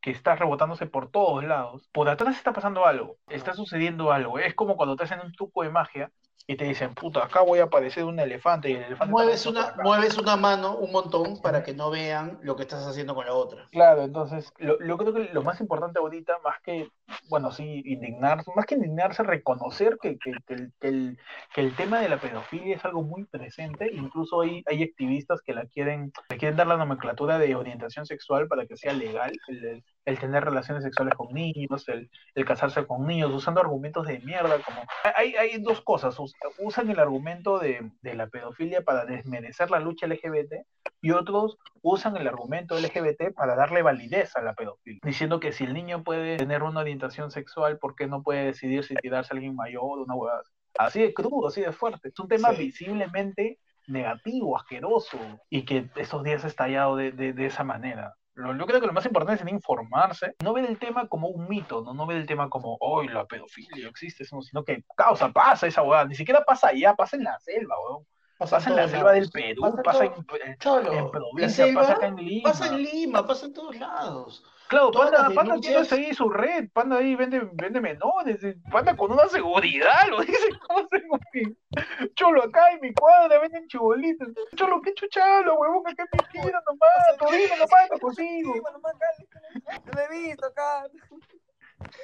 que 0.00 0.10
está 0.10 0.36
rebotándose 0.36 0.86
por 0.86 1.10
todos 1.10 1.42
lados, 1.44 1.88
por 1.90 2.08
atrás 2.08 2.36
está 2.36 2.52
pasando 2.52 2.84
algo, 2.86 3.16
está 3.28 3.54
sucediendo 3.54 4.12
algo. 4.12 4.38
Es 4.38 4.54
como 4.54 4.76
cuando 4.76 4.96
te 4.96 5.04
hacen 5.04 5.20
un 5.20 5.32
truco 5.32 5.62
de 5.62 5.70
magia 5.70 6.10
y 6.46 6.56
te 6.56 6.64
dicen, 6.64 6.94
puta, 6.94 7.24
acá 7.24 7.40
voy 7.40 7.60
a 7.60 7.64
aparecer 7.64 8.04
un 8.04 8.20
elefante 8.20 8.68
y 8.68 8.74
el 8.74 8.82
elefante... 8.82 9.10
Mueves 9.10 9.46
una, 9.46 9.74
mueves 9.82 10.18
una 10.18 10.36
mano 10.36 10.76
un 10.76 10.92
montón 10.92 11.40
para 11.40 11.62
que 11.62 11.72
no 11.72 11.90
vean 11.90 12.38
lo 12.42 12.54
que 12.54 12.62
estás 12.62 12.86
haciendo 12.86 13.14
con 13.14 13.24
la 13.24 13.32
otra. 13.32 13.66
Claro, 13.70 14.02
entonces, 14.02 14.52
lo, 14.58 14.78
lo 14.78 14.98
creo 14.98 15.14
que 15.14 15.30
lo 15.32 15.42
más 15.42 15.60
importante 15.62 15.98
ahorita, 15.98 16.34
más 16.44 16.60
que, 16.62 16.90
bueno, 17.30 17.50
sí, 17.50 17.82
indignarse, 17.86 18.50
más 18.54 18.66
que 18.66 18.74
indignarse, 18.74 19.22
reconocer 19.22 19.96
que, 20.02 20.18
que, 20.18 20.32
que 20.46 20.54
el, 20.54 20.72
que, 20.78 20.88
el, 20.88 21.18
que 21.54 21.60
el 21.62 21.74
tema 21.76 22.00
de 22.00 22.10
la 22.10 22.20
pedofilia 22.20 22.76
es 22.76 22.84
algo 22.84 23.02
muy 23.02 23.24
presente, 23.24 23.90
incluso 23.90 24.42
hay, 24.42 24.62
hay 24.66 24.82
activistas 24.82 25.40
que 25.40 25.54
la 25.54 25.64
quieren, 25.66 26.12
le 26.28 26.36
quieren 26.36 26.58
dar 26.58 26.66
la 26.66 26.76
nomenclatura 26.76 27.38
de 27.38 27.54
orientación 27.54 28.04
sexual 28.04 28.48
para 28.48 28.66
que 28.66 28.76
sea 28.76 28.92
legal, 28.92 29.32
el, 29.48 29.82
el- 30.04 30.18
tener 30.18 30.44
relaciones 30.44 30.84
sexuales 30.84 31.14
con 31.14 31.32
niños, 31.32 31.88
el, 31.88 32.10
el 32.34 32.44
casarse 32.44 32.86
con 32.86 33.06
niños, 33.06 33.32
usando 33.32 33.60
argumentos 33.60 34.06
de 34.06 34.18
mierda, 34.20 34.58
como... 34.62 34.82
Hay, 35.16 35.34
hay 35.36 35.62
dos 35.62 35.80
cosas, 35.80 36.18
us- 36.18 36.34
usan 36.58 36.90
el 36.90 36.98
argumento 37.00 37.58
de, 37.58 37.90
de 38.02 38.14
la 38.14 38.26
pedofilia 38.26 38.82
para 38.82 39.04
desmerecer 39.04 39.70
la 39.70 39.80
lucha 39.80 40.06
LGBT, 40.06 40.64
y 41.00 41.10
otros 41.10 41.58
usan 41.82 42.16
el 42.16 42.26
argumento 42.26 42.78
LGBT 42.78 43.34
para 43.34 43.54
darle 43.56 43.82
validez 43.82 44.34
a 44.36 44.42
la 44.42 44.54
pedofilia, 44.54 45.00
diciendo 45.02 45.40
que 45.40 45.52
si 45.52 45.64
el 45.64 45.74
niño 45.74 46.02
puede 46.02 46.36
tener 46.36 46.62
una 46.62 46.80
orientación 46.80 47.30
sexual, 47.30 47.78
¿por 47.78 47.94
qué 47.94 48.06
no 48.06 48.22
puede 48.22 48.44
decidir 48.44 48.84
si 48.84 48.94
tirarse 48.96 49.32
a 49.32 49.36
alguien 49.36 49.54
mayor 49.54 49.82
o 49.82 50.02
una 50.04 50.14
huevada? 50.14 50.42
Así 50.78 51.00
de 51.00 51.14
crudo, 51.14 51.46
así 51.48 51.60
de 51.60 51.72
fuerte. 51.72 52.08
Es 52.08 52.18
un 52.18 52.28
tema 52.28 52.50
Sí. 52.52 52.64
visiblemente 52.64 53.58
negativo, 53.86 54.56
asqueroso, 54.56 55.18
y 55.50 55.64
que 55.64 55.88
estos 55.96 56.24
días 56.24 56.44
ha 56.44 56.48
estallado 56.48 56.96
de, 56.96 57.12
de, 57.12 57.32
de 57.32 57.46
esa 57.46 57.64
manera. 57.64 58.14
Lo, 58.34 58.56
yo 58.56 58.66
creo 58.66 58.80
que 58.80 58.86
lo 58.86 58.92
más 58.92 59.06
importante 59.06 59.44
es 59.44 59.52
informarse, 59.52 60.34
no 60.42 60.52
ver 60.52 60.64
el 60.64 60.78
tema 60.78 61.06
como 61.08 61.28
un 61.28 61.48
mito, 61.48 61.82
no, 61.82 61.94
no 61.94 62.06
ver 62.06 62.16
el 62.16 62.26
tema 62.26 62.48
como, 62.50 62.76
hoy 62.80 63.08
la 63.08 63.26
pedofilia 63.26 63.88
existe, 63.88 64.24
sino 64.24 64.64
que 64.64 64.82
causa, 64.96 65.32
pasa 65.32 65.68
esa 65.68 65.82
huevada, 65.82 66.06
ni 66.06 66.16
siquiera 66.16 66.44
pasa 66.44 66.68
allá, 66.68 66.94
pasa 66.94 67.16
en 67.16 67.24
la 67.24 67.38
selva, 67.38 67.76
weón. 67.88 68.04
Pasa 68.36 68.68
en 68.68 68.76
la 68.76 68.88
selva 68.88 69.12
del. 69.12 69.30
Perú, 69.30 69.62
Pasa 69.62 70.04
en 70.04 70.24
pasa 70.24 70.44
en, 70.44 70.58
Cholo, 70.58 70.92
en 70.92 71.04
la 71.04 71.10
provincia, 71.10 71.66
selva 71.66 71.82
pasa 71.82 71.92
acá 71.94 72.06
en 72.08 72.16
Lima. 72.16 72.50
Pasa 72.50 72.66
en 72.66 72.82
Lima, 72.82 73.26
pasa 73.26 73.46
en 73.46 73.52
todos 73.52 73.76
lados. 73.76 74.44
Claro, 74.74 74.90
todas 74.90 75.12
Panda, 75.12 75.34
Panda 75.34 75.60
tiene 75.60 75.86
ahí 75.88 76.12
su 76.14 76.28
red, 76.28 76.68
Panda 76.72 76.96
ahí 76.96 77.14
vende, 77.14 77.48
vende 77.52 77.80
menores, 77.80 78.42
eh, 78.42 78.56
Panda 78.72 78.96
con 78.96 79.12
una 79.12 79.28
seguridad, 79.28 79.94
lo 80.10 80.20
dice, 80.20 80.48
¿cómo 80.66 80.88
se? 80.88 82.10
Cholo, 82.14 82.42
acá 82.42 82.72
en 82.72 82.80
mi 82.80 82.92
cuadra 82.92 83.38
venden 83.38 83.68
chibolitos. 83.68 84.30
Cholo, 84.56 84.80
qué 84.82 84.92
chuchalo, 84.94 85.60
huevón, 85.60 85.86
acá 85.86 86.02
en 86.02 86.08
mi 86.12 86.24
esquina 86.24 86.60
nomás, 86.66 87.18
todavía 87.18 87.56
nomás 87.56 87.88
no 87.92 87.98
consigo. 88.00 88.52
Sí, 88.52 88.60
bueno, 88.60 88.80
más 88.80 88.94
acá, 88.94 89.80
Yo 89.86 89.92
lo 89.92 90.00
he 90.00 90.08
visto 90.08 90.46
acá. 90.46 90.88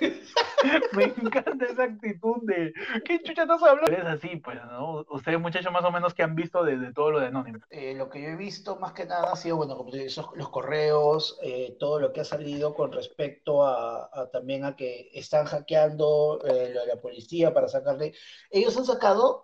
Me 0.92 1.04
encanta 1.04 1.64
esa 1.64 1.84
actitud 1.84 2.36
de, 2.42 2.74
¿qué 3.06 3.22
chucha 3.22 3.42
estás 3.42 3.62
hablando? 3.62 3.90
Es 3.90 4.04
así, 4.04 4.36
pues, 4.36 4.58
¿no? 4.70 5.06
Ustedes, 5.08 5.40
muchachos, 5.40 5.72
más 5.72 5.84
o 5.84 5.90
menos, 5.90 6.12
que 6.12 6.22
han 6.22 6.34
visto 6.34 6.62
de, 6.62 6.76
de 6.76 6.92
todo 6.92 7.10
lo 7.12 7.20
de 7.20 7.28
Anonymous. 7.28 7.62
Eh, 7.70 7.94
lo 7.94 8.10
que 8.10 8.20
yo 8.20 8.28
he 8.28 8.36
visto 8.36 8.76
más 8.76 8.92
que 8.92 9.06
nada 9.06 9.32
ha 9.32 9.36
sido, 9.36 9.56
bueno, 9.56 9.76
como 9.76 9.90
esos- 9.94 10.28
los 10.34 10.50
correos, 10.50 11.38
eh, 11.42 11.76
todo 11.80 11.98
lo 11.98 12.12
que 12.12 12.20
ha 12.20 12.24
salido 12.24 12.74
con 12.74 12.92
respecto 12.92 13.64
a, 13.64 14.10
a 14.12 14.26
también 14.30 14.64
a 14.66 14.76
que 14.76 15.10
están 15.14 15.46
hackeando 15.46 16.40
eh, 16.44 16.70
lo 16.74 16.80
de 16.82 16.86
la 16.88 17.00
policía 17.00 17.54
para 17.54 17.68
sacarle. 17.68 18.12
Ellos 18.50 18.76
han 18.76 18.84
sacado, 18.84 19.42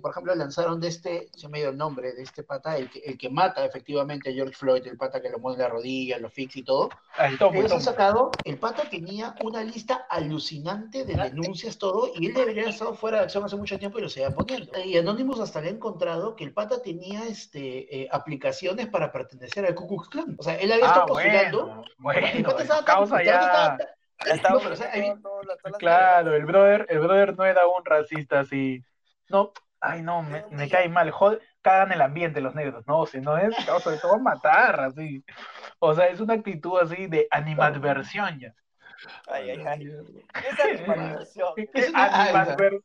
por 0.00 0.10
ejemplo, 0.12 0.34
lanzaron 0.36 0.80
de 0.80 0.88
este, 0.88 1.28
se 1.34 1.48
me 1.48 1.58
dio 1.58 1.70
el 1.70 1.76
nombre, 1.76 2.12
de 2.12 2.22
este 2.22 2.44
pata, 2.44 2.76
el 2.76 2.90
que, 2.90 3.00
el 3.00 3.18
que 3.18 3.28
mata 3.28 3.64
efectivamente 3.64 4.30
a 4.30 4.32
George 4.32 4.54
Floyd, 4.54 4.86
el 4.86 4.96
pata 4.96 5.20
que 5.20 5.30
lo 5.30 5.38
mueve 5.40 5.62
la 5.62 5.68
rodilla, 5.68 6.18
lo 6.18 6.30
fix 6.30 6.56
y 6.56 6.62
todo. 6.62 6.90
Ah, 7.16 7.28
Ellos 7.28 7.72
han 7.72 7.80
sacado, 7.80 8.30
el 8.44 8.56
pata 8.58 8.88
tenía 8.88 9.34
una 9.42 9.63
lista 9.64 10.06
alucinante 10.08 11.04
de 11.04 11.14
denuncias, 11.16 11.76
todo, 11.78 12.10
y 12.14 12.26
él 12.26 12.34
debería 12.34 12.62
haber 12.62 12.74
estado 12.74 12.94
fuera 12.94 13.18
de 13.18 13.24
acción 13.24 13.44
hace 13.44 13.56
mucho 13.56 13.78
tiempo 13.78 13.98
y 13.98 14.02
lo 14.02 14.08
seguía 14.08 14.30
poniendo. 14.34 14.70
Y 14.84 14.96
Anonymous 14.96 15.40
hasta 15.40 15.60
le 15.60 15.68
ha 15.68 15.70
encontrado 15.72 16.36
que 16.36 16.44
el 16.44 16.52
pata 16.52 16.80
tenía 16.82 17.24
este, 17.26 18.02
eh, 18.02 18.08
aplicaciones 18.12 18.86
para 18.88 19.10
pertenecer 19.10 19.66
al 19.66 19.74
Ku 19.74 19.86
Klux 19.88 20.08
Klan. 20.08 20.36
O 20.38 20.42
sea, 20.42 20.54
él 20.56 20.70
había 20.72 20.84
Ah, 20.84 20.88
estado 20.88 21.06
postulando. 21.06 21.84
bueno, 21.98 22.26
el 22.32 22.42
pata 22.44 22.62
estaba 22.62 22.84
causa 22.84 23.22
ya... 23.22 23.40
estaba- 23.40 23.78
estaba 24.26 24.62
No, 24.62 24.68
o 24.72 24.76
sea, 24.76 24.90
ahí- 24.92 25.12
Claro, 25.78 26.34
el 26.34 26.44
brother, 26.46 26.86
el 26.88 26.98
brother 27.00 27.36
no 27.36 27.44
era 27.44 27.66
un 27.66 27.84
racista 27.84 28.40
así. 28.40 28.82
No, 29.28 29.52
ay 29.80 30.02
no, 30.02 30.22
me, 30.22 30.44
me 30.50 30.68
cae 30.68 30.88
mal, 30.88 31.10
jod- 31.12 31.40
cagan 31.60 31.92
el 31.92 32.00
ambiente 32.02 32.40
los 32.40 32.54
negros, 32.54 32.86
no, 32.86 33.04
si 33.06 33.20
no 33.20 33.36
es 33.38 33.54
causa 33.66 33.90
de 33.90 33.98
todo 33.98 34.18
matar, 34.18 34.80
así. 34.80 35.24
O 35.78 35.94
sea, 35.94 36.06
es 36.06 36.20
una 36.20 36.34
actitud 36.34 36.78
así 36.80 37.06
de 37.06 37.26
animadversión 37.30 38.38
ya. 38.38 38.54
Ay, 39.26 39.50
ay. 39.50 39.88
Esa. 40.50 40.68
Es 41.74 41.92
Animadver- 41.92 42.82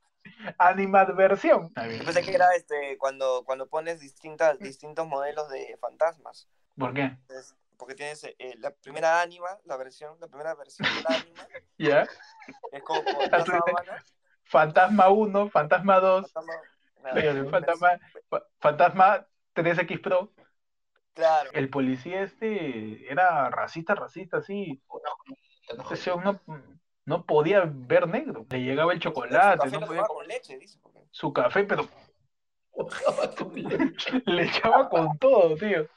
animadversión. 0.57 1.69
Yo 1.75 2.05
pensé 2.05 2.21
que 2.23 2.33
era 2.35 2.47
este, 2.55 2.97
cuando, 2.97 3.43
cuando 3.45 3.67
pones 3.67 3.99
distintas, 3.99 4.59
distintos 4.59 5.07
modelos 5.07 5.49
de 5.49 5.77
fantasmas. 5.81 6.47
¿Por 6.77 6.93
qué? 6.93 7.03
Entonces, 7.03 7.55
porque 7.77 7.95
tienes 7.95 8.23
eh, 8.23 8.55
la 8.59 8.71
primera 8.71 9.21
anima, 9.21 9.57
la 9.65 9.77
versión, 9.77 10.17
la 10.19 10.27
primera 10.27 10.55
versión 10.55 10.87
de 10.95 11.01
la 11.03 11.15
anima, 11.15 11.47
¿Ya? 11.77 12.07
es 12.71 12.83
como 12.83 13.01
una 13.01 13.45
sábana. 13.45 14.03
Fantasma 14.43 15.09
1, 15.09 15.49
Fantasma 15.49 15.99
2, 15.99 16.33
fantasma- 16.33 16.61
nada, 17.03 17.49
Fantasma, 17.49 17.89
fa- 18.29 18.43
Fantasma 18.59 19.27
3X 19.55 20.01
Pro. 20.01 20.31
Claro. 21.13 21.49
El 21.53 21.69
policía 21.69 22.21
este 22.21 23.11
era 23.11 23.49
racista, 23.49 23.93
racista, 23.95 24.41
sí. 24.41 24.81
No, 26.23 26.39
no 27.05 27.25
podía 27.25 27.63
ver 27.65 28.07
negro. 28.07 28.45
Le 28.49 28.59
llegaba 28.63 28.93
el 28.93 28.99
Su 28.99 29.09
chocolate, 29.09 29.57
café 29.57 29.71
no 29.71 29.79
lo 29.79 29.87
podía 29.87 30.01
tomaba 30.01 30.07
con 30.07 30.27
leche, 30.27 30.57
dice. 30.57 30.79
porque- 30.81 30.99
su 31.11 31.33
café, 31.33 31.63
pero 31.63 31.87
le 34.25 34.43
echaba 34.43 34.89
con 34.89 35.17
todo, 35.17 35.55
tío. 35.55 35.87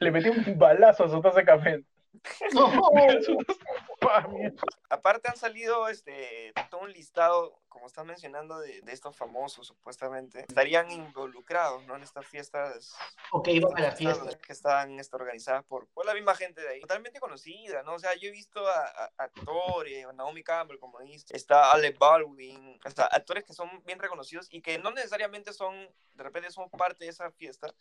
Le 0.00 0.10
metía 0.10 0.32
un 0.32 0.58
balazo 0.58 1.04
a 1.04 1.08
su 1.08 1.20
taza 1.20 1.40
de 1.40 1.44
café. 1.44 1.84
No, 2.54 2.90
mierda. 2.92 4.62
Aparte 4.90 5.28
han 5.28 5.36
salido 5.36 5.88
este 5.88 6.52
todo 6.70 6.82
un 6.82 6.92
listado, 6.92 7.58
como 7.68 7.86
estás 7.86 8.04
mencionando, 8.04 8.58
de, 8.58 8.80
de 8.82 8.92
estos 8.92 9.16
famosos 9.16 9.66
supuestamente. 9.66 10.40
Estarían 10.40 10.90
involucrados, 10.90 11.84
¿no? 11.86 11.96
En 11.96 12.02
estas 12.02 12.26
fiestas. 12.26 12.94
ok, 13.30 13.48
iban 13.48 13.76
a 13.78 13.80
la 13.80 13.92
fiesta. 13.92 14.38
Que 14.38 14.52
están 14.52 14.98
este, 15.00 15.16
organizadas 15.16 15.64
por, 15.64 15.88
por 15.88 16.04
la 16.04 16.14
misma 16.14 16.34
gente 16.34 16.60
de 16.60 16.68
ahí. 16.68 16.80
Totalmente 16.80 17.20
conocida, 17.20 17.82
¿no? 17.82 17.94
O 17.94 17.98
sea, 17.98 18.14
yo 18.14 18.28
he 18.28 18.32
visto 18.32 18.66
a, 18.66 18.84
a- 18.86 19.12
actores, 19.18 20.04
a 20.04 20.12
Naomi 20.12 20.42
Campbell, 20.42 20.78
como 20.78 21.00
dice, 21.00 21.24
está 21.34 21.72
Alec 21.72 21.98
Baldwin, 21.98 22.78
hasta 22.84 23.06
actores 23.06 23.44
que 23.44 23.54
son 23.54 23.82
bien 23.84 23.98
reconocidos 23.98 24.48
y 24.50 24.60
que 24.60 24.78
no 24.78 24.90
necesariamente 24.90 25.52
son, 25.52 25.74
de 26.14 26.22
repente 26.22 26.50
son 26.50 26.68
parte 26.70 27.04
de 27.04 27.10
esa 27.10 27.30
fiesta, 27.30 27.72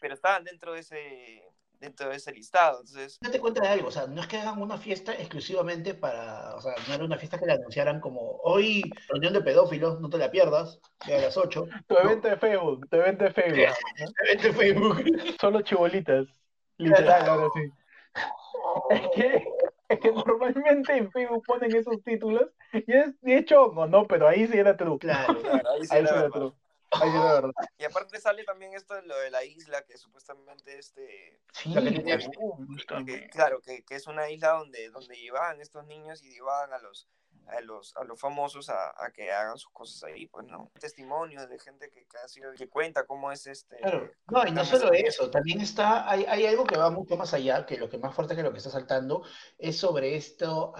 pero 0.00 0.14
estaban 0.14 0.44
dentro 0.44 0.72
de 0.72 0.80
ese, 0.80 1.44
dentro 1.80 2.08
de 2.08 2.16
ese 2.16 2.32
listado. 2.32 2.80
Entonces, 2.80 3.18
Date 3.20 3.40
cuenta 3.40 3.62
de 3.62 3.68
algo, 3.68 3.88
o 3.88 3.90
sea, 3.90 4.06
no 4.06 4.20
es 4.20 4.26
que 4.26 4.38
hagan 4.38 4.60
una 4.60 4.78
fiesta 4.78 5.12
exclusivamente 5.14 5.94
para, 5.94 6.54
o 6.54 6.60
sea, 6.60 6.74
no 6.88 6.94
era 6.94 7.04
una 7.04 7.18
fiesta 7.18 7.38
que 7.38 7.46
la 7.46 7.54
anunciaran 7.54 8.00
como 8.00 8.38
hoy, 8.42 8.82
reunión 9.08 9.32
de 9.32 9.42
pedófilos, 9.42 10.00
no 10.00 10.08
te 10.08 10.18
la 10.18 10.30
pierdas, 10.30 10.80
ve 11.06 11.16
a 11.16 11.22
las 11.22 11.36
8. 11.36 11.66
Tu 11.86 11.96
evento 11.96 12.28
de 12.28 12.36
Facebook, 12.36 12.88
tu 12.88 12.96
evento 12.96 13.24
de 13.24 13.32
Facebook. 13.32 13.74
¿no? 13.98 14.06
Vete 14.26 14.52
Facebook. 14.52 15.04
Solo 15.40 15.62
chibolitas. 15.62 16.26
Literal, 16.78 17.28
ahora 17.28 17.48
sí. 17.54 17.70
Es 18.90 19.00
que, 19.14 19.44
es 19.88 20.00
que 20.00 20.12
normalmente 20.12 20.96
en 20.96 21.10
Facebook 21.10 21.44
ponen 21.46 21.74
esos 21.74 22.02
títulos 22.02 22.50
y 22.72 22.92
es 22.92 23.20
de 23.20 23.38
hecho 23.38 23.72
no, 23.74 23.86
no, 23.86 24.06
pero 24.06 24.28
ahí 24.28 24.46
sí 24.46 24.56
era 24.56 24.76
true. 24.76 24.98
Claro. 24.98 25.38
claro, 25.40 25.70
ahí 25.70 25.82
sí 25.82 25.94
Ahí 25.94 26.02
era 26.02 26.20
era 26.20 26.30
true. 26.30 26.52
Verdad. 27.42 27.52
Y 27.78 27.84
aparte 27.84 28.20
sale 28.20 28.44
también 28.44 28.74
esto 28.74 28.94
de 28.94 29.02
lo 29.02 29.18
de 29.18 29.30
la 29.30 29.44
isla, 29.44 29.82
que 29.82 29.96
supuestamente 29.98 30.78
este, 30.78 31.40
Sí, 31.52 31.72
que 31.74 32.84
también. 32.86 33.28
claro, 33.28 33.60
que, 33.60 33.84
que 33.84 33.94
es 33.94 34.06
una 34.06 34.30
isla 34.30 34.50
donde, 34.50 34.90
donde 34.90 35.16
llevaban 35.16 35.60
estos 35.60 35.86
niños 35.86 36.22
y 36.22 36.30
llevaban 36.30 36.72
a 36.72 36.78
los 36.78 37.08
a 37.48 37.60
los, 37.60 37.96
a 37.96 38.04
los 38.04 38.20
famosos 38.20 38.68
a, 38.68 38.90
a 39.04 39.10
que 39.12 39.30
hagan 39.30 39.56
sus 39.58 39.70
cosas 39.72 40.04
ahí, 40.04 40.26
pues 40.26 40.46
no. 40.46 40.70
Testimonios 40.80 41.48
de 41.48 41.58
gente 41.58 41.90
que, 41.90 42.04
que 42.06 42.18
ha 42.24 42.28
sido, 42.28 42.52
que 42.54 42.68
cuenta 42.68 43.04
cómo 43.06 43.30
es 43.32 43.46
este. 43.46 43.76
Claro. 43.76 44.10
No, 44.30 44.46
y 44.46 44.50
no 44.52 44.64
solo 44.64 44.92
eso, 44.92 45.30
también 45.30 45.60
está, 45.60 46.10
hay, 46.10 46.24
hay 46.28 46.46
algo 46.46 46.64
que 46.64 46.76
va 46.76 46.90
mucho 46.90 47.16
más 47.16 47.32
allá, 47.34 47.64
que 47.66 47.76
lo 47.76 47.88
que 47.88 47.98
más 47.98 48.14
fuerte 48.14 48.34
que 48.36 48.42
lo 48.42 48.52
que 48.52 48.58
está 48.58 48.70
saltando 48.70 49.22
es 49.58 49.78
sobre 49.78 50.16
esto 50.16 50.72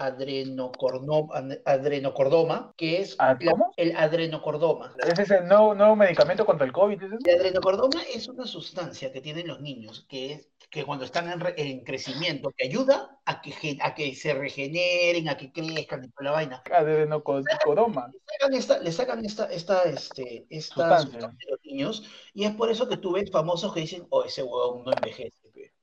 adrenocordoma, 1.65 2.73
que 2.77 3.01
es 3.01 3.15
¿Ah, 3.19 3.37
la- 3.39 3.51
cómo? 3.51 3.73
el 3.77 3.95
adrenocordoma. 3.95 4.93
Ese 4.97 5.21
es 5.23 5.31
el 5.31 5.47
nuevo, 5.47 5.73
nuevo 5.75 5.95
medicamento 5.95 6.45
contra 6.45 6.65
el 6.65 6.71
COVID. 6.73 7.01
¿es? 7.03 7.11
El 7.25 7.39
adrenocordoma 7.39 8.01
es 8.13 8.27
una 8.27 8.45
sustancia 8.45 9.11
que 9.11 9.21
tienen 9.21 9.47
los 9.47 9.61
niños, 9.61 10.05
que 10.09 10.33
es 10.33 10.49
que 10.69 10.83
cuando 10.85 11.05
están 11.05 11.29
en, 11.31 11.39
re- 11.39 11.53
en 11.57 11.83
crecimiento, 11.83 12.51
que 12.55 12.65
ayuda 12.67 13.16
a 13.27 13.41
que, 13.41 13.77
a 13.81 13.93
que 13.93 14.15
se 14.15 14.33
regeneren, 14.33 15.27
a 15.27 15.35
que 15.35 15.51
crezcan 15.51 16.05
y 16.05 16.09
toda 16.09 16.23
la 16.23 16.31
vaina. 16.31 16.63
Adenocoroma. 16.71 18.07
Le 18.07 18.19
sacan 18.25 18.53
esta, 18.53 18.79
le 18.79 18.91
sacan 18.91 19.25
esta, 19.25 19.45
esta, 19.51 19.83
este, 19.83 20.45
esta 20.49 21.01
Sustancia. 21.01 21.27
a 21.27 21.51
los 21.51 21.59
niños, 21.65 22.09
y 22.33 22.45
es 22.45 22.55
por 22.55 22.71
eso 22.71 22.87
que 22.87 22.95
tú 22.95 23.11
ves 23.11 23.29
famosos 23.29 23.73
que 23.73 23.81
dicen, 23.81 24.07
oh, 24.11 24.23
ese 24.23 24.43
huevón 24.43 24.85
no 24.85 24.93
envejece. 24.93 25.49
pe". 25.53 25.73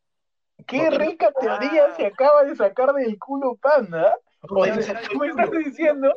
¿Qué 0.67 0.89
rica 0.89 1.33
teoría 1.39 1.95
se 1.95 2.07
acaba 2.07 2.45
de 2.45 2.57
sacar 2.57 2.95
del 2.95 3.19
culo 3.19 3.57
panda. 3.57 4.17
O 4.51 4.61
Oye, 4.61 4.83
sea, 4.83 5.01
tú 5.11 5.19
me 5.19 5.29
estás 5.29 5.51
diciendo, 5.51 6.15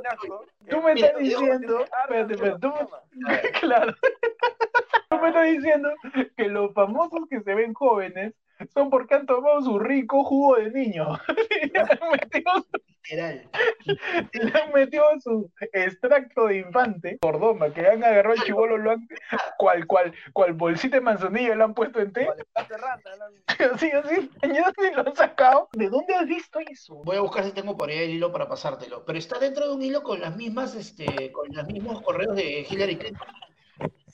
tú 0.69 0.81
me 0.81 0.93
estás 0.93 1.17
diciendo, 1.19 1.85
espérate, 1.85 2.33
espérate, 2.33 2.59
tú 2.59 2.73
me- 3.13 3.51
claro, 3.59 3.93
tú 5.09 5.17
me 5.17 5.27
estás 5.29 5.47
diciendo 5.47 5.89
que 6.35 6.47
los 6.49 6.73
famosos 6.73 7.21
que 7.29 7.41
se 7.41 7.55
ven 7.55 7.73
jóvenes 7.73 8.33
son 8.73 8.89
porque 8.89 9.15
han 9.15 9.25
tomado 9.25 9.61
su 9.61 9.79
rico 9.79 10.23
jugo 10.23 10.55
de 10.57 10.71
niño. 10.71 11.07
Le 13.09 13.21
han 13.21 13.35
metido 13.35 13.47
literal. 13.47 13.49
y 14.33 14.39
le 14.39 14.59
han 14.59 14.73
metido 14.73 15.05
su 15.21 15.51
extracto 15.73 16.47
de 16.47 16.57
infante, 16.59 17.17
cordoma, 17.19 17.73
que 17.73 17.87
han 17.87 18.03
agarrado 18.03 18.35
al 18.35 18.45
chivolo, 18.45 18.77
lo 18.77 18.91
han, 18.91 19.07
cual, 19.57 19.85
cual, 19.87 20.13
cual 20.33 20.53
bolsita 20.53 20.97
de 20.97 21.01
manzanilla 21.01 21.55
lo 21.55 21.65
han 21.65 21.73
puesto 21.73 21.99
en 21.99 22.11
té, 22.11 22.27
así, 23.73 23.91
así, 23.91 24.31
añadas 24.41 24.73
y 24.77 24.95
lo 24.95 25.07
han 25.07 25.15
sacado. 25.15 25.69
¿De 25.73 25.89
dónde 25.89 26.15
has 26.15 26.27
visto 26.27 26.59
eso? 26.59 26.95
Voy 27.03 27.17
a 27.17 27.21
buscar 27.21 27.43
si 27.43 27.51
tengo 27.51 27.77
por 27.77 27.89
ahí 27.89 27.99
el 27.99 28.11
hilo 28.11 28.31
para 28.31 28.47
pasártelo. 28.47 29.03
Pero 29.05 29.19
está 29.19 29.39
dentro 29.39 29.67
de 29.67 29.73
un 29.73 29.81
hilo 29.81 30.03
con 30.03 30.19
las 30.19 30.35
mismas, 30.35 30.75
este, 30.75 31.31
con 31.31 31.47
los 31.51 31.67
mismos 31.67 32.01
correos 32.01 32.35
de 32.35 32.65
Hillary 32.69 32.97
Clinton. 32.97 33.27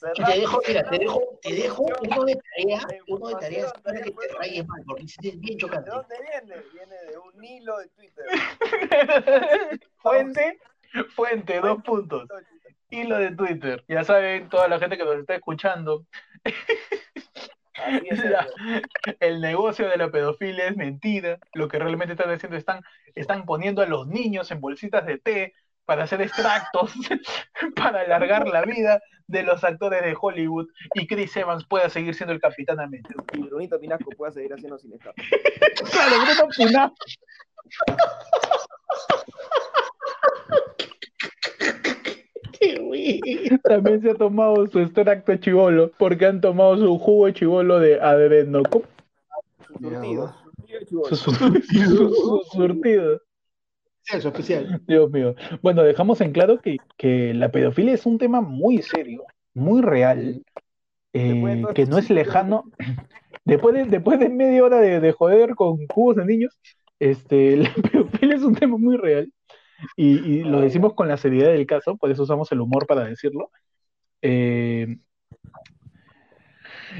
Te 0.00 0.38
dejo, 0.40 0.60
mira, 0.66 0.82
te 0.90 0.98
dejo, 0.98 1.38
te 1.40 1.54
dejo 1.54 1.82
uno 1.84 2.24
de 2.24 2.36
tarea, 2.36 2.80
uno 3.08 3.28
de 3.28 3.34
tareas 3.36 3.72
para 3.82 4.00
que 4.02 4.10
te 4.10 4.28
rayes 4.38 4.66
mal, 4.66 4.82
porque 4.86 5.04
es 5.04 5.16
bien 5.20 5.40
¿De 5.40 5.56
chocante. 5.56 5.90
dónde 5.90 6.14
viene? 6.20 6.62
Viene 6.72 6.96
de 7.10 7.18
un 7.18 7.44
hilo 7.44 7.78
de 7.78 7.88
Twitter. 7.88 8.24
fuente, 10.02 10.58
fuente, 11.14 11.60
dos 11.60 11.82
puntos. 11.82 12.28
Hilo 12.90 13.18
de 13.18 13.30
Twitter. 13.34 13.84
Ya 13.88 14.04
saben, 14.04 14.48
toda 14.48 14.68
la 14.68 14.78
gente 14.78 14.96
que 14.98 15.04
nos 15.04 15.16
está 15.16 15.34
escuchando, 15.36 16.04
es, 16.44 18.24
La- 18.24 18.46
el 19.20 19.40
negocio 19.40 19.88
de 19.88 19.96
la 19.96 20.10
pedofilia 20.10 20.68
es 20.68 20.76
mentira. 20.76 21.38
Lo 21.54 21.68
que 21.68 21.78
realmente 21.78 22.12
están 22.12 22.30
haciendo 22.30 22.56
están, 22.56 22.82
están 23.14 23.44
poniendo 23.46 23.82
a 23.82 23.86
los 23.86 24.06
niños 24.06 24.50
en 24.50 24.60
bolsitas 24.60 25.06
de 25.06 25.18
té 25.18 25.54
para 25.86 26.04
hacer 26.04 26.20
extractos, 26.22 26.92
para 27.76 28.00
alargar 28.00 28.46
la 28.48 28.62
vida 28.62 29.00
de 29.26 29.42
los 29.42 29.64
actores 29.64 30.02
de 30.02 30.16
Hollywood 30.20 30.66
y 30.94 31.06
Chris 31.06 31.36
Evans 31.36 31.64
pueda 31.64 31.88
seguir 31.88 32.14
siendo 32.14 32.32
el 32.32 32.40
Capitán 32.40 32.80
América. 32.80 33.14
Y 33.32 33.42
Brunito 33.42 33.78
Pinasco 33.80 34.10
pueda 34.16 34.32
seguir 34.32 34.52
haciendo 34.52 34.78
cine. 34.78 34.98
Claro, 35.90 36.16
Bruno 36.24 36.48
Puná. 36.56 36.92
También 43.62 44.02
se 44.02 44.10
ha 44.10 44.14
tomado 44.14 44.66
su 44.68 44.78
extracto 44.80 45.36
chivolo 45.36 45.90
porque 45.98 46.26
han 46.26 46.40
tomado 46.40 46.76
su 46.76 46.98
jugo 46.98 47.30
chivolo 47.30 47.78
de 47.78 48.00
adrenocop, 48.00 48.84
Su 49.66 49.74
surtido. 49.78 50.34
surtido 51.10 52.10
su, 52.10 52.40
chibolo. 52.50 53.20
Su- 54.04 54.28
especial. 54.28 54.82
Dios 54.86 55.10
mío. 55.10 55.34
Bueno, 55.62 55.82
dejamos 55.82 56.20
en 56.20 56.32
claro 56.32 56.60
que, 56.60 56.76
que 56.96 57.34
la 57.34 57.50
pedofilia 57.50 57.94
es 57.94 58.06
un 58.06 58.18
tema 58.18 58.40
muy 58.40 58.82
serio, 58.82 59.24
muy 59.54 59.82
real, 59.82 60.42
eh, 61.12 61.62
que 61.74 61.86
no 61.86 61.98
es 61.98 62.10
lejano. 62.10 62.64
Después 63.46 63.74
de, 63.74 63.84
después 63.84 64.18
de 64.18 64.30
media 64.30 64.64
hora 64.64 64.80
de, 64.80 65.00
de 65.00 65.12
joder 65.12 65.54
con 65.54 65.86
jugos 65.88 66.16
de 66.16 66.24
niños, 66.24 66.58
este, 66.98 67.56
la 67.58 67.74
pedofilia 67.74 68.36
es 68.36 68.42
un 68.42 68.54
tema 68.54 68.78
muy 68.78 68.96
real 68.96 69.30
y, 69.96 70.16
y 70.18 70.44
lo 70.44 70.62
decimos 70.62 70.94
con 70.94 71.08
la 71.08 71.18
seriedad 71.18 71.52
del 71.52 71.66
caso, 71.66 71.96
por 71.98 72.10
eso 72.10 72.22
usamos 72.22 72.50
el 72.52 72.62
humor 72.62 72.86
para 72.86 73.04
decirlo. 73.04 73.50
Eh, 74.22 74.96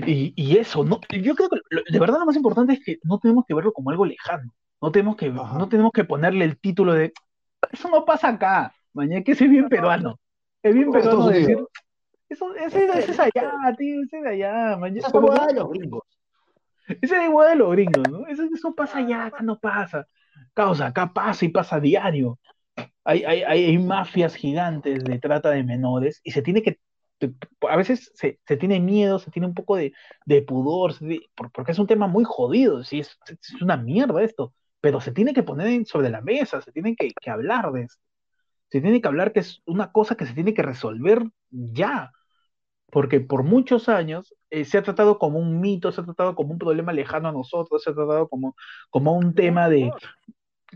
y, 0.06 0.32
y 0.36 0.56
eso, 0.58 0.84
no, 0.84 1.00
yo 1.10 1.34
creo 1.34 1.48
que 1.48 1.56
lo- 1.70 1.82
de 1.88 1.98
verdad 2.00 2.18
lo 2.18 2.26
más 2.26 2.36
importante 2.36 2.74
es 2.74 2.84
que 2.84 2.98
no 3.04 3.18
tenemos 3.18 3.44
que 3.46 3.54
verlo 3.54 3.72
como 3.72 3.90
algo 3.90 4.04
lejano. 4.04 4.52
No 4.84 4.92
tenemos 4.92 5.16
que, 5.16 5.32
Ajá. 5.34 5.56
no 5.56 5.66
tenemos 5.66 5.92
que 5.92 6.04
ponerle 6.04 6.44
el 6.44 6.60
título 6.60 6.92
de 6.92 7.14
eso 7.72 7.88
no 7.88 8.04
pasa 8.04 8.28
acá, 8.28 8.74
mañana 8.92 9.24
que 9.24 9.32
es 9.32 9.40
bien 9.40 9.70
peruano. 9.70 10.20
Es 10.62 10.74
bien 10.74 10.92
peruano 10.92 11.28
decir 11.28 11.56
eso, 12.28 12.54
ese, 12.54 12.84
ese 12.84 13.12
es 13.12 13.18
allá, 13.18 13.52
tío, 13.78 14.02
ese 14.02 14.18
es 14.18 14.22
de 14.24 14.28
allá, 14.28 14.76
mañana. 14.76 15.08
Esa 15.08 15.08
es 15.08 15.46
de 15.46 15.54
los 15.54 15.70
gringos. 15.70 16.02
ese 17.00 17.16
es 17.16 17.22
igual 17.24 17.48
de 17.48 17.56
los 17.56 17.70
gringos, 17.70 18.04
¿no? 18.10 18.26
Eso, 18.26 18.42
eso 18.54 18.74
pasa 18.74 18.98
allá, 18.98 19.24
acá 19.24 19.42
no 19.42 19.58
pasa. 19.58 20.06
Causa, 20.52 20.88
acá 20.88 21.14
pasa 21.14 21.46
y 21.46 21.48
pasa 21.48 21.80
diario. 21.80 22.38
Hay, 23.04 23.24
hay, 23.24 23.42
hay, 23.42 23.64
hay 23.64 23.78
mafias 23.78 24.34
gigantes 24.34 25.02
de 25.02 25.18
trata 25.18 25.48
de 25.50 25.62
menores 25.62 26.20
y 26.24 26.32
se 26.32 26.42
tiene 26.42 26.60
que, 26.60 26.78
a 27.70 27.76
veces 27.78 28.12
se, 28.14 28.38
se 28.46 28.56
tiene 28.58 28.80
miedo, 28.80 29.18
se 29.18 29.30
tiene 29.30 29.46
un 29.46 29.54
poco 29.54 29.76
de, 29.76 29.94
de 30.26 30.42
pudor, 30.42 30.92
porque 31.54 31.72
es 31.72 31.78
un 31.78 31.86
tema 31.86 32.06
muy 32.06 32.24
jodido, 32.24 32.84
¿sí? 32.84 33.00
es, 33.00 33.18
es 33.28 33.62
una 33.62 33.78
mierda 33.78 34.22
esto, 34.22 34.52
pero 34.84 35.00
se 35.00 35.12
tiene 35.12 35.32
que 35.32 35.42
poner 35.42 35.86
sobre 35.86 36.10
la 36.10 36.20
mesa, 36.20 36.60
se 36.60 36.70
tiene 36.70 36.94
que, 36.94 37.10
que 37.18 37.30
hablar 37.30 37.72
de 37.72 37.84
esto. 37.84 38.02
Se 38.68 38.82
tiene 38.82 39.00
que 39.00 39.08
hablar 39.08 39.32
que 39.32 39.40
es 39.40 39.62
una 39.64 39.90
cosa 39.92 40.14
que 40.14 40.26
se 40.26 40.34
tiene 40.34 40.52
que 40.52 40.60
resolver 40.60 41.22
ya 41.48 42.12
porque 42.90 43.20
por 43.20 43.44
muchos 43.44 43.88
años 43.88 44.34
eh, 44.50 44.66
se 44.66 44.76
ha 44.76 44.82
tratado 44.82 45.18
como 45.18 45.38
un 45.38 45.58
mito, 45.58 45.90
se 45.90 46.02
ha 46.02 46.04
tratado 46.04 46.34
como 46.34 46.52
un 46.52 46.58
problema 46.58 46.92
lejano 46.92 47.30
a 47.30 47.32
nosotros, 47.32 47.82
se 47.82 47.90
ha 47.90 47.94
tratado 47.94 48.28
como, 48.28 48.56
como 48.90 49.16
un 49.16 49.34
tema 49.34 49.70
de, 49.70 49.90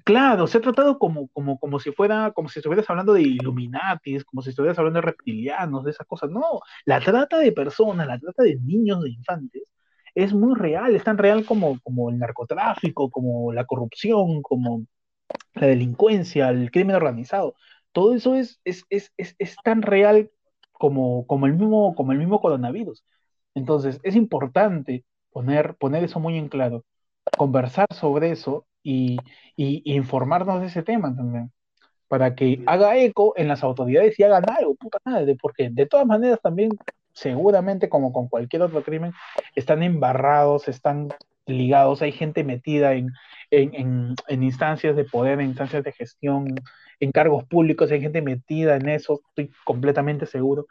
claro, 0.05 0.47
se 0.47 0.57
ha 0.57 0.63
tratado 0.63 0.99
como, 0.99 1.29
como, 1.29 1.59
como 1.59 1.79
si 1.79 1.93
fuera, 1.93 2.33
como 2.33 2.49
si 2.49 2.61
estuvieras 2.61 2.89
hablando 2.89 3.13
de 3.13 3.21
Illuminatis, 3.21 4.25
como 4.25 4.41
si 4.41 4.51
estuvieras 4.51 4.79
hablando 4.79 5.03
de 5.03 5.07
reptilianos, 5.07 5.85
de 5.85 5.91
esas 5.91 6.07
cosas. 6.07 6.31
No, 6.31 6.63
la 6.87 6.99
trata 7.01 7.39
de 7.39 7.53
personas, 7.53 8.07
la 8.07 8.19
trata 8.19 8.43
de 8.43 8.57
niños, 8.57 9.03
de 9.03 9.11
infantes, 9.11 9.65
es 10.25 10.33
muy 10.35 10.55
real, 10.57 10.95
es 10.97 11.05
tan 11.05 11.19
real 11.19 11.45
como, 11.47 11.81
como 11.83 12.11
el 12.11 12.19
narcotráfico, 12.19 13.11
como 13.11 13.53
la 13.53 13.65
corrupción, 13.67 14.43
como 14.43 14.85
la 15.55 15.67
delincuencia, 15.69 16.51
el 16.51 16.71
crimen 16.71 16.97
organizado. 16.97 17.55
Todo 17.93 18.15
eso 18.15 18.35
es, 18.37 18.61
es, 18.65 18.85
es, 18.91 19.13
es, 19.17 19.35
es 19.39 19.57
tan 19.65 19.83
real 19.83 20.31
como, 20.73 21.27
como, 21.27 21.47
el 21.47 21.55
mismo, 21.55 21.95
como 21.95 22.13
el 22.13 22.19
mismo 22.19 22.41
coronavirus. 22.41 23.05
Entonces, 23.55 24.01
es 24.05 24.17
importante 24.17 25.05
poner, 25.31 25.77
poner 25.77 26.05
eso 26.05 26.21
muy 26.21 26.37
en 26.39 26.49
claro, 26.49 26.85
conversar 27.37 27.89
sobre 27.95 28.31
eso 28.33 28.67
y, 28.83 29.19
y- 29.57 29.83
y 29.85 29.95
informarnos 29.97 30.61
de 30.61 30.69
ese 30.69 30.83
tema 30.83 31.15
también, 31.17 31.53
para 32.09 32.35
que 32.35 32.63
haga 32.67 32.97
eco 32.99 33.35
en 33.37 33.49
las 33.49 33.63
autoridades 33.65 34.19
y 34.19 34.23
hagan 34.25 34.45
algo, 34.51 34.75
puta 34.77 34.99
madre, 35.05 35.37
porque 35.41 35.71
de 35.71 35.87
todas 35.87 36.07
maneras 36.07 36.41
también, 36.43 36.71
seguramente 37.19 37.89
como 37.89 38.13
con 38.13 38.29
cualquier 38.29 38.63
otro 38.63 38.83
crimen, 38.83 39.13
están 39.55 39.83
embarrados, 39.83 40.69
están 40.69 41.09
ligados, 41.47 42.03
hay 42.03 42.13
gente 42.13 42.45
metida 42.45 42.95
en, 42.95 43.11
en, 43.51 43.75
en, 43.75 44.15
en 44.29 44.43
instancias 44.43 44.95
de 44.97 45.05
poder, 45.05 45.41
en 45.41 45.49
instancias 45.49 45.83
de 45.83 45.93
gestión, 45.93 46.55
en 47.01 47.13
cargos 47.13 47.45
públicos, 47.45 47.91
hay 47.91 48.01
gente 48.01 48.23
metida 48.23 48.77
en 48.77 48.89
eso, 48.89 49.21
estoy 49.29 49.51
completamente 49.65 50.27
seguro. 50.27 50.67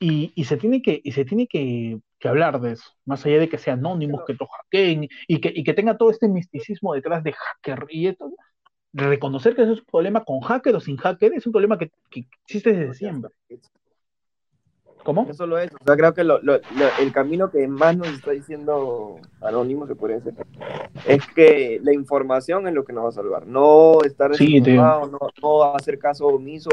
Y, 0.00 0.32
y 0.34 0.44
se 0.44 0.56
tiene 0.56 0.82
que, 0.82 1.00
y 1.02 1.12
se 1.12 1.24
tiene 1.24 1.46
que, 1.46 1.98
que 2.18 2.28
hablar 2.28 2.60
de 2.60 2.72
eso, 2.72 2.84
más 3.04 3.24
allá 3.24 3.38
de 3.38 3.48
que 3.48 3.58
sea 3.58 3.74
anónimos, 3.74 4.22
que 4.26 4.34
lo 4.34 4.46
hackeen 4.46 5.08
y 5.28 5.40
que, 5.40 5.52
y 5.54 5.64
que 5.64 5.74
tenga 5.74 5.96
todo 5.96 6.10
este 6.10 6.28
misticismo 6.28 6.94
detrás 6.94 7.24
de 7.24 7.32
hacker 7.32 7.86
y 7.88 8.08
esto. 8.08 8.30
Reconocer 8.92 9.56
que 9.56 9.62
eso 9.62 9.72
es 9.72 9.80
un 9.80 9.86
problema 9.86 10.24
con 10.24 10.40
hacker 10.40 10.76
o 10.76 10.80
sin 10.80 10.96
hacker 10.96 11.32
es 11.34 11.46
un 11.46 11.52
problema 11.52 11.78
que, 11.78 11.90
que 12.10 12.26
existe 12.44 12.72
desde 12.72 12.94
siempre. 12.94 13.30
¿Cómo? 15.04 15.24
No 15.26 15.34
solo 15.34 15.58
eso, 15.58 15.76
o 15.80 15.84
sea, 15.84 15.96
creo 15.96 16.14
que 16.14 16.24
lo- 16.24 16.40
lo- 16.42 16.54
lo- 16.56 16.88
el 17.00 17.12
camino 17.12 17.50
que 17.50 17.68
más 17.68 17.94
nos 17.96 18.08
está 18.08 18.30
diciendo 18.30 19.16
Anónimo, 19.42 19.86
se 19.86 19.94
puede 19.94 20.14
decir, 20.20 20.34
es 21.06 21.26
que 21.34 21.78
la 21.82 21.92
información 21.92 22.66
es 22.66 22.72
lo 22.74 22.84
que 22.84 22.94
nos 22.94 23.04
va 23.04 23.08
a 23.10 23.12
salvar, 23.12 23.46
no 23.46 23.98
estar 24.04 24.34
Sí, 24.34 24.60
no, 24.62 25.30
no 25.42 25.64
hacer 25.74 25.98
caso 25.98 26.26
omiso 26.26 26.70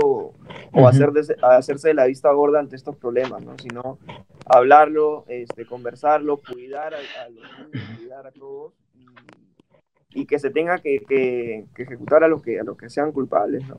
o, 0.72 0.88
hacer 0.88 1.12
de- 1.12 1.36
hacerse 1.42 1.90
de 1.90 1.94
la 1.94 2.06
vista 2.06 2.32
gorda 2.32 2.60
ante 2.60 2.78
estos 2.78 2.96
problemas, 2.96 3.44
¿no? 3.44 3.58
sino 3.60 4.00
hablarlo, 4.46 5.26
este, 5.28 5.66
conversarlo, 5.66 6.38
cuidar 6.38 6.94
a, 6.94 6.98
a 6.98 7.30
los 7.30 7.44
niños, 7.74 7.90
cuidar 7.98 8.28
a 8.28 8.32
todos 8.32 8.74
y, 8.96 10.22
y 10.22 10.26
que 10.26 10.40
se 10.40 10.50
tenga 10.50 10.78
que, 10.80 11.00
que- 11.08 11.66
que 11.76 11.84
ejecutar 11.84 12.24
a 12.24 12.28
los 12.30 12.42
que, 12.42 12.60
a 12.60 12.64
los 12.64 12.78
que 12.78 12.90
sean 12.90 13.12
culpables. 13.12 13.68
¿no? 13.68 13.78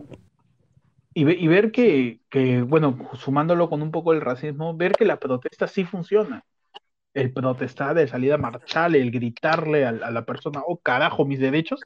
Y, 1.15 1.25
ve- 1.25 1.37
y 1.39 1.47
ver 1.47 1.73
que, 1.73 2.21
que, 2.31 2.63
bueno, 2.63 3.11
sumándolo 3.15 3.69
con 3.69 3.83
un 3.83 3.91
poco 3.91 4.13
el 4.13 4.21
racismo, 4.21 4.77
ver 4.77 4.93
que 4.93 5.05
la 5.05 5.19
protesta 5.19 5.67
sí 5.67 5.85
funciona. 5.85 6.45
El 7.15 7.33
protestar, 7.33 7.99
el 7.99 8.09
salir 8.09 8.33
a 8.33 8.39
marchar, 8.39 8.97
el 8.97 9.11
gritarle 9.11 9.85
a, 9.85 9.91
a 9.91 10.11
la 10.11 10.25
persona, 10.25 10.63
oh 10.67 10.79
carajo, 10.79 11.25
mis 11.25 11.39
derechos, 11.41 11.81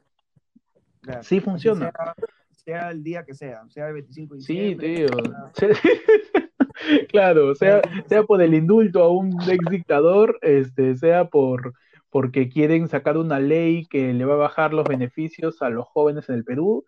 Claro. 1.01 1.23
sí 1.23 1.41
funciona. 1.41 1.91
Sea, 1.93 2.15
sea 2.51 2.91
el 2.91 3.03
día 3.03 3.25
que 3.25 3.35
sea, 3.35 3.63
sea 3.69 3.89
el 3.89 3.95
25 3.95 4.35
de 4.35 4.41
Sí, 4.41 4.75
diciembre. 4.75 5.07
tío. 5.07 5.09
sea- 5.55 5.69
Claro, 7.09 7.55
sea, 7.55 7.81
sea 8.07 8.23
por 8.25 8.43
el 8.43 8.55
indulto 8.55 9.03
a 9.03 9.09
un 9.11 9.41
ex 9.49 9.65
dictador, 9.71 10.39
este, 10.43 10.95
sea 10.97 11.25
por 11.29 11.73
porque 12.11 12.49
quieren 12.49 12.89
sacar 12.89 13.17
una 13.19 13.41
ley 13.41 13.87
que 13.87 14.13
le 14.13 14.25
va 14.25 14.35
a 14.35 14.39
bajar 14.39 14.73
los 14.73 14.87
beneficios 14.87 15.61
a 15.63 15.71
los 15.71 15.87
jóvenes 15.87 16.29
en 16.29 16.37
el 16.37 16.45
Perú, 16.45 16.85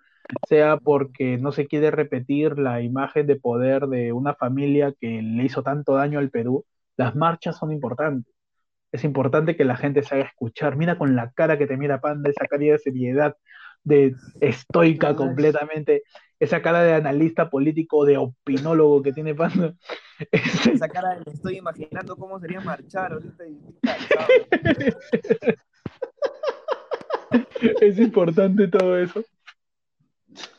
sea 0.49 0.77
porque 0.77 1.39
no 1.39 1.53
se 1.53 1.67
quiere 1.67 1.91
repetir 1.91 2.59
la 2.59 2.83
imagen 2.83 3.27
de 3.27 3.37
poder 3.37 3.87
de 3.87 4.13
una 4.13 4.35
familia 4.35 4.93
que 5.01 5.23
le 5.23 5.45
hizo 5.45 5.63
tanto 5.63 5.95
daño 5.95 6.19
al 6.19 6.31
Perú, 6.31 6.65
las 6.97 7.15
marchas 7.17 7.57
son 7.57 7.73
importantes. 7.73 8.33
es 8.93 9.05
importante 9.05 9.57
que 9.57 9.65
la 9.65 9.77
gente 9.77 10.03
se 10.03 10.15
haga 10.15 10.25
escuchar. 10.25 10.77
Mira 10.77 10.97
con 10.99 11.15
la 11.15 11.31
cara 11.33 11.59
que 11.59 11.67
te 11.67 11.77
mira 11.77 12.01
Panda, 12.01 12.31
esa 12.31 12.47
cara 12.47 12.65
de 12.65 12.79
seriedad, 12.79 13.37
de 13.85 14.15
estoica 14.41 15.11
es- 15.11 15.17
completamente, 15.17 16.03
esa 16.41 16.63
cara 16.63 16.83
de 16.83 16.95
analista 16.95 17.51
político, 17.51 18.05
de 18.05 18.17
opinólogo 18.17 19.03
que 19.03 19.13
tiene 19.13 19.35
Panda. 19.35 19.75
Este, 20.33 20.73
Esa 20.73 20.89
cara 20.89 21.15
de 21.15 21.31
estoy 21.31 21.59
imaginando 21.59 22.17
cómo 22.17 22.41
sería 22.41 22.61
marchar 22.61 23.13
ahorita 23.13 23.47
y 23.47 23.57
es 27.81 27.99
importante 27.99 28.69
todo 28.69 28.99
eso. 28.99 29.25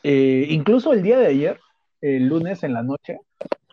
Eh, 0.02 0.46
incluso 0.48 0.92
el 0.92 1.02
día 1.02 1.18
de 1.18 1.26
ayer, 1.26 1.60
el 2.00 2.26
lunes 2.26 2.62
en 2.62 2.72
la 2.72 2.82
noche, 2.82 3.18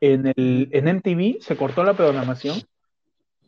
en, 0.01 0.27
el, 0.27 0.69
en 0.71 0.97
MTV 0.97 1.41
se 1.41 1.57
cortó 1.57 1.83
la 1.83 1.93
programación 1.93 2.61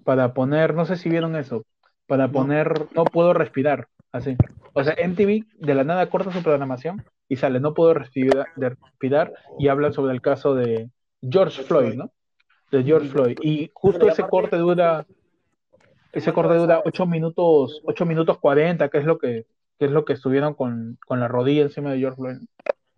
para 0.03 0.33
poner, 0.33 0.73
no 0.73 0.85
sé 0.85 0.95
si 0.95 1.09
vieron 1.09 1.35
eso, 1.35 1.63
para 2.07 2.27
poner 2.29 2.87
No 2.95 3.03
puedo 3.05 3.33
respirar, 3.33 3.87
así. 4.11 4.35
O 4.73 4.83
sea, 4.83 4.95
MTV 4.95 5.45
de 5.59 5.75
la 5.75 5.83
nada 5.83 6.09
corta 6.09 6.31
su 6.31 6.41
programación 6.41 7.03
y 7.27 7.35
sale 7.35 7.59
No 7.59 7.73
puedo 7.73 7.93
respirar, 7.93 8.47
de 8.55 8.69
respirar 8.69 9.33
y 9.59 9.67
habla 9.67 9.91
sobre 9.91 10.13
el 10.13 10.21
caso 10.21 10.55
de 10.55 10.89
George 11.21 11.63
Floyd, 11.63 11.93
¿no? 11.93 12.11
De 12.71 12.83
George 12.83 13.09
Floyd. 13.09 13.37
Y 13.41 13.69
justo 13.73 14.07
ese 14.07 14.23
corte 14.23 14.57
dura, 14.57 15.05
ese 16.11 16.33
corte 16.33 16.55
dura 16.55 16.81
8 16.83 17.05
minutos, 17.05 17.81
8 17.85 18.05
minutos 18.05 18.39
40, 18.39 18.89
que 18.89 18.97
es 18.97 19.05
lo 19.05 19.17
que, 19.17 19.45
que 19.79 19.85
es 19.85 19.91
lo 19.91 20.05
que 20.05 20.13
estuvieron 20.13 20.53
con, 20.53 20.99
con 21.07 21.19
la 21.19 21.27
rodilla 21.27 21.63
encima 21.63 21.91
de 21.91 21.99
George 21.99 22.17
Floyd. 22.17 22.37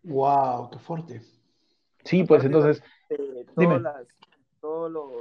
Wow, 0.03 0.71
qué 0.71 0.79
fuerte. 0.79 1.21
Sí, 2.03 2.23
pues 2.23 2.43
Aparte, 2.43 2.47
entonces, 2.47 2.83
eh, 3.09 3.45
todas 3.55 3.81
las, 3.81 4.07
todos 4.59 4.91
los, 4.91 5.11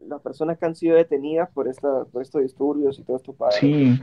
las 0.00 0.20
personas 0.22 0.58
que 0.58 0.64
han 0.64 0.74
sido 0.74 0.96
detenidas 0.96 1.50
por 1.50 1.68
esta, 1.68 2.04
por 2.06 2.22
estos 2.22 2.42
disturbios 2.42 2.98
y 2.98 3.04
todo 3.04 3.16
esto 3.18 3.34
para 3.34 3.52
sí, 3.58 4.00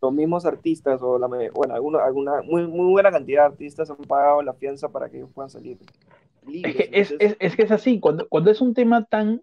los 0.00 0.12
mismos 0.12 0.46
artistas 0.46 1.00
o 1.02 1.18
la 1.18 1.26
bueno 1.26 1.74
alguna, 1.74 2.04
alguna 2.04 2.42
muy, 2.42 2.66
muy 2.66 2.90
buena 2.92 3.10
cantidad 3.10 3.42
de 3.42 3.46
artistas 3.52 3.90
han 3.90 3.96
pagado 3.96 4.42
la 4.42 4.54
fianza 4.54 4.88
para 4.88 5.10
que 5.10 5.16
ellos 5.18 5.30
puedan 5.34 5.50
salir 5.50 5.78
libres. 6.46 6.74
Es 6.74 6.76
que 6.76 6.82
es, 7.00 7.10
Entonces, 7.10 7.32
es- 7.32 7.36
es 7.40 7.56
que 7.56 7.62
es 7.62 7.70
así, 7.72 7.98
cuando, 8.00 8.28
cuando 8.28 8.50
es 8.50 8.60
un 8.60 8.74
tema 8.74 9.04
tan 9.04 9.42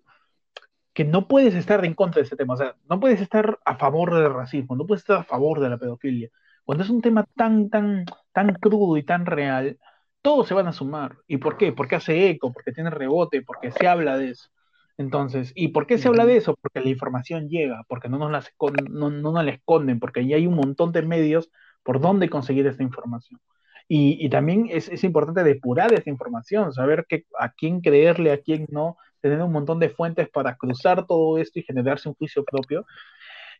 que 0.93 1.05
no 1.05 1.27
puedes 1.27 1.53
estar 1.55 1.83
en 1.85 1.93
contra 1.93 2.21
de 2.21 2.25
ese 2.27 2.35
tema, 2.35 2.55
o 2.55 2.57
sea, 2.57 2.75
no 2.89 2.99
puedes 2.99 3.21
estar 3.21 3.59
a 3.65 3.77
favor 3.77 4.13
del 4.15 4.33
racismo, 4.33 4.75
no 4.75 4.85
puedes 4.85 5.01
estar 5.01 5.17
a 5.19 5.23
favor 5.23 5.59
de 5.59 5.69
la 5.69 5.77
pedofilia. 5.77 6.29
Cuando 6.69 6.83
es 6.83 6.91
un 6.91 7.01
tema 7.01 7.25
tan, 7.35 7.71
tan, 7.71 8.05
tan 8.31 8.53
crudo 8.53 8.95
y 8.95 9.01
tan 9.01 9.25
real, 9.25 9.79
todos 10.21 10.47
se 10.47 10.53
van 10.53 10.67
a 10.67 10.71
sumar. 10.71 11.17
¿Y 11.25 11.37
por 11.37 11.57
qué? 11.57 11.73
Porque 11.73 11.95
hace 11.95 12.29
eco, 12.29 12.53
porque 12.53 12.71
tiene 12.71 12.91
rebote, 12.91 13.41
porque 13.41 13.71
se 13.71 13.87
habla 13.87 14.19
de 14.19 14.29
eso. 14.29 14.51
Entonces, 14.95 15.51
¿y 15.55 15.69
por 15.69 15.87
qué 15.87 15.97
se 15.97 16.09
habla 16.09 16.27
de 16.27 16.37
eso? 16.37 16.55
Porque 16.61 16.79
la 16.81 16.89
información 16.89 17.49
llega, 17.49 17.83
porque 17.87 18.07
no 18.07 18.19
nos 18.19 18.29
la, 18.29 18.43
no, 18.87 19.09
no 19.09 19.31
nos 19.31 19.43
la 19.43 19.49
esconden, 19.49 19.99
porque 19.99 20.27
ya 20.27 20.35
hay 20.35 20.45
un 20.45 20.53
montón 20.53 20.91
de 20.91 21.01
medios 21.01 21.49
por 21.81 21.99
donde 21.99 22.29
conseguir 22.29 22.67
esta 22.67 22.83
información. 22.83 23.41
Y, 23.87 24.23
y 24.23 24.29
también 24.29 24.67
es, 24.69 24.89
es 24.89 25.03
importante 25.03 25.43
depurar 25.43 25.91
esa 25.93 26.11
información, 26.11 26.71
saber 26.71 27.07
que, 27.09 27.25
a 27.39 27.49
quién 27.49 27.81
creerle, 27.81 28.31
a 28.31 28.41
quién 28.41 28.67
no, 28.69 28.95
tener 29.21 29.41
un 29.41 29.51
montón 29.51 29.79
de 29.79 29.89
fuentes 29.89 30.29
para 30.29 30.55
cruzar 30.55 31.07
todo 31.07 31.39
esto 31.39 31.57
y 31.57 31.63
generarse 31.63 32.09
un 32.09 32.15
juicio 32.15 32.43
propio. 32.43 32.85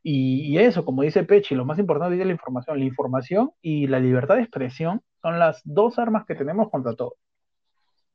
Y, 0.02 0.42
y 0.48 0.58
eso, 0.58 0.86
como 0.86 1.02
dice 1.04 1.24
Pechi, 1.24 1.56
lo 1.56 1.66
más 1.66 1.80
importante 1.80 2.20
es 2.20 2.26
la 2.26 2.32
información. 2.32 2.80
La 2.80 2.86
información 2.86 3.52
y 3.62 3.88
la 3.88 4.00
libertad 4.00 4.36
de 4.36 4.42
expresión 4.42 5.02
son 5.22 5.40
las 5.40 5.62
dos 5.66 6.00
armas 6.00 6.26
que 6.26 6.36
tenemos 6.36 6.70
contra 6.70 6.94
todo. 6.94 7.16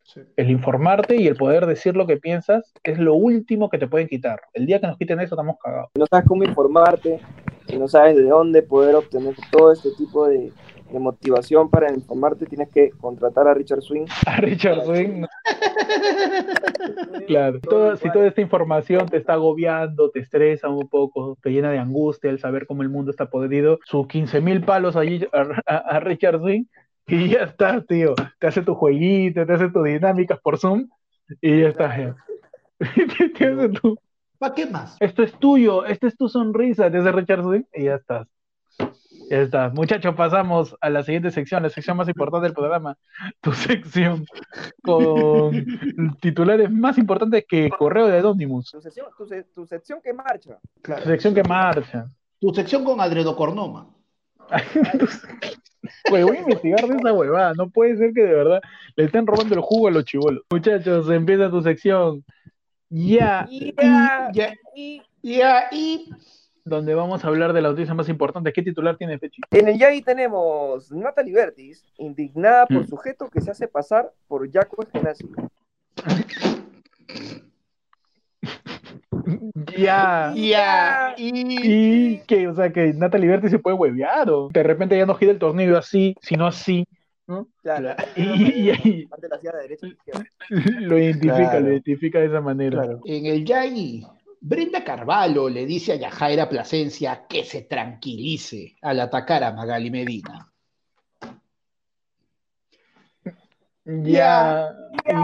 Sí. 0.03 0.21
El 0.37 0.51
informarte 0.51 1.17
y 1.17 1.27
el 1.27 1.37
poder 1.37 1.67
decir 1.67 1.97
lo 1.97 2.07
que 2.07 2.19
piensas 2.19 2.73
es 2.83 2.99
lo 2.99 3.15
último 3.15 3.71
que 3.71 3.79
te 3.79 3.89
pueden 3.89 4.09
quitar. 4.09 4.41
El 4.53 4.67
día 4.67 4.81
que 4.81 4.87
nos 4.87 4.99
quiten 4.99 5.21
eso, 5.21 5.35
estamos 5.35 5.57
cagados. 5.63 5.91
si 5.95 6.01
no 6.01 6.07
sabes 6.11 6.27
cómo 6.29 6.45
informarte, 6.45 7.21
si 7.67 7.79
no 7.79 7.89
sabes 7.89 8.17
de 8.17 8.25
dónde 8.25 8.63
poder 8.63 8.95
obtener 8.97 9.35
todo 9.51 9.73
este 9.73 9.91
tipo 9.97 10.29
de, 10.29 10.53
de 10.95 11.01
motivación 11.01 11.69
para 11.69 11.93
informarte, 11.93 12.47
tienes 12.47 12.69
que 12.71 12.91
contratar 12.91 13.47
a 13.49 13.53
Richard 13.55 13.83
Swing. 13.83 14.07
A 14.27 14.37
Richard 14.39 14.85
Swing, 14.85 15.21
no. 15.21 15.29
claro. 17.27 17.59
Si 18.01 18.11
toda 18.11 18.27
esta 18.27 18.41
información 18.41 19.09
te 19.09 19.17
está 19.19 19.35
agobiando, 19.35 20.11
te 20.11 20.21
estresa 20.21 20.69
un 20.69 20.89
poco, 20.89 21.37
te 21.43 21.51
llena 21.51 21.71
de 21.71 21.79
angustia 21.79 22.31
el 22.31 22.39
saber 22.39 22.67
cómo 22.67 22.83
el 22.83 22.89
mundo 22.89 23.11
está 23.11 23.27
podrido, 23.31 23.79
sus 23.85 24.07
15 24.07 24.41
mil 24.41 24.63
palos 24.65 24.97
allí 24.97 25.27
a, 25.33 25.47
a- 25.67 25.97
a 25.97 26.01
Richard 26.01 26.39
Swing 26.41 26.65
y 27.07 27.29
ya 27.29 27.43
está, 27.45 27.83
tío. 27.83 28.15
Te 28.39 28.47
hace 28.47 28.63
tu 28.63 28.75
jueguito, 28.75 29.45
te 29.45 29.53
hace 29.53 29.69
tus 29.71 29.85
dinámicas 29.85 30.39
por 30.41 30.59
Zoom 30.59 30.89
y 31.41 31.61
ya 31.61 31.69
está. 31.69 31.97
ya. 31.99 32.17
Te- 33.19 33.29
te 33.29 33.47
hace 33.47 33.69
tu- 33.71 33.99
¿Para 34.39 34.55
qué 34.55 34.67
más? 34.67 34.97
esto 35.01 35.23
es 35.23 35.33
tuyo, 35.39 35.85
esta 35.87 36.07
es 36.07 36.17
tu 36.17 36.29
sonrisa, 36.29 36.91
te 36.91 36.99
hace 36.99 37.13
Richard 37.13 37.43
Swing 37.43 37.63
y 37.75 37.85
ya 37.85 37.95
estás. 37.97 38.27
Ya 39.31 39.39
está. 39.43 39.69
Muchachos, 39.71 40.15
pasamos 40.15 40.77
a 40.81 40.91
la 40.91 41.03
siguiente 41.03 41.31
sección, 41.31 41.63
la 41.63 41.71
sección 41.71 41.97
más 41.97 42.09
importante 42.09 42.45
del 42.47 42.55
programa. 42.55 42.97
Tu 43.41 43.53
sección 43.55 44.25
con 44.83 45.65
titulares 46.21 46.71
más 46.71 46.99
importantes 46.99 47.45
que 47.49 47.69
Correo 47.71 48.07
de 48.09 48.19
Anonymous. 48.19 48.71
Tu 48.71 48.81
sección, 48.81 49.07
tu, 49.17 49.27
se- 49.27 49.45
tu 49.45 49.67
sección 49.67 50.01
que 50.03 50.13
marcha. 50.13 50.59
Claro. 50.83 51.03
Tu 51.03 51.09
sección 51.09 51.35
que 51.35 51.43
marcha. 51.43 52.07
Tu 52.41 52.53
sección 52.55 52.85
con 52.85 53.01
adrenocornoma. 53.01 53.89
Güey, 56.09 56.23
voy 56.23 56.37
a 56.39 56.41
investigar 56.41 56.87
de 56.87 56.97
esa 56.97 57.13
huevada. 57.13 57.53
No 57.57 57.69
puede 57.69 57.97
ser 57.97 58.13
que 58.15 58.23
de 58.23 58.35
verdad 58.35 58.61
le 58.97 59.05
estén 59.05 59.27
robando 59.27 59.55
el 59.55 59.61
jugo 59.61 59.89
a 59.89 59.91
los 59.91 60.05
chivolos. 60.05 60.43
Muchachos, 60.51 61.11
empieza 61.11 61.51
tu 61.51 61.61
sección. 61.63 62.25
Ya. 62.89 63.47
Ya, 63.51 64.31
Ya, 64.33 64.55
ya, 65.23 65.69
y 65.73 66.11
Donde 66.67 66.95
vamos 66.95 67.25
a 67.25 67.29
hablar 67.29 67.53
de 67.53 67.61
la 67.61 67.69
noticia 67.71 67.93
más 67.95 68.09
importante. 68.09 68.53
¿Qué 68.53 68.63
titular 68.63 68.97
tiene 68.97 69.19
Fechi? 69.19 69.43
En 69.51 69.69
el 69.69 69.79
Yai 69.79 70.01
tenemos 70.01 70.91
Natalie 70.91 71.35
Bertis, 71.35 71.85
indignada 71.99 72.67
por 72.67 72.85
Mm. 72.85 72.89
sujeto 72.89 73.29
que 73.29 73.41
se 73.43 73.51
hace 73.51 73.69
pasar 73.69 74.11
por 74.27 74.51
Jaco 74.51 74.83
Eskenazi. 74.83 75.29
Ya. 79.77 80.33
ya, 80.37 81.15
y 81.17 82.19
que, 82.27 82.47
o 82.49 82.55
sea, 82.55 82.71
que 82.73 82.93
Natalie 82.93 83.29
Berti 83.29 83.49
se 83.49 83.59
puede 83.59 83.77
huevear 83.77 84.29
o 84.31 84.49
de 84.53 84.63
repente 84.63 84.97
ya 84.99 85.07
no 85.07 85.15
gira 85.15 85.33
el 85.33 85.39
tornillo 85.39 85.79
así, 85.79 86.15
sino 86.21 86.47
así. 86.47 86.85
¿no? 87.27 87.49
Claro. 87.63 87.95
Y, 88.17 88.69
ahí 88.71 89.09
lo 90.87 90.99
identifica, 90.99 91.49
Claro. 91.51 91.61
lo 91.61 91.71
identifica 91.73 92.21
de 92.21 92.27
esa 92.27 92.41
manera. 92.43 92.99
En 93.07 93.27
el 93.27 93.45
Yagi, 93.47 94.07
Brenda 94.47 94.85
Carvalho 94.85 95.49
le 95.49 95.65
dice 95.65 95.93
a 95.93 95.97
Yajaira 95.97 96.51
Plasencia 96.51 97.25
que 97.27 97.45
se 97.45 97.63
tranquilice 97.63 98.77
al 98.83 99.01
atacar 99.01 99.43
a 99.43 99.53
Magali 99.53 99.91
Medina. 99.91 100.53
Ya. 103.87 104.71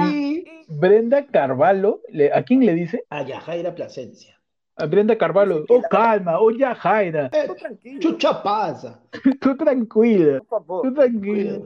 Y 0.09 0.47
Brenda 0.69 1.27
Carvalho, 1.27 2.01
¿a 2.33 2.43
quién 2.45 2.65
le 2.65 2.73
dice? 2.73 3.05
A 3.11 3.23
Yajaira 3.23 3.75
Plasencia. 3.75 4.41
A 4.77 4.87
Brenda 4.87 5.19
Carvalho. 5.19 5.67
Oh, 5.69 5.83
calma, 5.91 6.41
oh, 6.41 6.51
ya, 6.51 6.75
Jaira. 6.75 7.29
Eh, 7.31 7.45
Tú 7.47 7.55
tranquilo, 7.57 8.01
chucha 8.01 8.43
pasa. 8.43 9.03
Tú 9.43 9.55
tranquila, 9.55 10.39
por 10.49 10.65
favor. 10.65 10.83
tú 10.89 10.95
tranquila. 10.95 11.59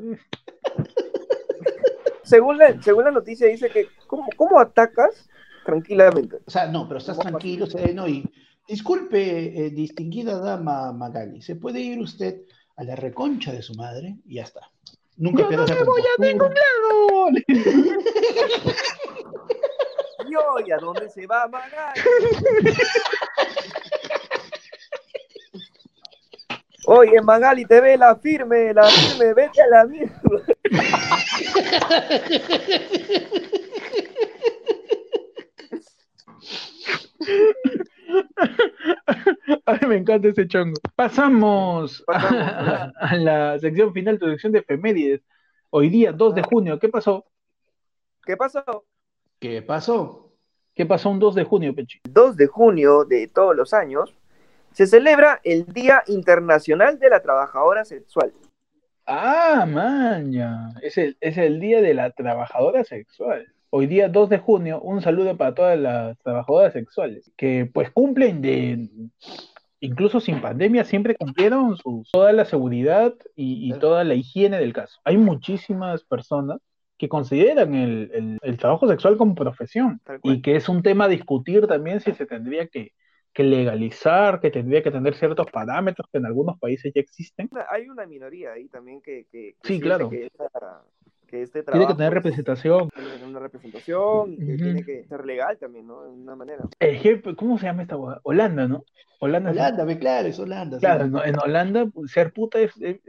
Según 2.25 2.59
la, 2.59 2.83
según 2.83 3.05
la 3.05 3.13
noticia 3.13 3.47
dice 3.47 3.69
que, 3.71 3.87
¿cómo, 4.09 4.27
cómo 4.37 4.59
atacas 4.59 5.29
tranquilamente? 5.65 6.37
O 6.47 6.51
sea, 6.51 6.67
no, 6.67 6.87
pero 6.87 6.99
estás 6.99 7.19
tranquilo, 7.19 7.65
sereno 7.67 8.07
y 8.07 8.23
disculpe, 8.67 9.67
eh, 9.67 9.71
distinguida 9.71 10.39
dama 10.39 10.93
Magali, 10.93 11.41
¿se 11.43 11.57
puede 11.57 11.81
ir 11.81 11.99
usted 11.99 12.43
a 12.77 12.85
la 12.85 12.95
reconcha 12.97 13.53
de 13.53 13.63
su 13.63 13.75
madre? 13.75 14.17
Y 14.27 14.37
ya 14.37 14.45
está. 14.45 14.61
Nunca 15.17 15.49
Yo 15.51 15.57
no 15.57 15.67
me 15.67 15.85
voy 15.85 16.03
a 16.03 16.23
ningún 16.23 16.53
lado. 16.53 17.29
¿Y 20.29 20.35
hoy 20.35 20.73
a 20.73 20.79
dónde 20.79 21.09
se 21.09 21.25
va 21.27 21.49
Magali? 21.49 22.01
Oye, 26.87 27.19
Magali, 27.23 27.65
te 27.65 27.81
ve 27.81 27.97
la 27.97 28.15
firme, 28.17 28.75
la 28.75 28.85
firme, 28.85 29.33
vete 29.33 29.63
a 29.63 29.67
la 29.69 29.87
mierda. 29.87 30.13
A 39.67 39.73
mí 39.73 39.84
me 39.95 40.01
encanta 40.01 40.29
ese 40.29 40.49
chongo. 40.49 40.75
Pasamos 40.97 42.03
Pasamos, 42.05 42.05
a, 42.09 42.93
a 43.01 43.17
la 43.17 43.59
sección 43.61 43.93
final, 43.93 44.19
tu 44.19 44.27
sección 44.27 44.53
de 44.53 44.59
efemérides. 44.59 45.21
Hoy 45.71 45.89
día, 45.89 46.13
2 46.13 46.35
de 46.35 46.43
junio, 46.43 46.81
¿qué 46.81 46.89
pasó? 46.89 47.25
¿Qué 48.25 48.37
pasó? 48.37 48.85
¿Qué 49.39 49.63
pasó? 49.63 50.33
¿Qué 50.75 50.85
pasó 50.85 51.11
un 51.11 51.21
2 51.21 51.37
de 51.37 51.45
junio, 51.45 51.75
Pechi? 51.75 52.01
2 52.11 52.37
de 52.37 52.47
junio 52.49 53.05
de 53.05 53.29
todos 53.29 53.55
los 53.55 53.73
años 53.73 54.13
se 54.73 54.89
celebra 54.89 55.41
el 55.45 55.67
Día 55.67 56.03
Internacional 56.09 56.99
de 56.99 57.11
la 57.11 57.23
Trabajadora 57.23 57.85
Sexual. 57.85 58.33
Ah, 59.07 59.65
maña. 59.69 60.71
Es 60.83 60.99
el, 60.99 61.17
es 61.21 61.39
el 61.39 61.61
día 61.61 61.81
de 61.81 61.95
la 61.95 62.11
trabajadora 62.11 62.83
sexual. 62.85 63.47
Hoy 63.71 63.87
día 63.87 64.09
2 64.09 64.31
de 64.31 64.39
junio, 64.39 64.81
un 64.81 65.03
saludo 65.03 65.37
para 65.37 65.55
todas 65.55 65.79
las 65.79 66.19
trabajadoras 66.21 66.73
sexuales 66.73 67.31
que 67.37 67.71
pues 67.73 67.91
cumplen 67.91 68.41
de 68.41 68.89
incluso 69.85 70.21
sin 70.21 70.41
pandemia, 70.41 70.85
siempre 70.85 71.17
cumplieron 71.17 71.77
su, 71.77 72.03
toda 72.13 72.33
la 72.33 72.45
seguridad 72.45 73.15
y, 73.37 73.71
y 73.71 73.79
toda 73.79 74.05
la 74.05 74.15
higiene 74.15 74.59
del 74.59 74.73
caso. 74.73 75.01
Hay 75.05 75.17
muchísimas 75.19 76.05
personas 76.05 76.59
que 76.99 77.09
consideran 77.09 77.75
el, 77.75 78.11
el- 78.15 78.39
el 78.43 78.57
trabajo 78.57 78.89
sexual 78.89 79.17
como 79.17 79.35
profesión 79.35 80.01
y 80.23 80.43
que 80.43 80.57
es 80.57 80.69
un 80.69 80.83
tema 80.83 81.05
a 81.05 81.09
discutir 81.09 81.67
también 81.67 82.01
si 82.01 82.13
se 82.15 82.25
tendría 82.27 82.69
que, 82.69 82.93
que 83.33 83.43
legalizar, 83.43 84.41
que 84.41 84.51
tendría 84.51 84.83
que 84.83 84.93
tener 84.93 85.15
ciertos 85.17 85.51
parámetros 85.51 86.09
que 86.13 86.19
en 86.19 86.27
algunos 86.27 86.59
países 86.59 86.93
ya 86.95 87.01
existen. 87.01 87.51
Hay 87.69 87.89
una 87.89 88.07
minoría 88.07 88.53
ahí 88.53 88.69
también 88.69 89.03
que, 89.03 89.27
que, 89.31 89.57
que 89.61 89.69
Sí, 89.69 89.81
claro. 89.81 90.09
que, 90.09 90.27
esta- 90.27 90.85
que 91.35 91.43
este 91.43 91.63
Tiene 91.65 91.87
que 91.89 91.95
tener 91.95 92.09
es- 92.13 92.15
representación. 92.15 92.89
tiene 92.91 93.09
que 93.09 93.15
tener 93.17 93.29
una 93.29 93.41
representación 93.41 94.37
que 94.37 94.45
Ujú. 94.45 94.57
tiene 94.57 94.85
que 94.85 95.05
ser 95.05 95.25
legal 95.27 95.59
también, 95.59 95.87
¿no? 95.89 96.05
De 96.05 96.11
una 96.11 96.37
manera. 96.37 96.65
Eh, 96.81 97.21
¿Cómo 97.37 97.59
se 97.59 97.67
llama 97.67 97.83
esta 97.83 97.97
hueá? 97.97 98.21
Holanda, 98.23 98.69
¿no? 98.69 98.85
Holanda. 99.19 99.51
es- 99.51 99.57
Holanda, 99.57 99.85
ve, 99.85 99.99
claro, 99.99 100.29
es 100.29 100.39
Holanda. 100.39 100.77
sí. 100.79 100.81
Claro, 100.81 101.05
en, 101.07 101.17
en 101.17 101.39
Holanda 101.41 101.87
ser 102.07 102.33
puta 102.33 102.61
es... 102.61 102.73
es- 102.81 103.01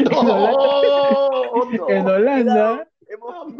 No, 0.00 0.20
en 0.20 0.28
Holanda, 0.28 0.58
Oh, 1.52 1.68
no. 1.72 1.88
en 1.88 2.06
Holanda 2.08 2.88
Hemos. 3.10 3.54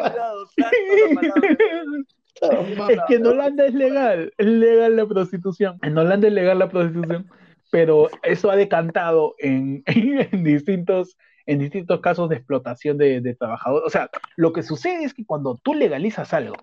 Es 2.90 2.98
que 3.08 3.14
en 3.16 3.26
Holanda 3.26 3.66
es 3.66 3.74
legal, 3.74 4.32
es 4.36 4.46
legal 4.46 4.96
la 4.96 5.06
prostitución. 5.06 5.78
En 5.82 5.96
Holanda 5.98 6.28
es 6.28 6.34
legal 6.34 6.58
la 6.58 6.68
prostitución, 6.68 7.28
pero 7.70 8.08
eso 8.22 8.50
ha 8.50 8.56
decantado 8.56 9.34
en, 9.38 9.82
en 9.86 10.44
distintos, 10.44 11.16
en 11.48 11.58
distintos 11.58 12.00
casos 12.00 12.28
de 12.28 12.36
explotación 12.36 12.98
de, 12.98 13.20
de 13.20 13.34
trabajadores. 13.34 13.86
O 13.86 13.90
sea, 13.90 14.08
lo 14.36 14.52
que 14.52 14.62
sucede 14.62 15.02
es 15.04 15.14
que 15.14 15.24
cuando 15.26 15.58
tú 15.62 15.74
legalizas 15.74 16.32
algo, 16.34 16.54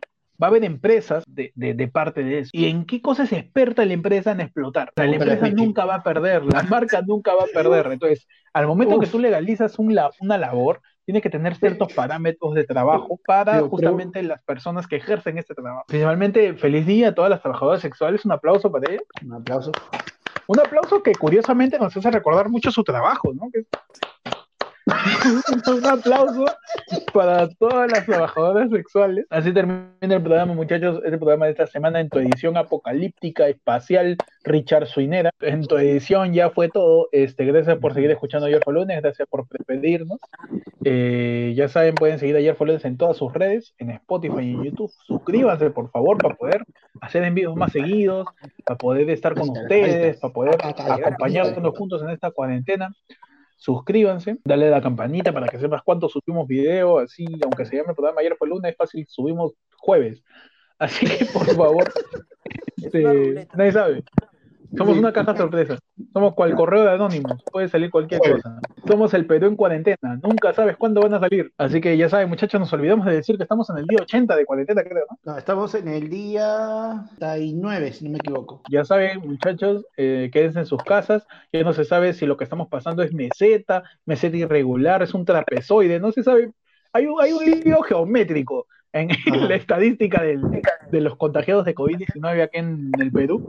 va 0.42 0.48
a 0.48 0.50
haber 0.50 0.64
empresas 0.66 1.24
de, 1.28 1.52
de- 1.56 1.74
de 1.74 1.88
parte 1.88 2.24
de 2.24 2.40
eso. 2.40 2.50
¿Y 2.54 2.66
en 2.70 2.86
qué 2.86 3.02
cosa 3.02 3.24
es 3.24 3.32
experta 3.34 3.86
la 3.86 3.94
empresa 3.94 4.32
en 4.32 4.42
explotar? 4.42 4.90
O 4.90 4.92
sea, 4.96 5.06
la 5.08 5.16
empresa 5.16 5.50
nunca 5.50 5.86
va 5.86 5.96
a 5.96 6.04
perder, 6.04 6.44
la 6.46 6.64
marca 6.64 7.02
nunca 7.02 7.34
va 7.34 7.44
a 7.44 7.48
perder. 7.54 7.88
Entonces, 7.92 8.28
al 8.54 8.68
momento 8.68 9.00
que 9.00 9.06
Uf. 9.06 9.12
tú 9.14 9.20
legalizas 9.20 9.80
un 9.80 9.98
una 10.20 10.38
labor, 10.38 10.82
tiene 11.06 11.22
que 11.22 11.30
tener 11.30 11.56
ciertos 11.56 11.94
parámetros 11.94 12.54
de 12.54 12.64
trabajo 12.66 13.20
para 13.26 13.54
pero- 13.54 13.70
justamente 13.70 14.22
las 14.24 14.44
personas 14.44 14.88
que 14.88 14.98
ejercen 14.98 15.38
este 15.38 15.54
trabajo. 15.56 15.86
Principalmente, 15.88 16.54
feliz 16.56 16.86
día 16.86 17.10
a 17.10 17.16
todas 17.16 17.30
las 17.32 17.42
trabajadoras 17.42 17.82
sexuales, 17.82 18.26
un 18.26 18.32
aplauso 18.34 18.72
para 18.72 18.92
ellas. 18.92 19.04
Un 19.24 19.34
aplauso. 19.34 19.72
Un 20.48 20.60
aplauso 20.60 21.02
que 21.02 21.14
curiosamente 21.14 21.80
nos 21.80 21.96
hace 21.96 22.12
recordar 22.12 22.50
mucho 22.50 22.72
su 22.72 22.84
trabajo, 22.84 23.34
¿no? 23.34 23.50
Que- 23.54 23.66
un 24.86 25.86
aplauso 25.86 26.46
para 27.14 27.50
todas 27.50 27.92
las 27.92 28.06
trabajadoras 28.06 28.70
sexuales. 28.70 29.26
Así 29.30 29.52
termina 29.52 29.90
el 30.02 30.22
programa, 30.22 30.54
muchachos. 30.54 31.02
Este 31.04 31.18
programa 31.18 31.46
de 31.46 31.52
esta 31.52 31.66
semana 31.66 32.00
en 32.00 32.10
tu 32.10 32.20
edición 32.20 32.56
apocalíptica, 32.56 33.48
espacial, 33.48 34.18
Richard 34.44 34.86
Suinera. 34.86 35.32
En 35.42 35.66
tu 35.66 35.78
edición 35.78 36.34
ya 36.34 36.52
fue 36.52 36.70
todo. 36.70 37.08
Este, 37.12 37.46
gracias 37.46 37.78
por 37.80 37.94
seguir 37.94 38.12
escuchando 38.12 38.46
Ayer 38.46 38.62
fue 38.64 38.74
lunes, 38.76 39.02
gracias 39.02 39.28
por 39.28 39.48
pedirnos. 39.66 40.20
Eh, 40.84 41.54
ya 41.56 41.68
saben, 41.68 41.96
pueden 41.96 42.20
seguir 42.20 42.36
Ayer 42.36 42.56
fue 42.56 42.68
lunes 42.68 42.86
en 42.86 42.98
todas 42.98 43.18
sus 43.18 43.34
redes, 43.34 43.74
en 43.80 43.90
Spotify 43.90 44.42
y 44.42 44.52
en 44.52 44.64
YouTube. 44.66 44.92
Suscríbanse, 45.08 45.72
por 45.72 45.90
favor, 45.90 46.18
para 46.18 46.36
poder 46.36 46.64
hacer 47.02 47.24
envíos 47.24 47.56
más 47.56 47.72
seguidos, 47.72 48.28
para 48.64 48.78
poder 48.78 49.10
estar 49.10 49.34
con 49.34 49.50
ustedes, 49.50 50.18
para 50.20 50.34
poder 50.34 50.58
acompañarnos 50.62 51.76
juntos 51.76 52.04
en 52.04 52.12
esta 52.12 52.30
cuarentena. 52.30 52.94
Suscríbanse, 53.56 54.38
dale 54.44 54.68
a 54.68 54.72
la 54.72 54.82
campanita 54.82 55.34
para 55.34 55.48
que 55.48 55.60
sepas 55.60 55.82
cuánto 55.84 56.10
subimos 56.10 56.48
video, 56.48 57.00
así, 57.00 57.26
aunque 57.44 57.66
se 57.66 57.78
llame 57.78 57.90
el 57.90 57.96
programa 57.96 58.22
ayer 58.22 58.36
fue 58.38 58.50
lunes, 58.50 58.72
es 58.72 58.78
fácil, 58.78 59.06
subimos 59.08 59.54
jueves. 59.78 60.24
Así 60.78 61.06
que 61.06 61.26
por 61.26 61.46
favor, 61.56 61.84
este, 62.78 63.48
nadie 63.56 63.72
sabe. 63.72 64.04
Somos 64.78 64.98
una 64.98 65.14
caja 65.14 65.36
sorpresa. 65.36 65.78
Somos 66.14 66.34
cual 66.34 66.56
correo 66.56 66.84
de 66.84 66.92
anónimos. 66.92 67.44
Puede 67.52 67.68
salir 67.70 67.90
cualquier 67.92 68.20
cosa. 68.20 68.60
Somos 68.88 69.14
el 69.14 69.26
Perú 69.26 69.48
en 69.48 69.56
cuarentena. 69.56 70.20
Nunca 70.22 70.54
sabes 70.54 70.78
cuándo 70.78 71.02
van 71.02 71.14
a 71.14 71.20
salir. 71.20 71.52
Así 71.58 71.80
que 71.82 71.96
ya 71.98 72.10
saben, 72.10 72.30
muchachos, 72.30 72.60
nos 72.60 72.72
olvidamos 72.74 73.06
de 73.06 73.14
decir 73.14 73.38
que 73.38 73.44
estamos 73.44 73.70
en 73.70 73.78
el 73.78 73.86
día 73.88 74.00
80 74.02 74.36
de 74.36 74.46
cuarentena, 74.46 74.84
creo, 74.84 75.06
¿no? 75.10 75.32
No, 75.34 75.38
estamos 75.38 75.74
en 75.76 75.88
el 75.88 76.10
día 76.10 77.06
39, 77.20 77.92
si 77.94 78.06
no 78.06 78.12
me 78.12 78.18
equivoco. 78.18 78.62
Ya 78.70 78.84
saben, 78.86 79.20
muchachos, 79.22 79.86
eh, 79.98 80.30
quédense 80.32 80.60
en 80.60 80.66
sus 80.66 80.84
casas. 80.84 81.26
Ya 81.52 81.64
no 81.64 81.74
se 81.74 81.86
sabe 81.86 82.14
si 82.14 82.26
lo 82.26 82.38
que 82.38 82.44
estamos 82.44 82.68
pasando 82.68 83.04
es 83.04 83.14
meseta, 83.14 83.84
meseta 84.06 84.38
irregular, 84.38 85.02
es 85.04 85.14
un 85.14 85.26
trapezoide, 85.26 86.00
no 86.00 86.12
se 86.12 86.24
sabe. 86.24 86.52
Hay 86.94 87.06
un, 87.08 87.22
hay 87.22 87.32
un 87.34 87.44
lío 87.62 87.82
geométrico 87.82 88.68
en, 88.94 89.10
en 89.12 89.18
la 89.50 89.56
estadística 89.56 90.22
del- 90.24 90.42
de 90.92 91.02
los 91.02 91.16
contagiados 91.18 91.66
de 91.66 91.76
COVID-19 91.76 92.42
aquí 92.44 92.58
en 92.60 92.92
el 93.00 93.12
Perú. 93.12 93.48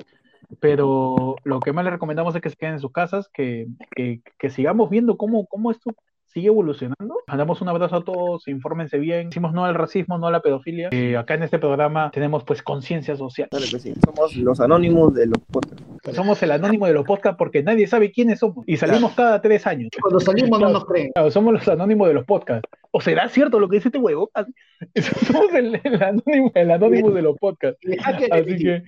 Pero 0.61 1.36
lo 1.44 1.61
que 1.61 1.72
más 1.72 1.84
les 1.84 1.92
recomendamos 1.92 2.34
es 2.34 2.40
que 2.42 2.51
se 2.51 2.57
queden 2.57 2.74
en 2.74 2.80
sus 2.80 2.92
casas, 2.92 3.28
que, 3.32 3.66
que- 3.94 4.20
que 4.38 4.51
sigamos 4.51 4.90
viendo 4.90 5.16
cómo, 5.16 5.47
cómo 5.47 5.70
esto 5.70 5.92
sigue 6.26 6.49
evolucionando. 6.49 7.16
Mandamos 7.26 7.62
un 7.62 7.68
abrazo 7.70 7.97
a 7.97 8.05
todos, 8.05 8.47
infórmense 8.47 8.99
bien. 8.99 9.30
Decimos 9.30 9.55
no 9.55 9.64
al 9.64 9.74
racismo, 9.74 10.18
no 10.18 10.26
a 10.26 10.30
la 10.30 10.40
pedofilia. 10.40 10.90
Eh, 10.92 11.16
acá 11.16 11.32
en 11.34 11.44
este 11.44 11.59
programa 11.59 12.11
tenemos 12.12 12.44
pues 12.44 12.62
conciencia 12.62 13.16
social. 13.16 13.49
Claro 13.49 13.64
que 13.70 13.78
sí. 13.78 13.94
Somos 14.05 14.36
los 14.36 14.61
anónimos 14.61 15.14
de 15.14 15.26
los 15.28 15.38
podcasts. 15.51 15.82
Somos 16.14 16.42
el 16.42 16.51
anónimo 16.53 16.86
de 16.86 16.92
los 16.92 17.07
podcasts 17.07 17.38
porque 17.38 17.62
nadie 17.62 17.86
sabe 17.86 18.12
quiénes 18.12 18.40
somos. 18.40 18.64
Y 18.66 18.76
salimos 18.76 19.12
cada 19.14 19.40
tres 19.40 19.66
años. 19.66 19.88
Cuando 20.01 20.20
salimos 20.20 20.61
no 20.61 20.68
nos 20.68 20.84
creen. 20.84 21.11
Claro, 21.14 21.30
somos 21.30 21.55
los 21.55 21.66
anónimos 21.68 22.07
de 22.09 22.14
los 22.14 22.24
podcasts. 22.26 22.68
¿O 22.90 23.01
será 23.01 23.28
cierto 23.30 23.59
lo 23.59 23.68
que 23.68 23.76
dice 23.76 23.88
este 23.88 23.99
huevo? 23.99 24.30
Somos 25.26 25.53
el, 25.55 25.80
el 25.84 26.03
anónimo, 26.03 26.51
el 26.55 26.70
anónimo 26.70 27.11
de 27.11 27.22
los 27.22 27.36
podcasts. 27.38 27.80
Así 28.05 28.57
que 28.57 28.82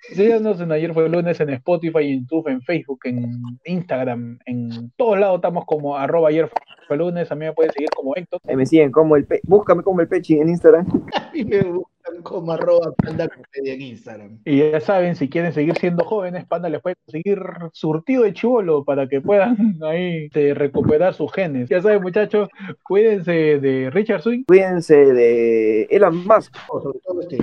síganos, 0.00 0.16
síganos 0.16 0.60
en 0.60 0.72
Ayer 0.72 0.92
fue 0.94 1.08
lunes 1.08 1.40
en 1.40 1.50
Spotify, 1.50 2.12
en 2.12 2.20
YouTube, 2.20 2.48
en 2.48 2.62
Facebook, 2.62 3.00
en 3.04 3.42
Instagram, 3.64 4.38
en 4.46 4.90
todos 4.96 5.18
lados 5.18 5.36
estamos 5.36 5.64
como 5.66 5.96
arroba 5.96 6.28
ayer 6.28 6.50
fue 6.86 6.96
lunes. 6.96 7.30
A 7.30 7.34
mí 7.34 7.44
me 7.44 7.52
pueden 7.52 7.72
seguir 7.72 7.88
como 7.94 8.14
Héctor. 8.16 8.40
Me 8.54 8.66
siguen 8.66 8.90
como 8.90 9.16
el 9.16 9.26
pe... 9.26 9.40
Búscame 9.44 9.82
como 9.82 10.00
el 10.00 10.08
Pechi 10.08 10.38
en 10.38 10.48
Instagram. 10.48 10.86
Como 12.22 12.52
arroba 12.52 12.92
panda 12.96 13.28
comedia 13.28 13.74
en 13.74 13.80
Instagram. 13.80 14.38
Y 14.44 14.58
ya 14.58 14.80
saben, 14.80 15.14
si 15.14 15.28
quieren 15.28 15.52
seguir 15.52 15.76
siendo 15.78 16.04
jóvenes, 16.04 16.44
Panda 16.46 16.68
les 16.68 16.80
puede 16.80 16.96
conseguir 16.96 17.40
surtido 17.72 18.24
de 18.24 18.32
chivolo 18.32 18.84
para 18.84 19.08
que 19.08 19.20
puedan 19.20 19.56
ahí 19.82 20.26
este, 20.26 20.54
recuperar 20.54 21.14
sus 21.14 21.32
genes. 21.32 21.68
Ya 21.68 21.80
saben, 21.80 22.02
muchachos, 22.02 22.48
cuídense 22.82 23.32
de 23.32 23.90
Richard 23.90 24.22
Swing. 24.22 24.44
Cuídense 24.44 24.96
de 24.96 25.82
Elon 25.84 26.26
Musk. 26.26 26.56
O 26.68 26.80
sobre 26.80 26.98
todo 27.00 27.20
este, 27.20 27.38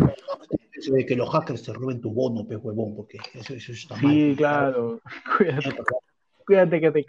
eso 0.74 0.94
de 0.94 1.06
que 1.06 1.16
los 1.16 1.30
hackers 1.30 1.64
te 1.64 1.74
roben 1.74 2.02
tu 2.02 2.12
bono, 2.12 2.46
pe 2.46 2.58
huevón, 2.58 2.96
porque 2.96 3.18
eso, 3.34 3.54
eso 3.54 3.72
está 3.72 3.96
mal. 3.96 4.12
Sí, 4.12 4.34
claro. 4.38 5.00
Cuídate, 5.38 5.76
cuídate 6.46 6.82
que 6.82 6.92
te, 6.92 7.06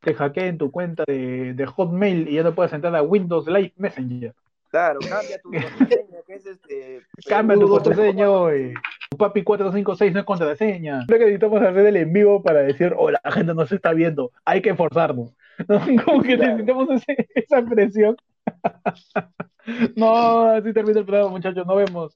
te 0.00 0.14
hackeen 0.14 0.58
tu 0.58 0.70
cuenta 0.70 1.04
de, 1.06 1.54
de 1.54 1.66
Hotmail 1.66 2.28
y 2.28 2.34
ya 2.34 2.42
no 2.42 2.54
puedes 2.54 2.72
entrar 2.72 2.94
a 2.94 3.02
Windows 3.02 3.46
Live 3.46 3.72
Messenger. 3.76 4.34
Claro, 4.70 5.00
cambia 5.00 5.40
tu 5.40 5.50
contraseña, 5.50 6.22
que 6.26 6.34
es 6.34 6.46
este. 6.46 7.02
Cambia 7.28 7.58
tu 7.58 7.68
contraseña, 7.68 8.30
oye. 8.30 8.74
Tu 9.10 9.16
papi 9.16 9.42
456 9.42 10.12
no 10.12 10.20
es 10.20 10.24
contraseña. 10.24 11.04
Creo 11.08 11.18
que 11.18 11.24
necesitamos 11.24 11.60
hacer 11.60 11.86
el 11.86 11.96
en 11.96 12.12
vivo 12.12 12.40
para 12.42 12.62
decir, 12.62 12.94
oh, 12.96 13.10
la 13.10 13.20
gente 13.32 13.52
nos 13.52 13.72
está 13.72 13.92
viendo. 13.92 14.30
Hay 14.44 14.62
que 14.62 14.70
esforzarnos. 14.70 15.34
¿No? 15.68 15.80
Como 16.04 16.22
que 16.22 16.36
necesitamos 16.36 17.02
esa 17.34 17.62
presión. 17.62 18.16
no, 19.96 20.42
así 20.50 20.72
termina 20.72 21.00
el 21.00 21.06
programa, 21.06 21.30
muchachos. 21.30 21.66
Nos 21.66 21.76
vemos. 21.76 22.14